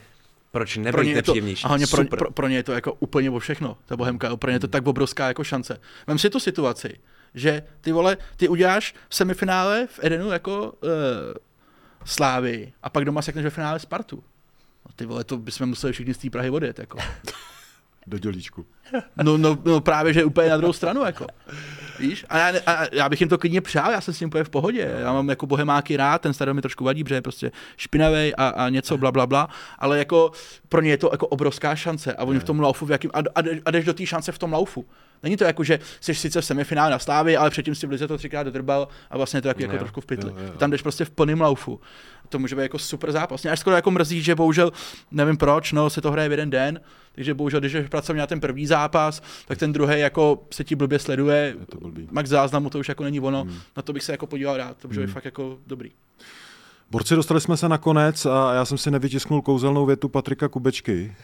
proč 0.51 0.77
nebyt 0.77 0.93
pro 0.93 1.03
nepříjemnější? 1.03 1.63
To, 1.63 1.67
a 1.67 1.69
hlavně 1.69 1.87
pro, 1.87 2.05
pro, 2.05 2.31
pro, 2.31 2.49
ně 2.49 2.57
je 2.57 2.63
to 2.63 2.73
jako 2.73 2.93
úplně 2.93 3.31
o 3.31 3.39
všechno, 3.39 3.77
ta 3.87 3.97
Bohemka, 3.97 4.37
pro 4.37 4.51
ně 4.51 4.57
je 4.57 4.61
to 4.61 4.69
tak 4.69 4.87
obrovská 4.87 5.29
jako 5.29 5.45
šance. 5.45 5.81
Vem 6.07 6.19
si 6.19 6.31
tu 6.31 6.41
situaci, 6.41 6.99
že 7.35 7.63
ty 7.81 7.93
vole, 7.93 8.17
ty 8.37 8.49
uděláš 8.49 8.95
v 9.09 9.15
semifinále 9.15 9.87
v 9.87 10.01
Edenu 10.03 10.31
jako 10.31 10.73
uh, 10.83 10.91
Slávy 12.05 12.73
a 12.83 12.91
pak 12.91 13.05
doma 13.05 13.23
sekneš 13.23 13.45
ve 13.45 13.51
finále 13.51 13.79
Spartu. 13.79 14.17
No 14.87 14.93
ty 14.97 15.07
vole, 15.07 15.25
to 15.25 15.37
bychom 15.37 15.69
museli 15.69 15.93
všichni 15.93 16.15
z 16.15 16.19
té 16.19 16.31
Prahy 16.31 16.51
odjet, 16.51 16.79
jako. 16.79 16.99
Do 18.07 18.19
dělíčku. 18.19 18.67
No, 19.23 19.37
no, 19.37 19.59
no, 19.65 19.81
právě, 19.81 20.13
že 20.13 20.25
úplně 20.25 20.49
na 20.49 20.57
druhou 20.57 20.73
stranu, 20.73 21.05
jako. 21.05 21.27
Víš? 22.03 22.25
A 22.29 22.39
já, 22.39 22.61
a 22.67 22.87
já 22.93 23.09
bych 23.09 23.21
jim 23.21 23.29
to 23.29 23.39
klidně 23.39 23.61
přál, 23.61 23.93
já 23.93 24.01
jsem 24.01 24.15
s 24.15 24.21
ním 24.21 24.31
v 24.43 24.51
pohodě. 24.51 24.95
Já 24.99 25.13
mám 25.13 25.29
jako 25.29 25.47
bohemáky 25.47 25.97
rád, 25.97 26.23
ten 26.23 26.33
stadion 26.33 26.57
mi 26.57 26.63
trošku 26.63 26.85
vadí, 26.85 27.05
protože 27.05 27.15
je 27.15 27.23
prostě 27.23 27.53
špinavý 27.77 28.35
a, 28.35 28.49
a, 28.49 28.69
něco 28.69 28.99
bla, 28.99 29.13
bla, 29.13 29.27
bla, 29.27 29.49
ale 29.79 29.99
jako 29.99 30.33
pro 30.69 30.81
ně 30.81 30.91
je 30.91 30.99
to 30.99 31.09
jako 31.13 31.27
obrovská 31.27 31.77
šance 31.77 32.15
a 32.15 32.25
oni 32.25 32.39
v 32.39 32.45
tom 32.45 32.61
laufu, 32.61 32.87
v 32.87 32.91
jakým, 32.91 33.11
a, 33.15 33.19
a, 33.19 33.43
a 33.65 33.71
jdeš 33.71 33.85
do 33.85 33.95
té 33.95 34.07
šance 34.07 34.33
v 34.33 34.39
tom 34.39 34.53
laufu. 34.53 34.87
Není 35.23 35.37
to 35.37 35.45
jako, 35.45 35.65
že 35.65 35.79
jsi 36.01 36.15
sice 36.15 36.41
v 36.41 36.45
semifinále 36.45 36.91
na 36.91 36.99
stávě, 36.99 37.39
ale 37.39 37.51
předtím 37.51 37.75
si 37.75 37.87
v 37.87 37.91
lize 37.91 38.09
to 38.09 38.19
třikrát 38.19 38.43
dodrbal 38.43 38.89
a 39.11 39.17
vlastně 39.17 39.39
je 39.39 39.43
to 39.43 39.49
jako, 39.49 39.63
jako 39.63 39.79
trošku 39.79 40.01
v 40.01 40.07
pytli. 40.07 40.31
Jo, 40.31 40.37
jo. 40.47 40.53
Tam 40.59 40.71
jdeš 40.71 40.83
prostě 40.83 41.05
v 41.05 41.11
plném 41.11 41.41
laufu. 41.41 41.81
To 42.29 42.39
může 42.39 42.57
být 42.57 42.63
jako 42.63 42.79
super 42.79 43.13
zápas. 43.13 43.43
Mě 43.43 43.51
až 43.51 43.61
skoro 43.61 43.77
jako 43.77 43.91
mrzí, 43.91 44.23
že 44.23 44.35
bohužel, 44.35 44.73
nevím 45.11 45.37
proč, 45.37 45.73
no 45.73 45.91
se 45.91 46.01
to 46.01 46.11
hraje 46.11 46.29
v 46.29 46.33
jeden 46.33 46.51
den, 46.51 46.81
takže 47.15 47.35
bohužel, 47.35 47.61
když 47.61 47.77
pracujeme 47.89 48.21
na 48.21 48.27
ten 48.27 48.41
první 48.41 48.67
zápas, 48.67 49.23
tak 49.49 49.59
ten 49.59 49.73
druhý 49.73 50.01
jako 50.01 50.47
se 50.51 50.65
ti 50.65 50.75
blbě 50.75 50.99
sleduje. 50.99 51.57
Blbý. 51.93 52.09
Max 52.11 52.29
záznamu 52.29 52.71
to 52.71 52.79
už 52.79 52.89
jako 52.89 53.05
není 53.05 53.21
ono. 53.21 53.43
Hmm. 53.43 53.59
Na 53.77 53.83
to 53.83 53.93
bych 53.93 54.03
se 54.03 54.13
jako 54.13 54.27
podíval 54.27 54.57
rád, 54.57 54.77
to 54.77 54.89
by 54.89 54.97
hmm. 54.97 55.07
fakt 55.07 55.25
jako 55.25 55.59
dobrý. 55.67 55.91
Borci, 56.91 57.15
dostali 57.17 57.41
jsme 57.41 57.57
se 57.57 57.69
nakonec 57.69 58.27
a 58.27 58.55
já 58.55 58.65
jsem 58.65 58.79
si 58.79 58.91
nevytisknul 58.91 59.43
kouzelnou 59.43 59.87
větu 59.87 60.09
Patrika 60.09 60.49
Kubečky. 60.49 61.15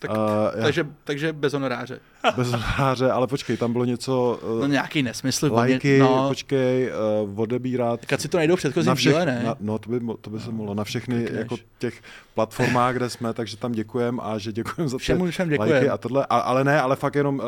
Tak, 0.00 0.10
uh, 0.10 0.62
takže, 0.62 0.86
takže 1.04 1.32
bez 1.32 1.52
honoráře. 1.52 2.00
Bez 2.36 2.52
honoráře, 2.52 3.10
ale 3.10 3.26
počkej, 3.26 3.56
tam 3.56 3.72
bylo 3.72 3.84
něco... 3.84 4.40
Uh, 4.42 4.60
no 4.60 4.66
nějaký 4.66 5.02
nesmysl. 5.02 5.50
Lajky, 5.52 5.98
no. 5.98 6.28
počkej, 6.28 6.90
uh, 7.24 7.40
odebírat. 7.40 8.06
Tak 8.06 8.20
si 8.20 8.28
to 8.28 8.36
najdou 8.36 8.56
v 8.56 8.58
předchozím 8.58 8.94
díle, 8.94 9.26
ne? 9.26 9.42
Na, 9.44 9.56
no, 9.60 9.78
to 9.78 9.90
by, 9.90 10.00
to 10.20 10.30
by 10.30 10.40
se 10.40 10.50
mohlo 10.50 10.74
na 10.74 10.84
všechny 10.84 11.28
jako 11.32 11.56
těch 11.78 12.02
platformách, 12.34 12.94
kde 12.94 13.10
jsme, 13.10 13.34
takže 13.34 13.56
tam 13.56 13.72
děkujem 13.72 14.20
a 14.20 14.38
že 14.38 14.52
děkujem 14.52 14.88
za 14.88 14.98
Všemu, 14.98 15.30
všem 15.30 15.52
lajky 15.58 15.88
a 15.88 15.98
tohle, 15.98 16.26
a, 16.30 16.38
ale 16.38 16.64
ne, 16.64 16.80
ale 16.80 16.96
fakt 16.96 17.14
jenom 17.14 17.38
uh, 17.38 17.44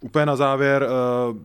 úplně 0.00 0.26
na 0.26 0.36
závěr, 0.36 0.88
uh, 1.30 1.36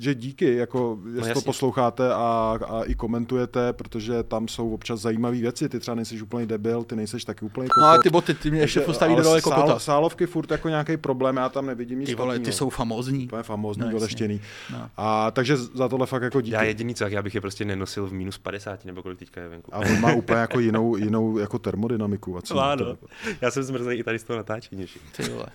že 0.00 0.14
díky, 0.14 0.56
jako 0.56 0.98
jestli 1.14 1.28
no, 1.28 1.34
to 1.34 1.40
posloucháte 1.40 2.14
a, 2.14 2.58
a 2.68 2.82
i 2.82 2.94
komentujete, 2.94 3.72
protože 3.72 4.22
tam 4.22 4.48
jsou 4.48 4.74
občas 4.74 5.00
zajímavé 5.00 5.36
věci, 5.36 5.68
ty 5.68 5.80
třeba 5.80 5.94
nejsi 5.94 6.22
úplně 6.22 6.46
debil, 6.46 6.84
ty 6.84 6.96
nejseš 6.96 7.24
taky 7.24 7.44
úplně 7.44 7.68
kokot. 7.68 7.82
No 7.82 7.88
ale 7.88 7.98
ty 8.02 8.10
boty, 8.10 8.34
ty 8.34 8.50
mě 8.50 8.60
ještě 8.60 8.80
postaví 8.80 9.16
do 9.16 9.34
jako 9.34 9.50
sál, 9.50 9.80
Sálovky 9.80 10.26
furt 10.26 10.50
jako 10.50 10.68
nějaký 10.68 10.96
problém, 10.96 11.36
já 11.36 11.48
tam 11.48 11.66
nevidím 11.66 11.98
nic 11.98 12.08
Ty 12.08 12.14
vole, 12.14 12.38
ty 12.38 12.52
jsou 12.52 12.70
famózní. 12.70 13.24
Úplně 13.24 13.42
famózní, 13.42 13.84
no, 13.84 13.90
doleštěný. 13.90 14.40
No. 14.72 14.90
A 14.96 15.30
takže 15.30 15.56
za 15.56 15.88
tohle 15.88 16.06
fakt 16.06 16.22
jako 16.22 16.40
díky. 16.40 16.54
Já 16.54 16.62
jediný 16.62 16.94
co, 16.94 17.06
já 17.06 17.22
bych 17.22 17.34
je 17.34 17.40
prostě 17.40 17.64
nenosil 17.64 18.06
v 18.06 18.12
minus 18.12 18.38
50 18.38 18.84
nebo 18.84 19.02
kolik 19.02 19.18
teďka 19.18 19.40
je 19.40 19.48
venku. 19.48 19.74
A 19.74 19.78
on 19.78 20.00
má 20.00 20.12
úplně 20.12 20.38
jako 20.38 20.60
jinou, 20.60 20.96
jinou 20.96 21.38
jako 21.38 21.58
termodynamiku. 21.58 22.38
A 22.38 22.42
co 22.42 22.54
no, 22.54 22.96
Já 23.40 23.50
jsem 23.50 23.62
zmrzlý 23.62 23.96
i 23.96 24.04
tady 24.04 24.18
z 24.18 24.24
toho 24.24 24.36
natáčení. 24.36 24.86
Ty 25.16 25.22
vole. 25.22 25.46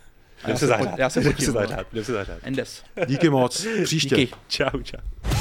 Jdem 0.44 0.58
se 0.58 0.68
zahrát. 0.68 1.00
Já 1.00 1.10
se 1.10 1.22
potím. 1.22 1.56
Jdem 1.94 2.04
se 2.06 2.12
zahrát. 2.14 2.38
Endes. 2.44 2.84
Díky 3.06 3.30
moc. 3.30 3.66
Příště. 3.84 4.16
Díky. 4.16 4.34
Čau, 4.48 4.82
čau. 4.84 5.41